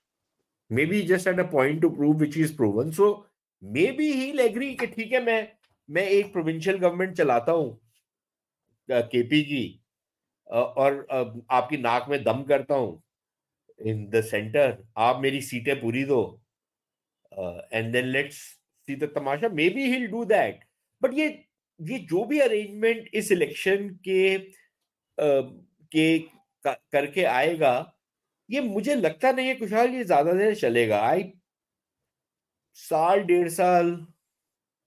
maybe 0.70 1.04
just 1.06 1.28
at 1.28 1.40
a 1.40 1.44
point 1.46 1.82
to 1.82 1.90
prove 1.90 2.20
which 2.20 2.38
is 2.38 2.52
proven 2.52 2.92
so 2.92 3.26
maybe 3.64 4.12
he'll 4.14 4.46
agree 4.46 4.76
कि 4.78 4.88
ठीक 4.96 5.12
है 5.14 5.24
मैं 5.26 5.48
मैं 5.90 6.06
एक 6.10 6.32
provincial 6.34 6.78
government 6.78 7.16
चलाता 7.18 7.52
हूँ 7.52 7.80
KP 8.90 9.42
की 9.44 9.64
और 10.50 11.06
आपकी 11.52 11.78
नाक 11.78 12.06
में 12.10 12.24
दम 12.24 12.44
करता 12.50 12.76
हूँ 12.76 13.02
इन 13.80 14.06
द 14.10 14.22
सेंटर 14.24 14.78
आप 15.06 15.22
मेरी 15.22 15.42
सीटें 15.42 15.80
पूरी 15.82 16.04
दो 16.06 16.22
and 17.32 17.92
then 17.94 18.06
let's 18.06 18.38
see 18.88 18.96
the 18.96 19.12
tamasha 19.16 19.50
maybe 19.76 19.90
he'll 19.92 20.08
do 20.12 20.24
that 20.26 20.60
but 21.02 21.14
ये 21.18 21.28
ये 21.80 22.00
जो 22.10 22.24
भी 22.26 22.40
अरेंजमेंट 22.40 23.10
इस 23.14 23.32
इलेक्शन 23.32 23.88
के 24.08 24.38
uh, 25.18 25.44
के 25.96 26.08
करके 26.66 27.24
आएगा 27.24 27.74
ये 28.50 28.62
मुझे 28.62 28.96
लगता 28.96 29.32
नहीं 29.32 29.48
है 29.48 29.56
खुशहाल 29.60 29.90
ये 29.96 30.04
ज़्यादा 30.04 30.34
देर 30.34 30.56
चलेगा 30.56 31.02
आई 31.08 31.32
साल 32.78 33.20
डेढ़ 33.32 33.50
साल 33.50 33.96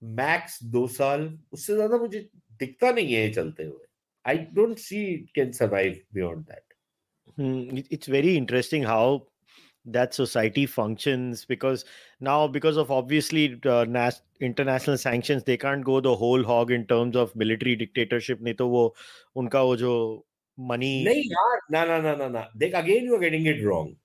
मैक्स 0.02 0.62
दो 0.74 0.86
साल 0.96 1.28
उससे 1.52 1.74
ज़्यादा 1.74 1.98
मुझे 1.98 2.28
दिखता 2.60 2.90
नहीं 2.92 3.14
है 3.14 3.30
चलते 3.32 3.64
हुए 3.64 3.86
I 4.24 4.38
don't 4.58 4.78
see 4.78 5.04
it 5.14 5.30
can 5.34 5.52
survive 5.62 6.00
beyond 6.14 6.44
that 6.44 6.62
it's 7.38 8.08
very 8.12 8.30
interesting 8.36 8.84
how 8.88 9.26
that 9.86 10.14
society 10.14 10.62
functions 10.66 11.44
because 11.44 11.82
now 12.28 12.36
because 12.48 12.78
of 12.82 12.90
obviously 12.90 13.42
uh, 13.66 13.84
nas- 13.96 14.22
international 14.48 14.96
sanctions 15.02 15.44
they 15.44 15.56
can't 15.64 15.84
go 15.88 16.00
the 16.00 16.14
whole 16.22 16.46
hog 16.52 16.72
in 16.76 16.86
terms 16.92 17.18
of 17.24 17.34
military 17.42 17.74
dictatorship 17.82 18.40
नहीं 18.42 18.54
तो 18.62 18.68
वो 18.68 18.84
उनका 19.42 19.62
वो 19.62 19.76
जो 19.76 19.92
money. 20.56 21.28
No, 21.70 21.84
no, 21.84 22.00
no, 22.00 22.16
no, 22.16 22.28
no. 22.28 22.46
They, 22.54 22.72
again, 22.72 23.04
you 23.04 23.14
are 23.14 23.20
getting 23.20 23.46
it 23.46 23.64
wrong. 23.64 23.96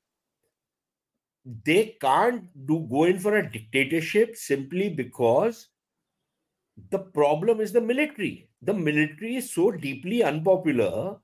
They 1.66 1.97
can't 1.99 2.45
do 2.68 2.88
go 2.89 3.06
in 3.06 3.20
for 3.20 3.38
a 3.38 3.52
dictatorship 3.52 4.36
simply 4.36 4.89
because 4.89 5.70
the 6.89 6.99
problem 6.99 7.60
is 7.60 7.72
the 7.72 7.82
military. 7.82 8.49
The 8.62 8.74
military 8.74 9.38
is 9.38 9.52
so 9.52 9.72
deeply 9.72 10.24
unpopular. 10.24 11.18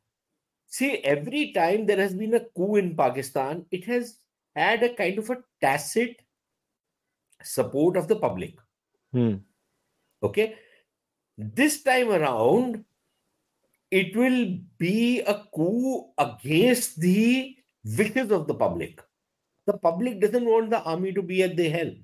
See, 0.67 0.97
every 1.03 1.51
time 1.53 1.85
there 1.85 1.97
has 1.97 2.13
been 2.13 2.33
a 2.33 2.45
coup 2.55 2.75
in 2.75 2.95
Pakistan, 2.95 3.65
it 3.71 3.85
has 3.85 4.17
had 4.55 4.83
a 4.83 4.93
kind 4.93 5.19
of 5.19 5.29
a 5.29 5.37
tacit 5.61 6.21
support 7.43 7.95
of 7.95 8.07
the 8.07 8.15
public. 8.15 8.55
Hmm. 9.13 9.35
Okay. 10.23 10.55
This 11.37 11.83
time 11.83 12.09
around, 12.09 12.83
it 13.91 14.15
will 14.15 14.59
be 14.77 15.21
a 15.21 15.43
coup 15.55 16.11
against 16.17 16.99
the 16.99 17.55
wishes 17.85 18.31
of 18.31 18.47
the 18.47 18.53
public. 18.53 19.01
The 19.67 19.77
public 19.77 20.19
doesn't 20.19 20.45
want 20.45 20.69
the 20.69 20.81
army 20.81 21.13
to 21.13 21.21
be 21.21 21.43
at 21.43 21.55
the 21.55 21.69
helm. 21.69 21.95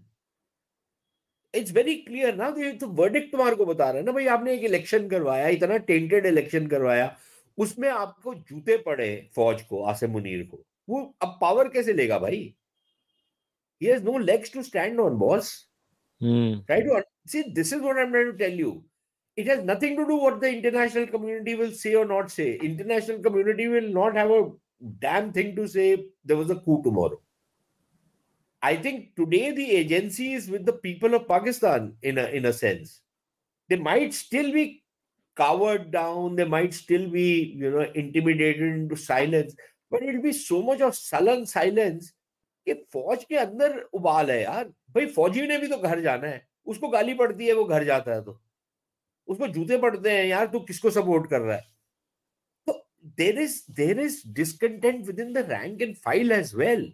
It's 1.55 1.71
very 1.71 1.95
clear 1.95 2.36
ना 2.36 2.49
तो 2.79 2.88
verdict 2.99 3.31
तुम्हारे 3.31 3.55
को 3.55 3.65
बता 3.65 3.89
रहा 3.89 3.97
है 3.97 4.05
ना 4.05 4.11
भाई 4.11 4.25
आपने 4.36 4.53
एक 4.53 4.63
इलेक्शन 4.65 5.07
करवाया 5.09 5.47
इतना 5.57 5.77
टेंटेड 5.89 6.25
इलेक्शन 6.25 6.67
करवाया 6.67 7.05
उसमें 7.65 7.88
आपको 7.89 8.34
जूते 8.36 8.77
पड़े 8.86 9.09
फौज 9.36 9.61
को 9.69 9.84
आसे 9.91 10.07
मुनीर 10.07 10.43
को 10.51 10.63
वो 10.89 11.01
अब 11.21 11.38
पावर 11.41 11.67
कैसे 11.75 11.93
लेगा 11.93 12.17
भाई 12.19 12.41
he 13.81 13.89
has 13.89 14.01
no 14.01 14.13
legs 14.13 14.49
to 14.49 14.63
stand 14.63 14.99
on 14.99 15.17
boss 15.17 15.47
hmm. 16.21 16.51
try 16.67 16.79
to 16.81 17.03
see 17.27 17.43
this 17.55 17.71
is 17.73 17.81
what 17.81 17.97
i'm 17.97 18.11
trying 18.11 18.31
to 18.31 18.38
tell 18.41 18.61
you 18.63 18.71
it 19.36 19.47
has 19.47 19.63
nothing 19.63 19.95
to 19.97 20.05
do 20.07 20.15
what 20.15 20.39
the 20.41 20.49
international 20.49 21.07
community 21.07 21.55
will 21.55 21.71
say 21.71 21.95
or 21.95 22.05
not 22.05 22.31
say 22.31 22.55
international 22.57 23.19
community 23.19 23.67
will 23.67 23.89
not 23.89 24.15
have 24.15 24.31
a 24.31 24.41
damn 24.99 25.31
thing 25.31 25.55
to 25.55 25.67
say 25.67 26.05
there 26.23 26.38
was 26.38 26.49
a 26.49 26.55
coup 26.57 26.81
tomorrow 26.84 27.19
I 28.61 28.77
think 28.77 29.15
today 29.17 29.51
the 29.51 29.71
agency 29.71 30.34
is 30.34 30.49
with 30.49 30.65
the 30.65 30.73
people 30.73 31.13
of 31.15 31.27
Pakistan 31.27 31.97
in 32.01 32.17
a 32.17 32.27
in 32.27 32.45
a 32.45 32.53
sense. 32.53 33.01
They 33.67 33.75
might 33.75 34.13
still 34.13 34.53
be 34.53 34.84
cowered 35.36 35.91
down, 35.91 36.38
they 36.38 36.45
might 36.45 36.73
still 36.73 37.09
be, 37.09 37.53
you 37.57 37.71
know, 37.71 37.81
intimidated 37.93 38.61
into 38.61 38.95
silence, 38.95 39.53
but 39.91 40.01
it'll 40.01 40.21
be 40.21 40.31
so 40.31 40.61
much 40.61 40.79
of 40.79 40.95
sullen 40.95 41.45
silence 41.45 42.13
कि 42.67 42.73
फौज 42.93 43.23
के 43.29 43.36
अंदर 43.38 43.77
उबाल 43.99 44.31
है 44.31 44.41
यार 44.41 44.65
भाई 44.95 45.05
फौजी 45.15 45.41
ने 45.47 45.57
भी 45.57 45.67
तो 45.67 45.77
घर 45.77 46.01
जाना 46.01 46.27
है 46.27 46.41
उसको 46.73 46.88
गाली 46.89 47.13
पड़ती 47.21 47.47
है 47.47 47.53
वो 47.53 47.63
घर 47.65 47.84
जाता 47.84 48.13
है 48.13 48.21
तो 48.23 48.39
उसको 49.28 49.47
जूते 49.47 49.78
पड़ते 49.78 50.11
हैं, 50.11 50.26
यार, 50.26 50.47
तू 50.47 50.59
किसको 50.59 50.89
सपोर्ट 50.91 51.30
कर 51.30 51.41
रहा 51.41 51.55
है 51.55 51.63
तो 52.67 52.74
there 53.17 53.39
is 53.39 53.61
there 53.71 53.99
is 53.99 54.21
discontent 54.34 55.05
within 55.19 55.34
the 55.34 55.47
rank 55.51 55.82
and 55.82 55.95
file 55.95 56.32
as 56.32 56.55
well 56.55 56.91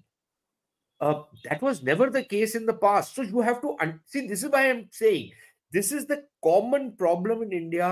was 1.62 1.78
never 1.84 2.06
the 2.14 2.22
case 2.24 2.54
in 2.56 2.66
the 2.66 2.74
past. 2.80 3.16
So 3.16 3.24
you 3.24 3.42
have 3.42 3.60
to 3.62 3.70
un- 3.84 4.00
see. 4.06 4.22
This 4.28 4.42
is 4.44 4.50
why 4.52 4.70
I'm 4.70 4.82
saying, 4.92 5.30
this 5.74 5.92
is 5.92 6.08
the 6.08 6.18
common 6.44 6.88
problem 7.02 7.44
in 7.44 7.54
India 7.54 7.92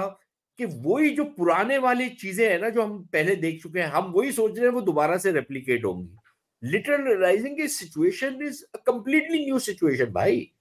कि 0.59 0.65
वही 0.65 1.09
जो 1.15 1.23
पुराने 1.37 1.77
वाली 1.77 2.09
चीज़ें 2.09 2.47
है 2.49 2.57
ना, 2.61 2.69
जो 2.69 2.81
हम 2.81 2.97
पहले 3.13 3.35
देख 3.35 3.61
चुके 3.63 3.79
हैं, 3.79 3.87
हम 3.87 4.11
वही 4.11 4.31
सोच 4.31 4.57
रहे 4.57 4.65
हैं, 4.67 4.73
वो 4.73 4.81
दोबारा 4.81 5.17
से 5.17 5.31
रेप्लीकेट 5.31 5.85
होंगी 5.85 6.69
literal 6.71 7.07
realizing 7.07 7.67
situation 7.69 8.41
is 8.47 8.63
completely 8.85 9.43
new 9.45 9.59
situation 9.59 10.11
भाई 10.13 10.51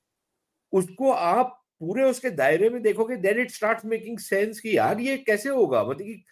उसको 0.72 1.11
आप 1.11 1.66
पूरे 1.81 2.05
उसके 2.05 2.31
दायरे 2.31 2.68
में 2.70 2.83
देखोगे 2.83 3.16
then 3.16 3.41
it 3.41 3.51
start 3.51 3.85
making 3.85 4.18
sense 4.18 4.61
कि 4.61 4.77
यार 4.77 5.01
ये 5.01 5.16
कैसे 5.18 5.49
होगा? 5.49 5.83
मतलब 5.85 6.07
कि 6.07 6.24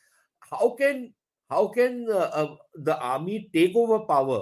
how 0.52 0.68
can 0.76 1.12
how 1.50 1.66
can 1.72 2.04
the 2.84 2.98
army 3.02 3.38
take 3.52 3.76
over 3.76 3.98
power 4.08 4.40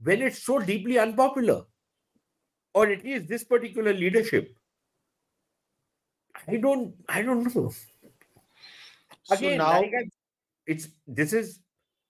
when 0.00 0.26
it's 0.26 0.44
so 0.46 0.58
deeply 0.66 0.96
unpopular 0.96 1.64
और 2.74 2.92
it 2.92 3.06
is 3.06 3.26
this 3.28 3.44
particular 3.44 3.94
leadership 3.94 4.54
I 6.48 6.56
don't 6.56 6.94
I 7.10 7.22
don't 7.22 7.56
know 7.56 7.68
again 9.30 10.10
it's 10.68 10.88
this 11.10 11.34
is 11.34 11.58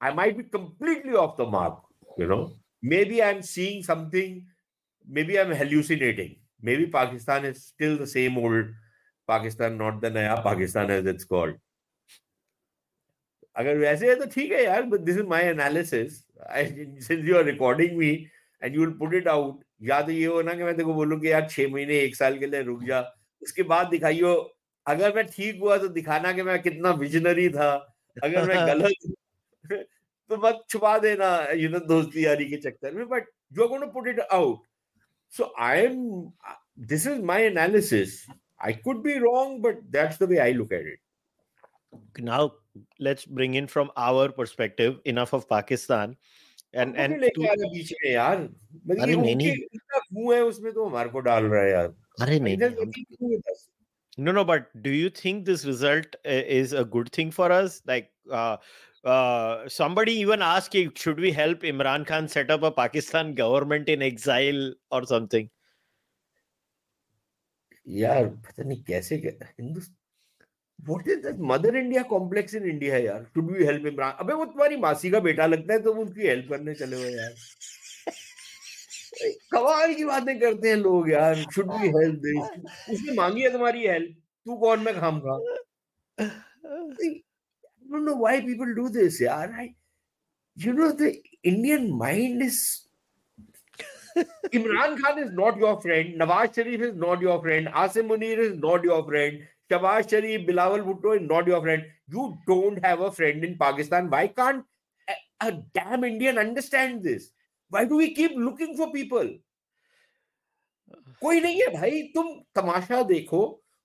I 0.00 0.12
might 0.14 0.36
be 0.36 0.42
completely 0.58 1.12
off 1.24 1.42
the 1.42 1.48
mark 1.52 2.20
you 2.20 2.26
know 2.28 2.44
may 2.84 3.04
be 3.04 3.20
I 3.20 3.34
am 3.34 3.40
seeing 3.48 3.84
something 3.84 4.40
maybe 5.24 5.36
I 5.36 5.44
am 5.44 5.52
hallucinating 5.52 6.39
Maybe 6.62 6.86
Pakistan 6.86 7.44
is 7.44 7.64
still 7.64 7.96
the 7.96 8.06
same 8.06 8.38
old 8.38 8.66
Pakistan, 9.28 9.76
not 9.78 10.00
the 10.00 10.10
Naya 10.10 10.42
Pakistan 10.42 10.90
as 10.90 11.06
it's 11.06 11.24
called. 11.24 11.54
अगर 13.56 13.78
वैसे 13.78 14.08
है 14.08 14.14
तो 14.16 14.26
ठीक 14.34 14.52
है 14.52 14.62
यार 14.64 14.82
but 14.82 15.00
this 15.00 15.16
is 15.16 15.26
my 15.26 15.44
analysis 15.44 16.18
since 17.06 17.24
you 17.28 17.36
are 17.36 17.44
recording 17.44 17.96
me 17.98 18.10
and 18.62 18.74
you 18.74 18.80
will 18.80 18.94
put 18.98 19.14
it 19.14 19.28
out 19.28 19.64
या 19.82 20.00
तो 20.02 20.12
ये 20.12 20.26
हो 20.26 20.42
ना 20.42 20.54
कि 20.54 20.62
मैं 20.62 20.74
को 20.84 20.94
बोलूँ 20.94 21.20
कि 21.20 21.30
यार 21.32 21.48
छह 21.50 21.68
महीने 21.72 21.98
एक 21.98 22.16
साल 22.16 22.38
के 22.38 22.46
लिए 22.46 22.62
रुक 22.62 22.84
जा। 22.84 23.00
उसके 23.42 23.62
बाद 23.72 23.88
दिखाइयो। 23.88 24.34
अगर 24.86 25.14
मैं 25.16 25.26
ठीक 25.26 25.60
हुआ 25.60 25.76
तो 25.78 25.88
दिखाना 25.88 26.32
कि 26.32 26.42
मैं 26.42 26.60
कितना 26.62 26.90
विजनरी 27.02 27.48
था। 27.48 27.70
अगर 28.16 28.48
मैं 28.48 28.56
गलत 28.70 29.14
तो 30.30 30.36
मत 30.46 30.64
छुपा 30.70 30.98
देना 30.98 31.28
यू 31.56 31.68
नो 31.68 31.78
दोस्ती 31.86 32.24
यारी 32.26 32.44
के 32.50 32.56
चक्कर 32.70 32.94
में। 32.94 33.06
But 33.08 33.28
you 33.52 33.62
are 33.62 33.68
going 33.68 33.84
to 33.84 33.90
put 33.90 34.08
it 34.08 34.20
out 34.20 34.66
so 35.37 35.53
I 35.59 35.79
am 35.85 35.99
this 36.93 37.07
is 37.07 37.21
my 37.31 37.45
analysis 37.45 38.25
I 38.65 38.73
could 38.73 39.03
be 39.03 39.19
wrong, 39.19 39.61
but 39.61 39.79
that's 39.91 40.17
the 40.17 40.27
way 40.27 40.39
I 40.39 40.51
look 40.51 40.71
at 40.71 40.85
it. 40.91 40.99
Now, 42.19 42.53
let's 42.99 43.25
bring 43.25 43.53
in 43.53 43.67
from 43.67 43.91
our 43.95 44.29
perspective 44.29 44.99
enough 45.05 45.33
of 45.33 45.47
Pakistan 45.49 46.15
and 46.73 46.97
and 46.97 47.19
लेके 47.21 47.47
आ 47.47 47.53
बीच 47.73 47.91
में 48.03 48.11
यार 48.11 48.37
अरे 48.37 49.15
नहीं 49.15 49.35
नहीं 49.35 49.51
इतना 49.51 49.99
मुंह 50.13 50.35
है 50.35 50.41
उसमें 50.43 50.71
तो 50.73 50.85
हमारे 50.85 51.09
को 51.09 51.19
डाल 51.27 51.43
रहा 51.43 51.61
है 51.61 51.69
यार 51.71 51.93
अरे 52.21 52.39
नहीं 52.39 52.57
no 54.17 54.31
no 54.31 54.43
but 54.49 54.67
do 54.81 54.91
you 54.95 55.09
think 55.09 55.45
this 55.45 55.63
result 55.69 56.17
is 56.33 56.73
a 56.81 56.83
good 56.83 57.09
thing 57.17 57.31
for 57.37 57.51
us 57.51 57.81
like 57.91 58.11
uh, 58.31 58.57
uh, 59.04 59.68
somebody 59.68 60.12
even 60.12 60.42
asked 60.42 60.74
should 60.96 61.18
we 61.18 61.32
help 61.32 61.62
imran 61.62 62.06
khan 62.06 62.28
set 62.28 62.50
up 62.50 62.62
a 62.62 62.70
pakistan 62.70 63.34
government 63.34 63.88
in 63.88 64.02
exile 64.02 64.74
or 64.90 65.04
something? 65.06 65.48
यार 67.88 68.26
पता 68.26 68.62
नहीं 68.62 68.82
कैसे 68.84 69.16
what 70.88 71.08
is 71.08 71.18
that 71.20 71.36
mother 71.50 71.76
India 71.76 72.02
complex 72.10 72.54
in 72.54 72.64
India 72.70 72.94
है 72.94 73.04
यार। 73.04 73.24
Should 73.34 73.50
we 73.52 73.64
help 73.64 73.86
Imran 73.86 74.12
अबे 74.20 74.34
वो 74.34 74.44
तुम्हारी 74.44 74.76
मासी 74.76 75.10
का 75.10 75.20
बेटा 75.20 75.46
लगता 75.46 75.72
है 75.72 75.82
तो 75.82 75.92
उनकी 75.94 76.26
हेल्प 76.28 76.48
करने 76.50 76.74
चले 76.74 76.96
हुए 76.96 77.10
यार। 77.12 77.34
कमाल 79.52 79.94
की 79.94 80.04
बातें 80.04 80.38
करते 80.40 80.68
हैं 80.68 80.76
लोग 80.76 81.10
यार। 81.10 81.34
शुड 81.54 81.72
वी 81.72 81.88
हेल्प 81.98 82.20
दिस 82.26 82.94
उसने 82.94 83.14
मांगी 83.14 83.42
है 83.42 83.52
तुम्हारी 83.52 83.86
हेल्प 83.86 84.16
तू 84.46 84.56
कौन? 84.56 84.80
मैं 84.80 84.94
खाम 85.00 85.20
खा 85.20 85.38
don't 87.90 88.04
know 88.04 88.16
why 88.16 88.40
people 88.40 88.74
do 88.74 88.88
this 88.88 89.20
yaar 89.20 89.52
I, 89.64 89.74
you 90.56 90.72
know 90.72 90.92
the 90.92 91.10
Indian 91.42 91.90
mind 92.02 92.42
is 92.42 92.86
Imran 94.52 94.98
Khan 95.00 95.18
is 95.18 95.30
not 95.32 95.56
your 95.56 95.80
friend 95.80 96.20
Nawaz 96.20 96.54
Sharif 96.54 96.80
is 96.88 96.94
not 96.94 97.20
your 97.20 97.40
friend 97.42 97.68
Asim 97.68 98.08
Munir 98.12 98.38
is 98.38 98.56
not 98.58 98.84
your 98.84 99.04
friend 99.04 99.38
Shahbaz 99.70 100.10
Sharif 100.10 100.46
Bilawal 100.48 100.84
Bhutto 100.88 101.16
is 101.20 101.28
not 101.28 101.46
your 101.46 101.60
friend 101.62 101.84
you 102.08 102.38
don't 102.46 102.84
have 102.84 103.00
a 103.00 103.12
friend 103.12 103.44
in 103.44 103.56
Pakistan 103.58 104.10
why 104.10 104.26
can't 104.26 104.64
a, 105.08 105.48
a 105.48 105.52
damn 105.74 106.04
Indian 106.04 106.38
understand 106.38 107.02
this 107.02 107.30
why 107.68 107.84
do 107.84 107.96
we 107.96 108.14
keep 108.14 108.32
looking 108.36 108.76
for 108.76 108.90
people 108.92 109.30
कोई 111.22 111.40
नहीं 111.40 111.60
है 111.60 111.66
भाई 111.72 112.02
तुम 112.14 112.28
तमाशा 112.54 113.02
देखो 113.08 113.40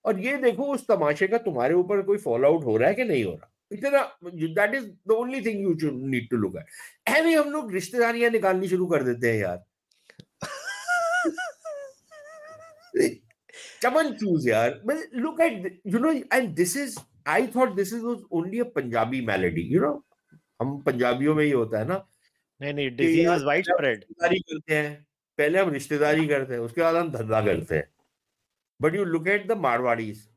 और 0.06 0.20
ये 0.20 0.36
देखो 0.42 0.66
उस 0.74 0.86
तमाशे 0.88 1.28
का 1.28 1.38
तुम्हारे 1.48 1.74
ऊपर 1.74 2.02
कोई 2.06 2.18
फॉलो 2.18 2.48
आउट 2.48 2.64
हो 2.66 2.78
रहा 2.78 2.90
है 2.90 2.96
कि 2.96 3.04
नहीं 3.04 3.24
हो 3.24 3.32
रहा 3.34 3.50
इतना 3.72 4.02
that 4.24 4.76
is 4.76 4.86
the 5.08 5.12
only 5.12 5.42
thing 5.46 5.62
you 5.64 5.78
should 5.80 6.02
need 6.10 6.30
to 6.30 6.38
look 6.38 6.56
at 6.58 6.66
ऐसे 7.08 7.34
हम 7.34 7.50
लोग 7.52 7.72
रिश्तेदारियाँ 7.74 8.30
निकालनी 8.32 8.68
शुरू 8.68 8.86
कर 8.88 9.04
देते 9.04 9.32
हैं 9.32 9.40
यार। 9.40 9.64
चमन 13.82 14.12
चूज़ 14.14 14.50
यार। 14.50 14.82
Look 15.16 15.42
at 15.42 15.82
you 15.88 16.00
know 16.00 16.12
and 16.34 16.54
this 16.56 16.76
is 16.78 16.98
I 17.28 17.48
thought 17.56 17.74
this 17.76 17.94
is 17.94 18.04
only 18.06 18.60
a 18.60 18.64
Punjabi 18.76 19.22
melody 19.26 19.62
you 19.74 19.82
know 19.82 19.92
हम 20.62 20.78
पंजाबियों 20.82 21.36
में 21.36 21.44
ही 21.44 21.52
होता 21.52 21.80
है 21.80 21.86
ना? 21.88 22.06
नहीं 22.62 22.74
नहीं 22.74 22.90
डिज़ीज़ 22.96 23.30
इज़ 23.32 23.44
वाइड 23.46 23.66
स्प्रेड 23.66 24.04
करते 24.04 24.76
हैं। 24.76 25.06
पहले 25.38 25.60
हम 25.60 25.70
रिश्तेदारी 25.72 26.28
करते 26.28 26.54
हैं 26.54 26.60
उसके 26.62 26.82
बाद 26.82 26.96
हम 26.96 27.12
धंधा 27.12 27.42
करते 27.46 27.76
हैं। 27.76 27.90
But 28.80 28.96
you 28.96 29.04
look 29.06 29.28
at 29.28 29.48
the 29.48 29.58
Marwaris 29.60 30.28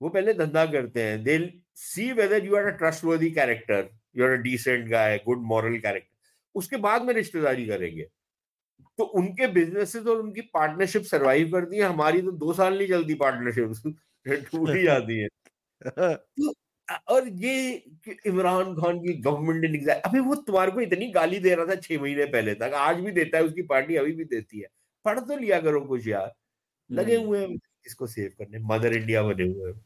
वो 0.00 0.08
पहले 0.08 0.34
धंधा 0.34 0.64
करते 0.72 1.02
हैं। 1.02 1.22
They 1.24 1.38
see 1.76 2.10
whether 2.12 2.44
you 2.46 2.56
are 2.56 2.66
a 2.66 2.70
trustworthy 2.78 3.30
character 3.30 3.88
you 4.16 4.24
are 4.24 4.30
a 4.30 4.36
decent 4.42 4.88
guy 4.90 5.18
good 5.26 5.42
moral 5.46 5.78
character 5.78 6.10
उसके 6.54 6.76
बाद 6.78 7.02
में 7.02 7.12
रिश्तेदारी 7.14 7.66
करेंगे। 7.66 8.04
तो 8.98 9.04
उनके 9.20 9.46
बिजनेसेस 9.48 10.06
और 10.06 10.18
उनकी 10.20 10.40
पार्टनरशिप 10.54 11.02
सरवाइव 11.04 11.50
करती 11.52 11.76
है। 11.78 11.82
हमारी 11.84 12.22
तो 12.22 12.32
दो 12.34 12.52
साल 12.54 12.78
नहीं 12.78 12.88
चलती 12.88 13.14
पार्टनरशिप 13.16 13.94
टूट 14.52 14.70
ही 14.70 14.82
जाती 14.84 15.18
है। 15.20 15.28
तो 16.38 16.52
और 17.08 17.28
ये 17.28 17.74
इमरान 18.26 18.74
खान 18.76 18.98
की 19.00 19.12
गवर्नमेंट 19.22 19.64
ने 19.82 19.92
अभी 19.94 20.20
वो 20.20 20.34
तुम्हारे 20.46 20.72
को 20.72 20.80
इतनी 20.80 21.08
गाली 21.12 21.38
दे 21.40 21.54
रहा 21.54 21.66
था 21.66 21.74
छह 21.76 22.00
महीने 22.02 22.24
पहले 22.26 22.54
तक। 22.56 22.72
आज 22.76 23.00
भी 23.00 23.12
देता 23.12 23.38
है 23.38 23.44
उसकी 23.44 23.62
पार्टी 23.72 23.96
अभी 23.96 24.12
भी 24.14 24.24
देती 24.26 24.60
है। 24.60 24.68
पढ़ 25.04 25.20
तो 25.20 25.36
लिया 25.36 25.60
करो 25.60 25.80
कुछ 25.86 26.06
यार। 26.08 26.32
लगे 26.90 27.16
हम्म। 27.16 27.26
हुए 27.26 27.40
हैं 27.40 27.56
इसको 27.86 28.06
सेव 28.08 28.32
करने। 28.38 28.58
मदर 28.66 28.94
इंडिया 28.94 29.22
बने 29.22 29.44
हुए 29.44 29.72
हैं। 29.72 29.80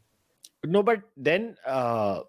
No 0.64 0.82
but 0.82 1.00
then 1.16 1.54
uh 1.66 2.20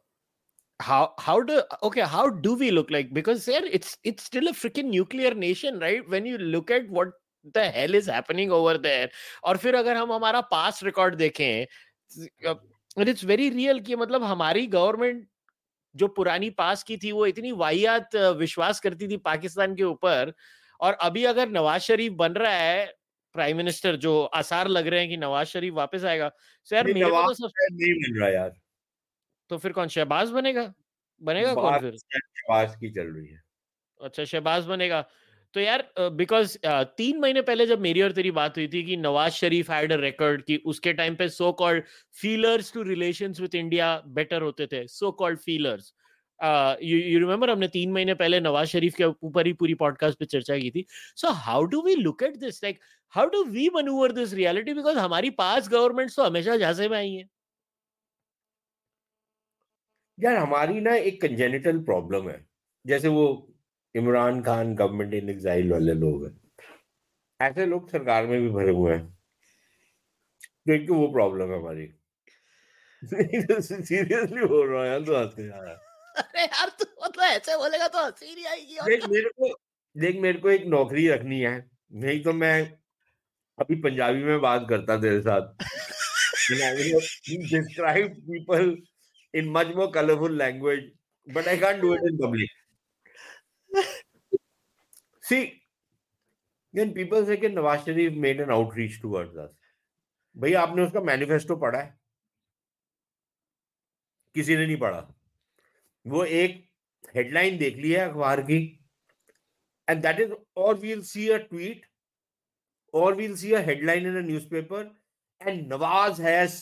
how 0.80 1.14
how 1.20 1.42
do 1.42 1.62
okay 1.84 2.02
how 2.02 2.30
do 2.30 2.56
we 2.56 2.72
look 2.72 2.92
like 2.92 3.14
because 3.14 3.46
there 3.46 3.66
it's 3.66 3.98
it's 4.04 4.24
still 4.24 4.48
a 4.48 4.54
freaking 4.54 4.90
nuclear 4.90 5.34
nation 5.34 5.80
right 5.80 6.08
when 6.08 6.26
you 6.26 6.38
look 6.38 6.70
at 6.70 6.90
what 6.90 7.10
the 7.54 7.64
hell 7.70 7.96
is 7.96 8.06
happening 8.08 8.52
over 8.52 8.78
there 8.78 9.10
और 9.44 9.58
फिर 9.58 9.76
अगर 9.76 9.98
हम 9.98 10.12
हमारा 10.14 10.42
past 10.52 10.84
record 10.84 11.16
देखें 11.16 11.66
and 12.98 13.10
it's 13.10 13.24
very 13.26 13.50
real 13.50 13.80
कि 13.80 13.96
मतलब 13.96 14.24
हमारी 14.24 14.66
government 14.68 15.28
जो 15.96 16.08
पुरानी 16.08 16.50
पास 16.50 16.84
की 16.84 16.98
थी 16.98 17.12
वो 17.12 17.26
इतनी 17.26 17.52
वाहियात 17.52 18.16
विश्वास 18.38 18.80
करती 18.80 19.08
थी 19.08 19.18
पाकिस्तान 19.26 19.76
के 19.76 19.84
ऊपर 19.84 20.34
और 20.80 20.94
अभी 21.02 21.24
अगर 21.26 21.50
नवाज़ 21.50 21.82
शरीफ 21.82 22.14
बन 22.14 22.34
रहा 22.34 22.54
है 22.54 22.94
प्राइम 23.38 23.58
मिनिस्टर 23.58 23.96
जो 23.98 24.14
आसार 24.36 24.68
लग 24.70 24.88
रहे 24.88 25.00
हैं 25.00 25.10
कि 25.10 25.18
नवाज़ 25.18 25.48
शरीफ 25.48 25.74
वापस 25.74 26.04
आएगा। 26.06 26.32
सो 26.64 26.76
यार 26.76 26.88
मेरे 26.88 27.10
को 27.12 27.22
तो 27.24 27.34
सब 27.34 27.52
नहीं 27.74 27.94
बन 27.96 28.20
रहा 28.20 28.30
यार। 28.30 28.52
तो 29.52 29.58
फिर 29.58 29.72
कौन 29.72 29.88
शहबाज 29.90 30.32
बनेगा? 30.32 30.74
बनेगा 31.22 31.54
कौन 31.54 31.80
फिर? 31.80 31.98
शहबाज 31.98 32.76
की 32.76 32.90
चल 32.92 33.08
रही 33.08 33.28
है। 33.28 33.42
अच्छा 34.00 34.24
शहबाज 34.26 34.66
बनेगा। 34.66 35.06
तो 35.56 35.60
यार 35.60 35.84
बिकॉज़ 36.00 36.58
तीन 36.98 37.20
महीने 37.20 37.42
पहले 37.42 37.66
जब 37.66 37.80
मेरी 37.82 38.02
और 38.02 38.12
तेरी 38.12 38.32
बात 38.32 38.58
हुई 38.58 38.68
थी 38.68 38.84
कि 38.84 38.98
Nawaz 38.98 39.34
Sharif 39.34 39.70
had 39.72 39.94
a 39.94 39.96
record 39.96 40.42
कि 40.44 40.58
उसके 40.66 40.94
टाइम 40.94 41.16
पे 41.16 41.28
so 41.30 41.52
called 41.62 41.84
feelers 42.22 42.74
to 42.74 42.84
relations 42.84 43.40
with 43.40 43.56
India 43.56 43.88
better 44.18 44.42
होते 44.42 44.68
थे 44.68 44.86
so 44.88 45.12
called 45.22 45.40
feelers 45.40 45.94
you 46.84 47.20
remember 47.20 47.50
हमने 47.50 47.68
तीन 47.68 47.92
महीने 47.92 48.14
पहले 48.14 48.40
नवाज़ 48.40 48.68
शरीफ 48.70 48.96
के 48.96 49.04
ऊपर 49.04 49.48
ही 49.48 49.54
पूरी 49.54 49.74
पॉडकास्ट 49.74 50.20
पे 50.20 50.26
चर्चा 50.26 50.58
की 50.58 50.72
थी। 50.72 50.86
So 51.16 51.30
how 51.30 51.64
do 51.64 51.82
we 51.82 51.96
look 51.96 52.24
at 52.24 52.36
this 52.36 52.64
like 52.64 52.80
how 53.10 53.26
do 53.26 53.44
we 53.44 53.70
manoeuvre 53.70 54.12
this 54.12 54.34
reality 54.34 54.74
because 54.74 54.98
हमारी 54.98 55.30
पास 55.30 55.70
गवर्नमेंट 55.70 56.12
तो 56.16 56.24
हमेशा 56.24 56.58
झांसे 56.58 56.90
में 56.90 56.98
आई 56.98 57.14
है। 57.14 57.30
यार, 60.20 60.36
हमारी 60.36 60.82
ना 60.82 60.96
एक 60.96 61.22
कंजेनिटल 61.22 61.80
प्रॉब्लम 61.80 62.30
है। 62.30 62.48
जैसे 62.86 63.08
वो 63.08 63.54
Imran 63.96 64.42
Khan 64.44 64.76
government 64.76 65.14
in 65.14 65.30
exile 65.30 65.72
वाले 65.72 65.94
लोग 65.94 66.26
हैं। 66.28 66.42
ऐसे 67.42 67.66
लोग 67.66 67.90
सरकार 67.90 68.28
में 68.28 68.42
भी 68.42 68.50
भरे 68.50 68.72
हुए 68.72 68.94
हैं। 68.94 69.18
तो 70.68 70.74
एक 70.74 70.90
वो 70.92 71.08
प्रॉब्लम 71.08 71.52
है 71.52 71.60
हमारी। 71.60 71.88
सीरियसली 73.62 74.46
बोल 74.46 74.70
रहा 74.70 74.82
हूँ 74.82 74.88
यार 74.88 75.02
तो 75.02 75.18
हँसते 75.18 75.44
यार। 75.44 75.87
अरे 76.18 76.44
यार 76.44 76.70
तू 76.70 76.86
मतलब 77.06 77.24
ऐसे 77.24 77.58
बोलेगा 77.58 77.88
तो 77.88 78.06
हँसी 78.06 78.36
नहीं 78.36 78.46
आएगी 78.46 78.76
देख 78.76 79.08
मेरे 79.10 79.30
को 79.30 79.54
देख 79.98 80.16
मेरे 80.16 80.40
को 80.40 80.50
एक 80.50 80.66
नौकरी 80.66 81.08
रखनी 81.08 81.40
है 81.40 81.70
नहीं 81.92 82.24
तो 82.24 82.34
मैं 82.34 82.74
अभी 83.60 83.76
पंजाबी 83.76 84.24
में 84.24 84.42
बात 84.42 84.66
करता 84.70 84.98
तेरे 84.98 85.22
साथ। 85.22 85.42
Describe 87.50 88.08
people 88.08 88.78
in 89.36 89.50
much 89.50 89.68
more 89.68 89.92
colourful 89.92 90.38
language 90.38 90.92
but 91.30 91.48
I 91.48 91.58
can't 91.58 91.82
do 91.82 91.94
it 91.94 92.02
in 92.12 92.18
public 92.18 92.50
See, 95.24 95.52
when 96.74 96.94
people 96.94 97.26
say 97.26 97.42
कि 97.42 97.50
Nawaz 97.50 97.80
Sharif 97.80 98.14
made 98.14 98.42
an 98.42 98.50
outreach 98.50 99.02
towards 99.02 99.34
us, 99.36 99.50
भैया 100.38 100.62
आपने 100.62 100.84
उसका 100.84 101.02
मैनिफेस्टो 101.02 101.56
पढ़ा 101.56 101.80
है? 101.80 102.00
किसी 104.36 104.56
ने 104.56 104.66
नहीं 104.66 104.78
पढ़ा। 104.78 105.17
वो 106.08 106.24
एक 106.40 106.64
हेडलाइन 107.16 107.58
देख 107.58 107.78
ली 107.78 107.92
है 107.92 108.00
अखबार 108.10 108.42
की। 108.42 108.60
एंड 109.88 110.02
दैट 110.02 110.20
इज़ 110.20 110.32
और 110.58 110.76
वील 110.80 111.02
सी 111.04 111.28
अ 111.30 111.38
ट्वीट 111.50 111.86
और 112.94 113.16
we'll 113.16 113.36
see 113.38 113.52
a 113.54 113.60
headline 113.66 114.08
in 114.08 114.18
a 114.18 114.26
newspaper 114.28 114.96
and 115.42 115.74
Nawaz 115.74 116.22
has 116.22 116.54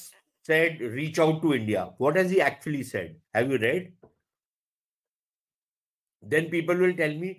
said 0.45 0.81
reach 0.93 1.19
out 1.19 1.41
to 1.41 1.53
India 1.53 1.83
what 2.01 2.17
has 2.17 2.33
he 2.33 2.39
actually 2.47 2.83
said 2.83 3.19
have 3.35 3.51
you 3.51 3.57
read 3.59 3.93
then 6.23 6.49
people 6.51 6.77
will 6.77 6.93
tell 6.97 7.17
me 7.17 7.35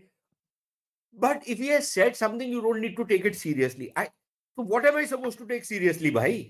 but 1.18 1.48
if 1.48 1.62
you 1.62 1.72
has 1.72 1.84
said 1.84 2.14
something 2.14 2.52
you 2.52 2.60
don't 2.60 2.80
need 2.80 2.96
to 2.96 3.04
take 3.12 3.26
it 3.26 3.34
seriously 3.36 3.90
I 3.96 4.06
तो 4.06 4.62
what 4.62 4.86
am 4.86 4.96
I 4.96 5.06
suppose 5.06 5.38
to 5.38 5.44
take 5.46 5.64
seriously 5.64 6.10
भाई 6.10 6.42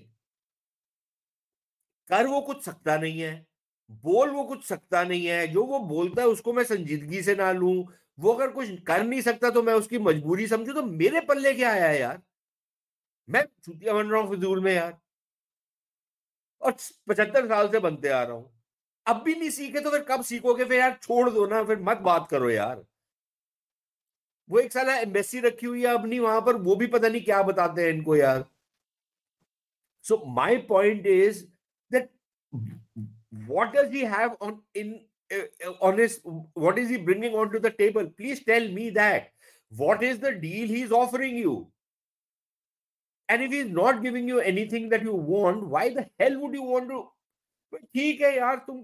कर 2.09 2.27
वो 2.27 2.41
कुछ 2.41 2.63
सकता 2.65 2.97
नहीं 2.97 3.19
है 3.21 3.33
बोल 3.89 4.29
वो 4.29 4.43
कुछ 4.43 4.63
सकता 4.65 5.03
नहीं 5.03 5.25
है, 5.25 5.47
जो 5.47 5.63
वो 5.65 5.79
बोलता 5.79 6.21
है 6.21 6.27
उसको 6.27 6.53
मैं 6.53 6.63
संजीदगी 6.63 7.21
से 7.23 7.35
ना 7.35 7.51
लू, 7.51 7.71
वो 8.19 8.33
अगर 8.33 8.51
कुछ 8.51 8.69
कर 8.83 9.03
नहीं 9.03 9.21
सकता 9.21 9.49
तो 9.49 9.63
मैं 9.63 9.73
उसकी 9.73 9.99
मजबूरी 9.99 10.47
समझू 10.47 10.73
तो 10.73 10.83
मेरे 10.83 11.21
पल्ले 11.21 11.53
क्या 11.53 11.71
आया 11.71 11.87
है 11.87 11.99
यार? 11.99 12.21
मैं 13.29 13.43
छुट्टियाँ 13.65 13.95
बन 13.95 14.09
रहा 14.09 14.21
हूँ 14.21 14.29
फिजूल 14.29 14.59
में 14.63 14.73
यार। 14.73 14.97
और 16.61 16.75
पचहत्तर 17.07 17.47
साल 17.47 17.69
से 17.71 17.79
बनते 17.79 18.09
आ 18.09 18.21
रहा 18.23 18.35
हूँ। 18.35 18.49
अब 19.05 19.21
भी 19.23 19.35
नहीं 19.35 19.49
सीखे 19.49 19.79
तो 19.79 19.91
फिर 19.91 20.01
कब 20.09 20.23
सीखोगे? 20.23 20.65
फिर 20.65 20.79
यार 20.79 20.97
छोड़ 21.03 21.29
दो 21.29 21.45
ना, 21.47 21.63
फिर 21.63 21.79
मत 21.81 21.97
बात 22.03 22.27
करो 22.31 22.49
यार। 22.49 22.83
वो 24.49 24.59
एक 24.59 24.73
साल 24.73 24.89
एम्बेसी 24.89 25.39
रखी 25.39 25.65
हुई 25.67 25.81
है 25.81 25.93
अब 25.93 26.05
नहीं 26.05 26.19
वहाँ 26.19 26.41
पर, 26.41 26.55
वो 26.55 26.75
भी 26.75 26.87
पता 26.87 27.07
नहीं 27.07 27.21
क्या 27.23 27.41
बताते 27.43 27.81
हैं 27.81 27.93
इनको 27.93 28.15
यार। 28.15 28.45
So 30.05 30.23
my 30.27 30.57
point 30.69 31.07
is 31.07 31.43
that 31.91 32.09
what 33.46 33.72
does 33.72 33.90
he 33.90 34.00
have 34.00 34.36
on 34.40 34.60
in 34.74 35.00
uh, 35.34 35.72
on 35.80 35.98
his 35.98 36.20
what 36.54 36.78
is 36.78 36.88
he 36.88 36.96
bringing 36.96 37.34
onto 37.34 37.58
the 37.58 37.70
table 37.70 38.08
please 38.16 38.44
tell 38.44 38.68
me 38.68 38.90
that 38.90 39.30
what 39.82 40.02
is 40.02 40.18
the 40.18 40.32
deal 40.32 40.68
he's 40.68 40.92
offering 40.92 41.36
you 41.36 41.54
and 43.28 43.42
if 43.42 43.50
he's 43.50 43.70
not 43.70 44.02
giving 44.02 44.28
you 44.28 44.40
anything 44.40 44.88
that 44.88 45.02
you 45.02 45.14
want 45.14 45.66
why 45.66 45.88
the 45.88 46.06
hell 46.20 46.38
would 46.40 46.54
you 46.54 46.62
want 46.74 46.88
to 46.88 47.02
ठीक 47.94 48.20
है 48.20 48.36
यार 48.36 48.56
तुम 48.66 48.80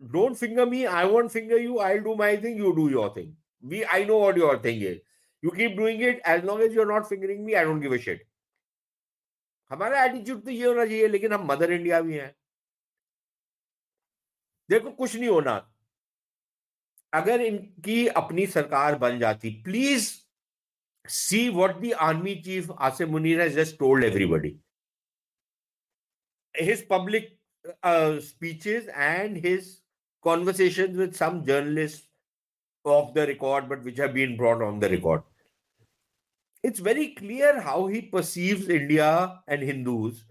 don't 0.00 0.34
finger 0.34 0.66
me. 0.66 0.86
I 0.86 1.04
won't 1.04 1.30
finger 1.30 1.58
you. 1.58 1.78
I'll 1.78 2.02
do 2.02 2.14
my 2.16 2.36
thing. 2.36 2.56
You 2.56 2.74
do 2.74 2.88
your 2.88 3.12
thing. 3.14 3.36
We, 3.62 3.84
I 3.84 4.04
know 4.04 4.18
what 4.18 4.36
your 4.36 4.58
thing 4.58 4.80
is. 4.80 4.98
You 5.42 5.50
keep 5.50 5.76
doing 5.76 6.00
it. 6.00 6.20
As 6.24 6.42
long 6.42 6.62
as 6.62 6.72
you're 6.72 6.86
not 6.86 7.08
fingering 7.08 7.44
me, 7.44 7.56
I 7.56 7.64
don't 7.64 7.80
give 7.80 7.92
a 7.92 7.98
shit. 7.98 8.26
हमारा 9.70 10.04
attitude 10.04 10.40
तो 10.44 10.50
ये 10.50 10.66
होना 10.66 10.84
चाहिए 10.84 11.08
लेकिन 11.08 11.32
हम 11.32 11.46
mother 11.46 11.72
India 11.72 12.00
भी 12.02 12.14
हैं 12.14 12.34
देखो, 14.69 14.91
कुछ 14.91 15.15
नहीं 15.15 15.29
होना। 15.29 15.55
अगर 17.13 17.41
इनकी 17.41 18.07
अपनी 18.21 18.45
सरकार 18.47 18.95
बन 18.99 19.19
जाती 19.19 19.49
please 19.65 20.09
see 21.05 21.47
what 21.49 21.75
the 21.79 21.91
army 22.05 22.35
chief 22.45 22.71
Asim 22.87 23.11
Munir 23.11 23.41
has 23.41 23.55
just 23.55 23.77
told 23.79 24.05
everybody 24.05 24.49
his 26.55 26.87
public 26.89 27.31
speeches 28.23 28.87
and 28.89 29.37
his 29.45 29.69
conversation 30.25 30.97
with 30.97 31.13
some 31.13 31.41
journalist 31.45 32.09
off 32.85 33.13
the 33.13 33.25
record 33.29 33.65
but 33.65 33.83
which 33.83 33.99
have 33.99 34.11
been 34.13 34.35
broad 34.37 34.63
on 34.63 34.79
the 34.79 34.91
record 34.95 35.21
it's 36.63 36.81
very 36.81 37.05
clear 37.15 37.57
how 37.65 37.87
he 37.87 38.01
perceives 38.13 38.69
India 38.69 39.09
and 39.49 39.63
Hindus 39.63 40.21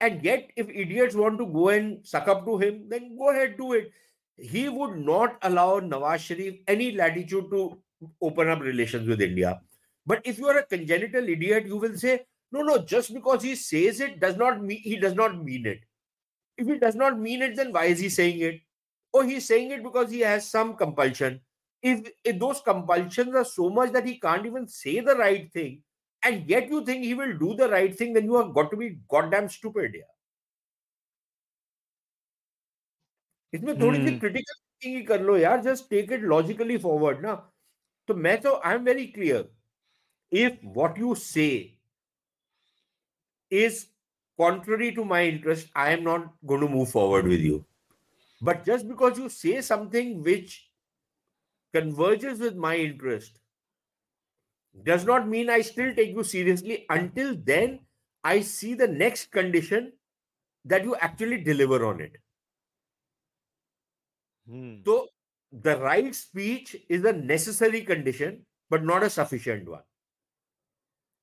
And 0.00 0.22
yet, 0.24 0.50
if 0.56 0.68
idiots 0.68 1.14
want 1.14 1.38
to 1.38 1.46
go 1.46 1.68
and 1.68 2.04
suck 2.06 2.28
up 2.28 2.44
to 2.46 2.58
him, 2.58 2.88
then 2.88 3.16
go 3.16 3.30
ahead, 3.30 3.56
do 3.56 3.72
it. 3.72 3.92
He 4.36 4.68
would 4.68 4.98
not 4.98 5.38
allow 5.42 5.80
Nawaz 5.80 6.18
Sharif 6.18 6.56
any 6.66 6.92
latitude 6.92 7.50
to 7.50 7.78
open 8.20 8.48
up 8.48 8.60
relations 8.60 9.08
with 9.08 9.22
India. 9.22 9.60
But 10.06 10.20
if 10.24 10.38
you 10.38 10.48
are 10.48 10.58
a 10.58 10.66
congenital 10.66 11.28
idiot, 11.28 11.66
you 11.66 11.76
will 11.76 11.96
say, 11.96 12.26
no, 12.52 12.62
no, 12.62 12.78
just 12.78 13.14
because 13.14 13.42
he 13.42 13.54
says 13.54 14.00
it 14.00 14.20
does 14.20 14.36
not 14.36 14.62
mean 14.62 14.80
he 14.82 14.96
does 14.96 15.14
not 15.14 15.42
mean 15.42 15.66
it. 15.66 15.80
If 16.56 16.66
he 16.66 16.78
does 16.78 16.94
not 16.94 17.18
mean 17.18 17.42
it, 17.42 17.56
then 17.56 17.72
why 17.72 17.86
is 17.86 17.98
he 17.98 18.08
saying 18.08 18.40
it? 18.40 18.60
Or 19.12 19.24
he's 19.24 19.46
saying 19.46 19.70
it 19.70 19.82
because 19.82 20.10
he 20.10 20.20
has 20.20 20.48
some 20.48 20.76
compulsion. 20.76 21.40
If, 21.82 22.08
if 22.22 22.38
those 22.38 22.60
compulsions 22.60 23.34
are 23.34 23.44
so 23.44 23.70
much 23.70 23.92
that 23.92 24.06
he 24.06 24.18
can't 24.18 24.46
even 24.46 24.68
say 24.68 25.00
the 25.00 25.14
right 25.16 25.50
thing, 25.52 25.82
and 26.23 26.47
yet 26.49 26.69
you 26.69 26.83
think 26.85 27.03
he 27.03 27.13
will 27.13 27.37
do 27.37 27.55
the 27.55 27.69
right 27.69 27.97
thing, 27.97 28.13
then 28.13 28.25
you 28.25 28.35
have 28.35 28.53
got 28.53 28.71
to 28.71 28.77
be 28.77 28.89
goddamn 29.09 29.49
stupid 29.49 29.93
here. 29.93 30.09
इसमें 33.53 33.79
थोड़ी 33.81 33.99
सी 34.05 34.17
critical 34.19 34.53
thinking 34.53 34.95
ही 34.95 35.01
कर 35.05 35.21
लो 35.21 35.37
यार 35.37 35.61
just 35.61 35.89
take 35.89 36.11
it 36.13 36.21
logically 36.33 36.77
forward 36.83 37.21
ना 37.25 37.33
तो 38.07 38.13
मैं 38.25 38.39
तो 38.41 38.53
I 38.65 38.75
am 38.75 38.83
very 38.83 39.05
clear 39.15 39.47
if 40.31 40.57
what 40.63 40.97
you 40.97 41.15
say 41.15 41.79
is 43.49 43.87
contrary 44.37 44.93
to 44.93 45.03
my 45.03 45.25
interest, 45.25 45.69
I 45.75 45.91
am 45.91 46.03
not 46.03 46.33
going 46.45 46.61
to 46.61 46.69
move 46.69 46.91
forward 46.91 47.27
with 47.27 47.39
you. 47.39 47.65
But 48.41 48.65
just 48.65 48.87
because 48.87 49.17
you 49.17 49.29
say 49.29 49.61
something 49.61 50.23
which 50.23 50.69
converges 51.73 52.39
with 52.39 52.55
my 52.55 52.75
interest 52.77 53.39
does 54.82 55.04
not 55.04 55.28
mean 55.28 55.50
I 55.50 55.60
still 55.60 55.94
take 55.94 56.10
you 56.10 56.24
seriously 56.24 56.86
until 56.90 57.36
then 57.36 57.80
I 58.22 58.40
see 58.40 58.74
the 58.74 58.88
next 58.88 59.30
condition 59.30 59.92
that 60.64 60.84
you 60.84 60.96
actually 60.96 61.42
deliver 61.42 61.84
on 61.84 62.00
it. 62.00 62.16
Hmm. 64.48 64.76
So 64.84 65.08
the 65.52 65.76
right 65.78 66.14
speech 66.14 66.76
is 66.88 67.04
a 67.04 67.12
necessary 67.12 67.82
condition, 67.82 68.44
but 68.70 68.84
not 68.84 69.02
a 69.02 69.10
sufficient 69.10 69.68
one 69.68 69.82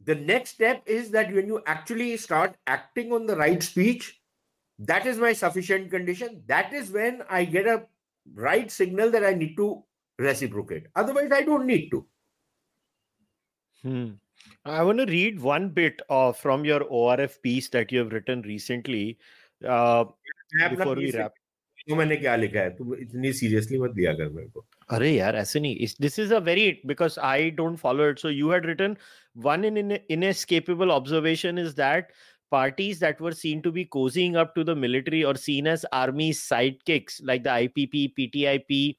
the 0.06 0.16
next 0.16 0.52
step 0.52 0.82
is 0.86 1.12
that 1.12 1.34
when 1.34 1.47
you 1.47 1.62
actually 1.66 2.18
start 2.18 2.56
acting 2.68 3.12
on 3.12 3.26
the 3.26 3.36
right 3.36 3.62
speech 3.62 4.20
that 4.80 5.06
is 5.06 5.18
my 5.18 5.34
sufficient 5.34 5.91
condition 5.91 6.41
that 6.47 6.74
is 6.74 6.91
when 6.91 7.22
i 7.30 7.43
get 7.45 7.68
a 7.68 7.84
right 8.34 8.72
signal 8.72 9.12
that 9.12 9.24
i 9.24 9.34
need 9.34 9.56
to 9.56 9.84
reciprocate 10.18 10.88
otherwise 10.95 11.32
i 11.32 11.41
don't 11.41 11.66
need 11.66 11.89
to 11.89 12.06
hmm. 13.84 14.07
i 14.64 14.82
want 14.82 14.99
to 14.99 15.07
read 15.07 15.41
one 15.41 15.68
bit 15.80 16.03
of 16.11 16.37
from 16.39 16.64
your 16.64 16.82
orf 17.01 17.41
piece 17.43 17.68
that 17.70 17.93
you 17.93 18.05
have 18.05 18.12
written 18.12 18.43
recently 18.43 19.18
uh, 19.64 20.05
before 20.70 20.95
we 20.95 21.11
wrap 21.12 21.43
तो 21.89 21.97
मैंने 21.97 22.16
क्या 22.16 22.34
लिखा 22.37 22.61
है 22.61 22.70
तू 22.76 22.95
इतनी 22.95 23.32
seriously 23.32 23.78
मत 23.78 23.91
दिया 23.95 24.12
कर 24.12 24.28
मेरे 24.37 24.49
को 24.55 24.64
अरे 24.97 25.11
यार 25.11 25.37
ऐसे 25.37 25.61
नहीं 25.61 25.87
this 26.01 26.18
is 26.18 26.32
a 26.32 26.39
very 26.49 26.70
because 26.87 27.18
I 27.28 27.51
don't 27.61 27.76
follow 27.78 28.09
it 28.11 28.18
so 28.18 28.30
you 28.30 28.51
had 28.51 28.66
written 28.66 28.97
one 29.45 29.64
in 29.64 29.99
inescapable 30.16 30.95
observation 30.95 31.61
is 31.64 31.74
that 31.82 32.11
parties 32.51 32.99
that 33.05 33.20
were 33.20 33.32
seen 33.32 33.62
to 33.62 33.72
be 33.76 33.84
cozying 33.97 34.37
up 34.43 34.55
to 34.57 34.64
the 34.64 34.74
military 34.74 35.22
or 35.24 35.34
seen 35.45 35.66
as 35.66 35.87
army 36.01 36.28
sidekicks 36.41 37.20
like 37.30 37.43
the 37.47 37.51
IPP, 37.51 38.03
PTIP, 38.18 38.97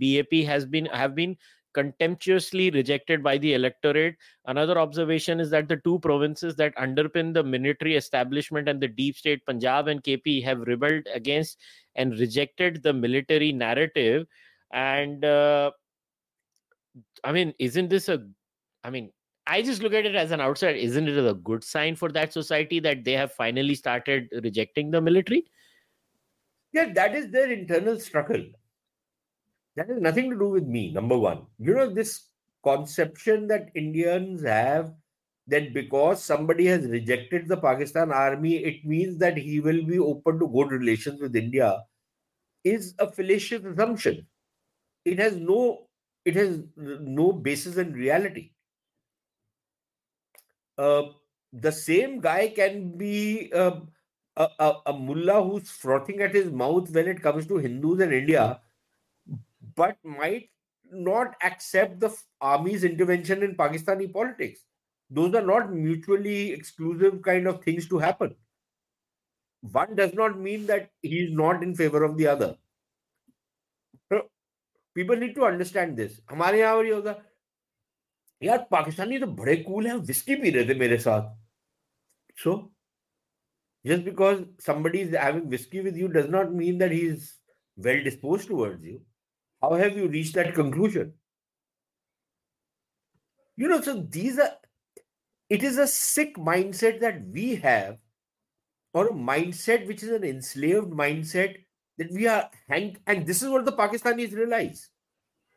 BAP 0.00 0.34
has 0.46 0.66
been 0.66 0.86
have 0.86 1.14
been 1.14 1.36
contemptuously 1.73 2.69
rejected 2.71 3.23
by 3.23 3.37
the 3.37 3.53
electorate. 3.53 4.15
Another 4.45 4.77
observation 4.77 5.39
is 5.39 5.49
that 5.49 5.67
the 5.67 5.77
two 5.77 5.99
provinces 5.99 6.55
that 6.55 6.75
underpin 6.75 7.33
the 7.33 7.43
military 7.43 7.95
establishment 7.95 8.69
and 8.69 8.81
the 8.81 8.87
deep 8.87 9.15
state, 9.15 9.45
Punjab 9.45 9.87
and 9.87 10.03
KP, 10.03 10.43
have 10.43 10.59
rebelled 10.61 11.07
against 11.13 11.59
and 11.95 12.19
rejected 12.19 12.83
the 12.83 12.93
military 12.93 13.51
narrative. 13.51 14.25
And 14.71 15.23
uh, 15.23 15.71
I 17.23 17.31
mean, 17.31 17.53
isn't 17.59 17.89
this 17.89 18.09
a, 18.09 18.25
I 18.83 18.89
mean, 18.89 19.11
I 19.45 19.61
just 19.61 19.81
look 19.81 19.93
at 19.93 20.05
it 20.05 20.15
as 20.15 20.31
an 20.31 20.39
outsider. 20.39 20.77
Isn't 20.77 21.07
it 21.07 21.17
a 21.17 21.33
good 21.33 21.63
sign 21.63 21.95
for 21.95 22.09
that 22.13 22.31
society 22.31 22.79
that 22.79 23.03
they 23.03 23.13
have 23.13 23.33
finally 23.33 23.75
started 23.75 24.29
rejecting 24.41 24.89
the 24.89 25.01
military? 25.01 25.45
Yeah, 26.71 26.93
that 26.93 27.13
is 27.13 27.29
their 27.29 27.51
internal 27.51 27.99
struggle. 27.99 28.43
That 29.75 29.89
has 29.89 30.01
nothing 30.01 30.29
to 30.31 30.37
do 30.37 30.49
with 30.49 30.65
me, 30.65 30.91
number 30.91 31.17
one. 31.17 31.47
You 31.59 31.73
know, 31.75 31.89
this 31.89 32.29
conception 32.63 33.47
that 33.47 33.69
Indians 33.75 34.43
have 34.43 34.93
that 35.47 35.73
because 35.73 36.23
somebody 36.23 36.65
has 36.67 36.85
rejected 36.85 37.47
the 37.47 37.57
Pakistan 37.57 38.11
army, 38.11 38.57
it 38.63 38.85
means 38.85 39.17
that 39.19 39.37
he 39.37 39.59
will 39.59 39.83
be 39.85 39.99
open 39.99 40.39
to 40.39 40.47
good 40.47 40.71
relations 40.71 41.21
with 41.21 41.35
India 41.35 41.83
is 42.63 42.95
a 42.99 43.11
fallacious 43.11 43.63
assumption. 43.65 44.27
It 45.05 45.19
has 45.19 45.35
no 45.37 45.87
it 46.25 46.35
has 46.35 46.61
no 46.77 47.33
basis 47.33 47.77
in 47.77 47.93
reality. 47.93 48.51
Uh, 50.77 51.03
the 51.51 51.71
same 51.71 52.19
guy 52.19 52.47
can 52.49 52.97
be 52.97 53.51
uh, 53.53 53.79
a, 54.37 54.47
a, 54.59 54.73
a 54.87 54.93
mullah 54.93 55.43
who's 55.43 55.69
frothing 55.69 56.21
at 56.21 56.33
his 56.33 56.51
mouth 56.51 56.89
when 56.91 57.07
it 57.07 57.21
comes 57.21 57.45
to 57.47 57.57
Hindus 57.57 57.99
and 58.01 58.13
India 58.13 58.59
but 59.76 59.96
might 60.04 60.50
not 60.90 61.34
accept 61.42 62.00
the 62.00 62.14
army's 62.40 62.84
intervention 62.84 63.42
in 63.42 63.56
Pakistani 63.56 64.12
politics. 64.12 64.60
Those 65.10 65.34
are 65.34 65.42
not 65.42 65.72
mutually 65.72 66.52
exclusive 66.52 67.22
kind 67.22 67.46
of 67.46 67.62
things 67.62 67.88
to 67.88 67.98
happen. 67.98 68.34
One 69.60 69.94
does 69.94 70.14
not 70.14 70.38
mean 70.38 70.66
that 70.66 70.90
he 71.02 71.20
is 71.20 71.32
not 71.32 71.62
in 71.62 71.74
favor 71.74 72.04
of 72.04 72.16
the 72.16 72.26
other. 72.26 72.56
So 74.10 74.22
people 74.94 75.16
need 75.16 75.34
to 75.34 75.44
understand 75.44 75.96
this. 75.96 76.20
हमारे 76.30 76.60
यहाँ 76.60 76.74
और 76.76 76.86
ये 76.86 76.92
होगा 76.92 77.16
यार 78.42 78.66
पाकिस्तानी 78.70 79.18
तो 79.18 79.26
बड़े 79.26 79.56
cool 79.56 79.86
हैं 79.86 79.94
whisky 80.10 80.34
P 80.42 80.50
रहे 80.50 80.68
थे 80.68 80.78
मेरे 80.78 80.98
साथ 80.98 81.34
so 82.42 82.70
just 83.84 84.04
because 84.04 84.42
somebody 84.60 85.00
is 85.00 85.14
having 85.16 85.48
whiskey 85.48 85.80
with 85.80 85.96
you 85.96 86.08
does 86.08 86.28
not 86.28 86.52
mean 86.52 86.78
that 86.78 86.92
he 86.92 87.00
is 87.00 87.34
well 87.76 88.02
disposed 88.04 88.46
towards 88.48 88.84
you 88.84 89.00
how 89.63 89.75
have 89.75 89.95
you 89.95 90.07
reached 90.07 90.35
that 90.35 90.53
conclusion? 90.53 91.13
You 93.55 93.69
know, 93.69 93.79
so 93.79 94.05
these 94.09 94.37
are, 94.37 94.51
it 95.49 95.63
is 95.63 95.77
a 95.77 95.87
sick 95.87 96.35
mindset 96.35 96.99
that 96.99 97.25
we 97.31 97.55
have, 97.55 97.97
or 98.93 99.07
a 99.07 99.13
mindset 99.13 99.87
which 99.87 100.03
is 100.03 100.09
an 100.09 100.25
enslaved 100.25 100.89
mindset 100.89 101.55
that 101.97 102.11
we 102.11 102.27
are 102.27 102.49
hank, 102.67 102.99
and 103.07 103.25
this 103.25 103.41
is 103.41 103.49
what 103.49 103.63
the 103.63 103.71
Pakistanis 103.71 104.35
realize 104.35 104.89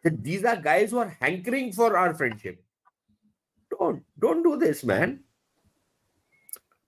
that 0.04 0.22
these 0.22 0.44
are 0.44 0.57
guys 0.57 0.92
who 0.92 0.98
are 0.98 1.16
hankering 1.20 1.72
for 1.72 1.96
our 1.96 2.14
friendship. 2.14 2.62
Don't 3.70 4.04
don't 4.20 4.44
do 4.44 4.57
this, 4.57 4.84
man. 4.84 5.24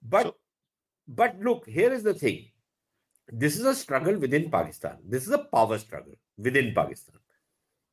But 0.01 0.23
so, 0.23 0.35
but 1.07 1.37
look, 1.41 1.67
here 1.67 1.91
is 1.91 2.03
the 2.03 2.13
thing. 2.13 2.45
This 3.27 3.59
is 3.59 3.65
a 3.65 3.75
struggle 3.75 4.17
within 4.17 4.49
Pakistan. 4.49 4.97
This 5.05 5.27
is 5.27 5.31
a 5.31 5.39
power 5.39 5.77
struggle 5.77 6.15
within 6.39 6.73
Pakistan. 6.73 7.15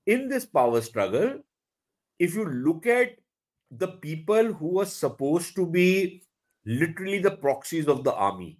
In 0.07 0.29
this 0.29 0.47
power 0.47 0.81
struggle, 0.81 1.41
if 2.19 2.35
you 2.35 2.45
look 2.45 2.87
at 2.87 3.17
the 3.71 3.89
people 3.89 4.53
who 4.53 4.69
were 4.79 4.87
supposed 4.87 5.57
to 5.57 5.67
be 5.67 6.23
literally 6.65 7.19
the 7.19 7.33
proxies 7.33 7.89
of 7.89 8.05
the 8.05 8.15
army, 8.15 8.59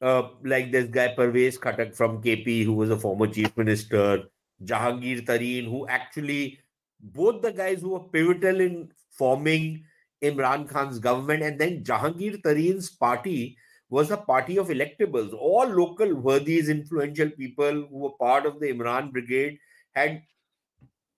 uh, 0.00 0.22
like 0.44 0.72
this 0.72 0.86
guy 0.86 1.08
Pervez 1.14 1.58
Khattak 1.58 1.94
from 1.94 2.22
KP, 2.22 2.64
who 2.64 2.74
was 2.74 2.90
a 2.90 2.98
former 2.98 3.26
chief 3.26 3.56
minister, 3.56 4.24
Jahangir 4.64 5.24
Tareen, 5.24 5.64
who 5.64 5.86
actually 5.86 6.58
both 7.00 7.42
the 7.42 7.52
guys 7.52 7.80
who 7.80 7.90
were 7.90 8.00
pivotal 8.00 8.60
in 8.60 8.90
forming 9.10 9.84
Imran 10.22 10.68
Khan's 10.68 10.98
government, 10.98 11.42
and 11.42 11.58
then 11.60 11.84
Jahangir 11.84 12.42
Tareen's 12.42 12.90
party 12.90 13.56
was 13.92 14.10
a 14.10 14.16
party 14.16 14.58
of 14.58 14.68
electables, 14.68 15.32
all 15.32 15.66
local 15.66 16.14
worthies, 16.14 16.68
influential 16.68 17.30
people 17.30 17.86
who 17.90 17.98
were 17.98 18.10
part 18.10 18.46
of 18.46 18.60
the 18.60 18.72
Imran 18.72 19.12
brigade 19.12 19.58
had 19.96 20.22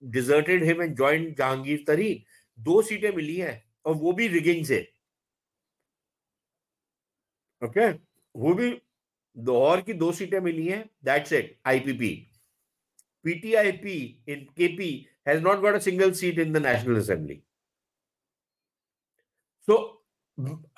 deserted 0.03 0.61
him 0.61 0.79
and 0.81 0.97
joined 0.97 1.35
Jahangir 1.37 1.85
Tareen. 1.85 2.23
दो 2.59 2.81
सीटें 2.81 3.11
मिली 3.15 3.35
हैं 3.35 3.53
और 3.85 3.95
वो 3.97 4.11
भी 4.13 4.27
rigging 4.27 4.65
से 4.65 4.77
okay 7.61 7.79
okay? 7.79 7.99
वो 8.35 8.53
भी 8.53 8.69
लाहौर 9.37 9.81
की 9.81 9.93
दो 9.93 10.11
सीटें 10.11 10.39
मिली 10.41 10.67
हैं 10.67 10.83
that's 11.05 11.33
it 11.33 11.57
IPP 11.67 12.09
PTIP 13.25 13.95
in 14.33 14.45
KP 14.57 14.89
has 15.27 15.41
not 15.43 15.59
got 15.61 15.75
a 15.75 15.79
single 15.87 16.11
seat 16.21 16.39
in 16.39 16.53
the 16.53 16.65
national 16.65 16.99
assembly 16.99 17.41
so 19.67 19.77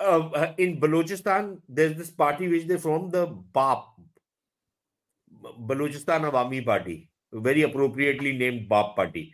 uh, 0.00 0.28
uh, 0.30 0.52
in 0.58 0.80
Balochistan, 0.80 1.58
there's 1.68 1.96
this 1.96 2.10
party 2.10 2.48
which 2.48 2.66
they 2.66 2.76
form 2.76 3.10
the 3.10 3.26
BAP, 3.26 3.84
Balochistan 5.60 6.30
Awami 6.30 6.64
Party, 6.64 7.08
very 7.32 7.62
appropriately 7.62 8.32
named 8.32 8.68
BAP 8.68 8.96
Party. 8.96 9.30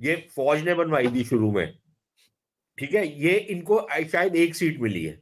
ये 0.00 0.16
फौज 0.34 0.62
ने 0.64 0.74
बनवाई 0.74 1.08
थी 1.12 1.24
शुरू 1.24 1.50
में 1.52 1.78
ठीक 2.78 2.94
है? 2.94 3.06
ये 3.22 3.36
इनको 3.52 3.80
शायद 4.12 4.36
एक 4.36 4.54
सीट 4.54 4.80
मिली 4.80 5.04
है 5.04 5.20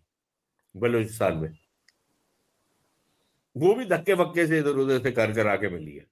बलोचिस्तान 0.77 1.37
में। 1.37 1.59
वो 3.57 3.75
भी 3.75 3.85
धक्के 3.85 4.13
वक्के 4.13 4.47
से 4.47 4.59
इधर 4.59 4.79
उधर 4.85 5.03
से 5.03 5.13
कर 5.13 5.33
कर 5.33 5.47
आके 5.47 5.69
मिली 5.69 5.95
है। 5.97 6.07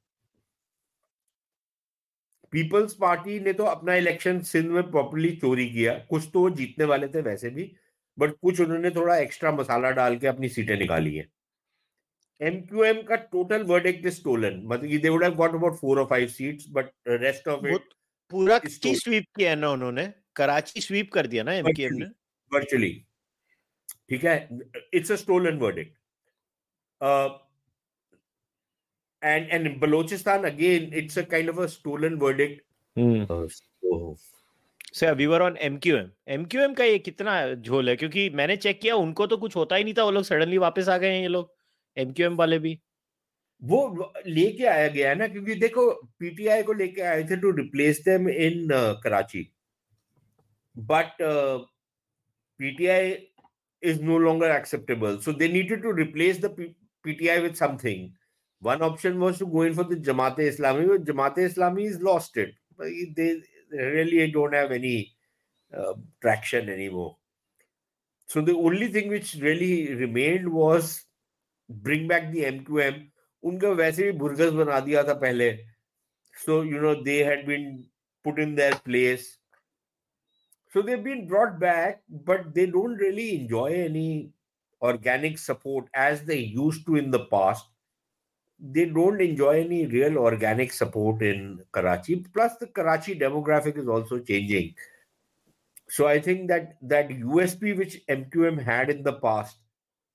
पीपल्स 2.50 2.94
पार्टी 2.94 3.38
ने 3.40 3.52
तो 3.52 3.64
अपना 3.64 3.94
इलेक्शन 3.94 4.40
सिंध 4.40 4.70
में 4.70 4.90
प्रॉपरली 4.90 5.30
चोरी 5.36 5.68
किया। 5.70 5.94
कुछ 6.10 6.28
तो 6.32 6.40
वो 6.40 6.50
जीतने 6.50 6.84
वाले 6.84 7.08
थे 7.08 7.20
वैसे 7.20 7.50
भी। 7.50 7.64
बट 8.18 8.30
कुछ 8.42 8.60
उन्होंने 8.60 8.90
थोड़ा 8.90 9.16
एक्स्ट्रा 9.16 9.52
मसाला 9.52 9.90
डाल 9.90 10.18
के 10.18 10.26
अपनी 10.26 10.48
सीटें 10.48 10.76
निकाली 10.78 11.16
है। 11.16 11.26
एमक्यूएम 12.40 13.02
का 13.02 13.16
टोटल 13.16 13.62
वर्डिक्ट 13.62 14.06
इज़ 14.06 14.14
स्टोलन 14.14 14.62
मतलब 14.64 15.00
they 15.00 15.08
would 15.08 15.24
have 15.24 15.34
got 15.34 15.54
about 15.54 15.78
four 15.78 16.00
और 16.00 16.06
five 16.06 16.28
seats 16.28 16.66
but 16.68 16.90
rest 17.08 17.48
of 17.48 17.66
it 17.66 17.94
पूरा 18.30 18.58
की 18.58 18.94
स्वीप 18.94 19.24
किया 19.36 19.54
ना 19.54 19.70
उन्होंने? 19.70 20.12
कराची 20.36 20.80
स्वीप 20.80 21.12
कर 21.12 21.26
दिया 21.26 21.42
ना 21.42 21.52
एमक्यूएम 21.52 21.94
ने? 21.94 22.06
वर्चुअली 22.52 22.92
ठीक 24.08 24.24
है? 24.24 24.48
It's 24.94 25.12
a 25.12 25.16
stolen 25.16 25.58
verdict 25.58 25.98
and 29.22 29.52
and 29.52 29.66
in 29.66 29.74
Balochistan 29.80 30.44
again, 30.44 30.92
it's 30.92 31.16
a 31.16 31.22
kind 31.24 31.48
of 31.48 31.58
a 31.58 31.68
stolen 31.68 32.18
verdict. 32.18 32.62
Hmm. 32.96 33.22
Uh, 33.30 33.46
so, 33.48 34.16
sir 34.94 35.14
we 35.14 35.26
were 35.26 35.42
on 35.42 35.56
MQM 35.62 36.08
MQM 36.34 36.74
का 36.74 36.84
ये 36.84 36.98
कितना 36.98 37.32
झोल 37.54 37.88
है? 37.88 37.96
क्योंकि 37.96 38.28
मैंने 38.30 38.56
चेक 38.56 38.80
किया 38.80 38.96
उनको 38.96 39.26
तो 39.26 39.36
कुछ 39.36 39.56
होता 39.56 39.76
ही 39.76 39.84
नहीं 39.84 39.94
था 39.98 40.04
वो 40.04 40.10
लोग 40.10 40.24
सडनली 40.24 40.58
वापस 40.58 40.88
आ 40.88 40.96
गए 40.98 41.12
हैं 41.14 41.20
ये 41.22 41.28
लोग 41.28 41.52
एमक्यूएम 41.96 42.36
वाले 42.36 42.58
भी। 42.58 42.78
वो 43.62 44.12
लेके 44.26 44.64
आया 44.66 44.88
गया 44.88 45.08
है 45.08 45.14
ना 45.18 45.28
क्योंकि 45.28 45.54
देखो 45.54 45.90
पीटीआई 46.18 46.62
को 46.62 46.72
लेके 46.72 47.02
आए 47.02 47.22
थे 47.30 47.36
to 47.40 47.50
replace 47.56 48.02
them 48.08 48.28
in 48.28 48.68
Karachi. 49.02 49.46
But 50.76 51.22
PTI 52.60 53.12
is 53.82 54.02
no 54.04 54.18
longer 54.18 54.56
acceptable 54.56 55.16
so 55.24 55.32
they 55.32 55.48
needed 55.52 55.82
to 55.82 55.92
replace 55.96 56.40
the 56.44 56.54
PTI 57.04 57.40
with 57.40 57.54
something 57.54 58.10
One 58.62 58.82
option 58.86 59.16
was 59.18 59.38
to 59.38 59.46
go 59.52 59.62
in 59.62 59.72
for 59.74 59.82
the 59.82 59.96
Jamaat 60.08 60.36
Islami, 60.38 60.82
but 60.88 61.04
Jamaat 61.04 61.38
Islami 61.44 61.86
has 61.86 61.96
lost 62.00 62.36
really 63.72 64.30
don't 64.30 64.54
have 64.54 64.72
any 64.72 65.12
uh, 65.76 65.94
traction 66.20 66.68
anymore. 66.68 67.16
So 68.26 68.40
the 68.40 68.54
only 68.54 68.88
thing 68.88 69.08
which 69.08 69.34
really 69.34 69.94
remained 69.94 70.50
was 70.50 71.04
bring 71.68 72.08
back 72.08 72.30
the 72.32 72.44
MQM. 72.44 73.08
उनका 73.44 73.68
वैसे 73.78 74.02
भी 74.02 74.18
बुर्गस 74.18 74.52
बना 74.54 74.78
दिया 74.80 75.02
था 75.04 75.14
पहले 75.20 75.58
so 76.44 76.62
you 76.62 76.80
know 76.80 76.94
they 77.02 77.18
had 77.18 77.44
been 77.46 77.84
put 78.24 78.38
in 78.38 78.54
their 78.54 78.74
place 78.84 79.38
so 80.72 80.80
they've 80.80 81.04
been 81.04 81.26
brought 81.26 81.58
back 81.58 82.02
but 82.08 82.54
they 82.54 82.66
don't 82.66 83.02
really 83.04 83.26
enjoy 83.40 83.66
any 83.72 84.30
organic 84.80 85.38
support 85.38 85.88
as 85.94 86.22
they 86.24 86.38
used 86.38 86.86
to 86.86 86.96
in 86.96 87.10
the 87.10 87.24
past 87.34 87.66
they 88.61 88.85
don't 88.85 89.21
enjoy 89.21 89.61
any 89.61 89.85
real 89.85 90.17
organic 90.17 90.73
support 90.73 91.21
in 91.21 91.61
Karachi. 91.71 92.25
Plus, 92.33 92.57
the 92.57 92.67
Karachi 92.67 93.17
demographic 93.17 93.77
is 93.77 93.87
also 93.87 94.19
changing. 94.19 94.73
So 95.89 96.07
I 96.07 96.19
think 96.19 96.49
that 96.49 96.77
that 96.81 97.09
USP 97.09 97.77
which 97.77 98.01
MQM 98.07 98.61
had 98.61 98.89
in 98.89 99.03
the 99.03 99.13
past, 99.13 99.57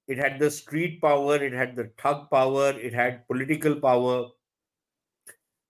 it 0.07 0.19
had 0.19 0.39
the 0.39 0.51
street 0.51 1.01
power, 1.01 1.37
it 1.37 1.53
had 1.53 1.77
the 1.77 1.91
thug 1.97 2.29
power, 2.31 2.71
it 2.71 2.93
had 2.93 3.27
political 3.27 3.77
power. 3.77 4.27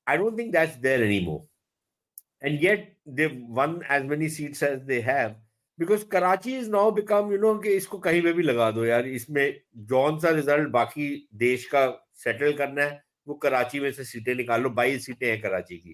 I 0.07 0.17
don't 0.17 0.37
think 0.37 0.53
that's 0.53 0.77
there 0.77 1.05
anymore. 1.05 1.45
And 2.41 2.61
yet 2.61 2.97
they've 3.07 3.41
won 3.49 3.85
as 3.89 4.05
many 4.05 4.29
seats 4.29 4.63
as 4.63 4.81
they 4.85 5.01
have. 5.03 5.37
Because 5.79 6.03
Karachi 6.13 6.57
is 6.59 6.69
now 6.71 6.91
become 6.93 7.31
you 7.33 7.39
know 7.39 7.55
कि 7.59 7.69
इसको 7.77 7.99
कहीं 7.99 8.21
पे 8.23 8.33
भी 8.33 8.43
लगा 8.43 8.71
दो 8.71 8.85
यार 8.85 9.07
इसमें 9.07 9.45
जौन 9.93 10.19
सा 10.21 10.31
रिजल्ट 10.31 10.69
बाकी 10.71 11.07
देश 11.43 11.65
का 11.75 11.87
सेटल 12.20 12.54
करना 12.58 12.84
है, 12.84 13.04
वो 13.28 13.34
कराची 13.36 13.80
में 13.80 13.92
से 13.92 14.04
सीटें 14.06 14.34
निकाल 14.36 14.62
लो, 14.62 14.70
बाईस 14.70 15.06
सीटें 15.06 15.28
हैं 15.30 15.42
कराची 15.42 15.78
की 15.78 15.94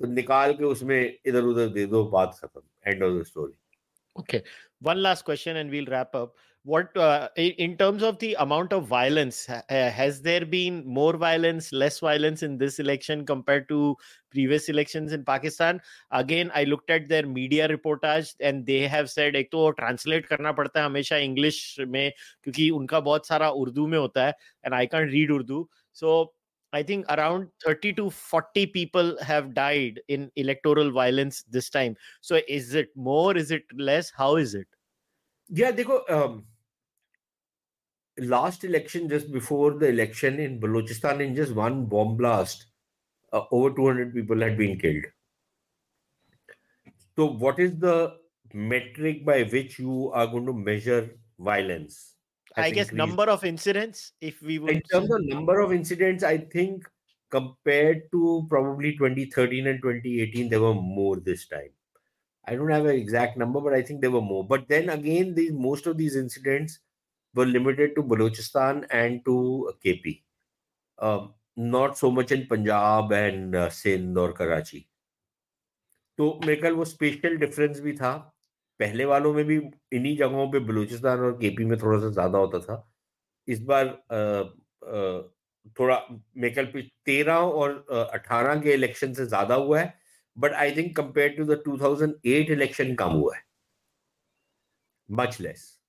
तो 0.00 0.06
निकाल 0.06 0.52
के 0.54 0.64
उसमें 0.64 1.18
इधर 1.26 1.42
उधर 1.42 1.68
दे 1.68 1.86
दो, 1.86 2.04
बात 2.04 2.38
खत्म 2.40 2.62
end 2.86 3.02
of 3.02 3.20
the 3.20 3.24
story 3.26 3.58
okay 4.16 4.42
one 4.82 4.96
last 4.96 5.24
question 5.24 5.56
and 5.56 5.70
we'll 5.70 5.86
wrap 5.86 6.12
up. 6.16 6.34
what 6.64 6.96
uh, 6.96 7.28
in 7.36 7.76
terms 7.76 8.02
of 8.02 8.18
the 8.20 8.34
amount 8.40 8.72
of 8.72 8.86
violence 8.86 9.48
uh, 9.50 9.60
has 9.68 10.22
there 10.22 10.46
been 10.46 10.82
more 10.86 11.14
violence 11.14 11.72
less 11.72 12.00
violence 12.00 12.42
in 12.42 12.56
this 12.56 12.78
election 12.78 13.26
compared 13.26 13.68
to 13.68 13.94
previous 14.30 14.70
elections 14.70 15.12
in 15.12 15.22
pakistan 15.22 15.78
again 16.10 16.50
i 16.54 16.64
looked 16.64 16.88
at 16.90 17.06
their 17.06 17.26
media 17.26 17.68
reportage 17.68 18.34
and 18.40 18.64
they 18.64 18.88
have 18.88 19.10
said 19.10 19.36
ek 19.36 19.50
to 19.50 19.72
translate 19.80 20.26
karna 20.30 20.54
padta 20.54 20.80
hai 20.80 20.86
hamesha 20.86 21.18
english 21.26 21.58
mein 21.96 22.16
kyunki 22.46 22.70
unka 22.78 23.02
bahut 23.10 23.28
sara 23.32 23.50
urdu 23.64 23.86
mein 23.96 24.02
hota 24.06 24.24
hai 24.28 24.32
and 24.62 24.78
i 24.80 24.86
can't 24.94 25.14
read 25.18 25.36
urdu 25.36 25.60
so 25.92 26.16
I 26.76 26.82
think 26.82 27.04
around 27.14 27.50
30 27.64 27.90
to 27.98 28.04
40 28.10 28.66
people 28.76 29.10
have 29.26 29.50
died 29.58 30.00
in 30.14 30.24
electoral 30.34 30.90
violence 30.96 31.44
this 31.56 31.68
time. 31.70 31.94
So 32.20 32.40
is 32.48 32.74
it 32.74 32.88
more? 32.96 33.36
Is 33.42 33.52
it 33.56 33.76
less? 33.76 34.10
How 34.16 34.34
is 34.34 34.56
it? 34.56 34.66
Yeah, 35.60 35.70
they 35.70 35.84
go. 35.84 36.02
Um, 36.08 36.42
last 38.18 38.64
election 38.64 39.08
just 39.08 39.32
before 39.32 39.74
the 39.78 39.88
election 39.88 40.38
in 40.40 40.60
Balochistan 40.60 41.20
in 41.20 41.34
just 41.34 41.54
one 41.54 41.86
bomb 41.86 42.16
blast 42.16 42.66
uh, 43.32 43.44
over 43.50 43.74
200 43.74 44.14
people 44.14 44.40
had 44.40 44.56
been 44.56 44.78
killed. 44.78 45.04
So 47.16 47.26
what 47.26 47.58
is 47.58 47.78
the 47.78 48.18
metric 48.52 49.24
by 49.24 49.42
which 49.44 49.78
you 49.78 50.10
are 50.12 50.26
going 50.26 50.46
to 50.46 50.52
measure 50.52 51.16
violence? 51.38 52.16
I 52.56 52.70
guess 52.70 52.90
increased. 52.90 52.92
number 52.92 53.28
of 53.28 53.44
incidents, 53.44 54.12
if 54.20 54.40
we 54.42 54.58
would. 54.58 54.70
In 54.70 54.82
terms 54.82 55.10
of 55.10 55.20
number 55.24 55.60
of 55.60 55.72
incidents, 55.72 56.22
I 56.22 56.38
think 56.38 56.84
compared 57.30 58.10
to 58.12 58.46
probably 58.48 58.96
2013 58.96 59.66
and 59.66 59.82
2018, 59.82 60.48
there 60.48 60.60
were 60.60 60.74
more 60.74 61.16
this 61.16 61.46
time. 61.48 61.70
I 62.46 62.56
don't 62.56 62.70
have 62.70 62.86
an 62.86 62.96
exact 62.96 63.36
number, 63.36 63.60
but 63.60 63.74
I 63.74 63.82
think 63.82 64.00
there 64.00 64.10
were 64.10 64.20
more. 64.20 64.46
But 64.46 64.68
then 64.68 64.90
again, 64.90 65.34
these 65.34 65.52
most 65.52 65.86
of 65.86 65.96
these 65.96 66.16
incidents 66.16 66.80
were 67.34 67.46
limited 67.46 67.94
to 67.96 68.02
Balochistan 68.02 68.84
and 68.90 69.24
to 69.24 69.72
KP. 69.84 70.22
Um, 70.98 71.34
not 71.56 71.98
so 71.98 72.10
much 72.10 72.32
in 72.32 72.46
Punjab 72.46 73.12
and 73.12 73.54
uh, 73.54 73.70
Sindh 73.70 74.18
or 74.18 74.32
Karachi. 74.32 74.88
तो 76.18 76.40
मेरे 76.46 76.56
ख्याल 76.60 76.72
वो 76.72 76.84
special 76.84 77.36
difference 77.36 77.80
भी 77.80 77.92
था। 77.96 78.12
पहले 78.80 79.04
वालों 79.04 79.32
में 79.34 79.44
भी 79.44 79.56
इन्हीं 79.96 80.16
जगहों 80.16 80.46
पे 80.52 80.58
बलूचिस्तान 80.66 81.20
और 81.20 81.32
केपी 81.38 81.64
में 81.64 81.78
थोड़ा 81.78 81.98
सा 82.00 82.10
ज़्यादा 82.10 82.38
होता 82.38 82.58
था। 82.58 82.76
इस 83.48 83.60
बार 83.70 83.86
आ, 83.86 84.16
आ, 84.16 85.22
थोड़ा 85.78 86.00
मेकल 86.36 86.66
पे 86.72 86.82
तेरह 87.06 87.34
और 87.34 88.08
अठारह 88.12 88.60
के 88.60 88.72
इलेक्शन 88.74 89.12
से 89.14 89.26
ज़्यादा 89.26 89.54
हुआ 89.54 89.80
है। 89.80 89.92
But 90.38 90.52
I 90.52 90.76
think 90.76 90.96
compare 90.96 91.34
to 91.36 91.44
the 91.44 91.62
2008 91.68 92.50
election 92.50 92.94
कम 92.94 93.10
हुआ 93.12 93.36
है। 93.36 93.42
Much 95.10 95.40
less 95.40 95.83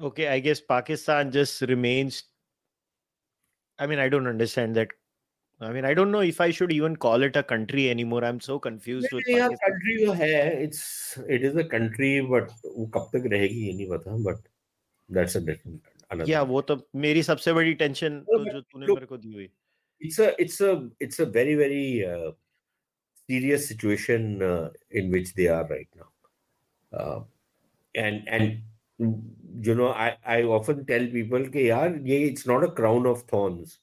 okay 0.00 0.28
i 0.28 0.40
guess 0.40 0.60
pakistan 0.60 1.30
just 1.30 1.62
remains 1.62 2.24
i 3.78 3.86
mean 3.86 3.98
i 3.98 4.08
don't 4.08 4.26
understand 4.26 4.74
that 4.76 4.88
I 5.60 5.70
mean, 5.72 5.84
I 5.84 5.94
don't 5.94 6.10
know 6.10 6.20
if 6.20 6.40
I 6.40 6.50
should 6.50 6.72
even 6.72 6.96
call 6.96 7.22
it 7.22 7.36
a 7.36 7.42
country 7.42 7.88
anymore. 7.88 8.24
I'm 8.24 8.40
so 8.40 8.58
confused 8.58 9.12
with 9.12 9.24
yeah, 9.26 9.48
country 9.48 10.04
है. 10.20 10.62
It's 10.62 11.18
it 11.28 11.44
is 11.44 11.56
a 11.56 11.64
country, 11.64 12.20
but 12.20 12.50
वो 12.64 12.86
कब 12.94 13.10
तक 13.14 13.28
रहेगी 13.32 13.60
ये 13.66 13.72
नहीं 13.74 13.88
पता. 13.88 14.22
But 14.24 14.40
that's 15.08 15.36
a 15.36 15.40
different. 15.40 15.80
Another. 16.10 16.30
Yeah, 16.30 16.42
वो 16.44 16.60
तो 16.62 16.80
मेरी 16.96 17.22
सबसे 17.22 17.52
बड़ी 17.52 17.74
टेंशन 17.74 18.20
तो 18.20 18.44
जो 18.52 18.60
तूने 18.60 18.86
मेरे 18.86 19.06
को 19.06 19.16
दी 19.16 19.32
हुई. 19.32 19.50
It's 20.00 20.18
a 20.18 20.34
it's 20.42 20.60
a 20.60 20.90
it's 21.00 21.20
a 21.20 21.26
very 21.26 21.54
very 21.54 22.04
uh, 22.04 22.32
serious 23.28 23.68
situation 23.68 24.42
uh, 24.42 24.70
in 24.90 25.10
which 25.10 25.34
they 25.34 25.46
are 25.46 25.64
right 25.68 25.88
now, 25.94 26.10
uh, 26.92 27.20
and 27.94 28.28
and 28.28 28.58
you 28.99 29.75
know 29.75 29.89
i 29.89 30.15
i 30.25 30.43
often 30.43 30.85
tell 30.85 31.05
people 31.17 31.45
ke 31.55 31.65
yaar 31.69 31.87
ye 32.11 32.17
it's 32.31 32.45
not 32.45 32.63
a 32.63 32.71
crown 32.71 33.05
of 33.05 33.23
thorns. 33.23 33.79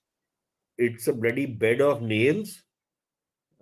It's 0.78 1.08
a 1.08 1.12
bloody 1.14 1.46
bed 1.46 1.80
of 1.80 2.02
nails 2.02 2.62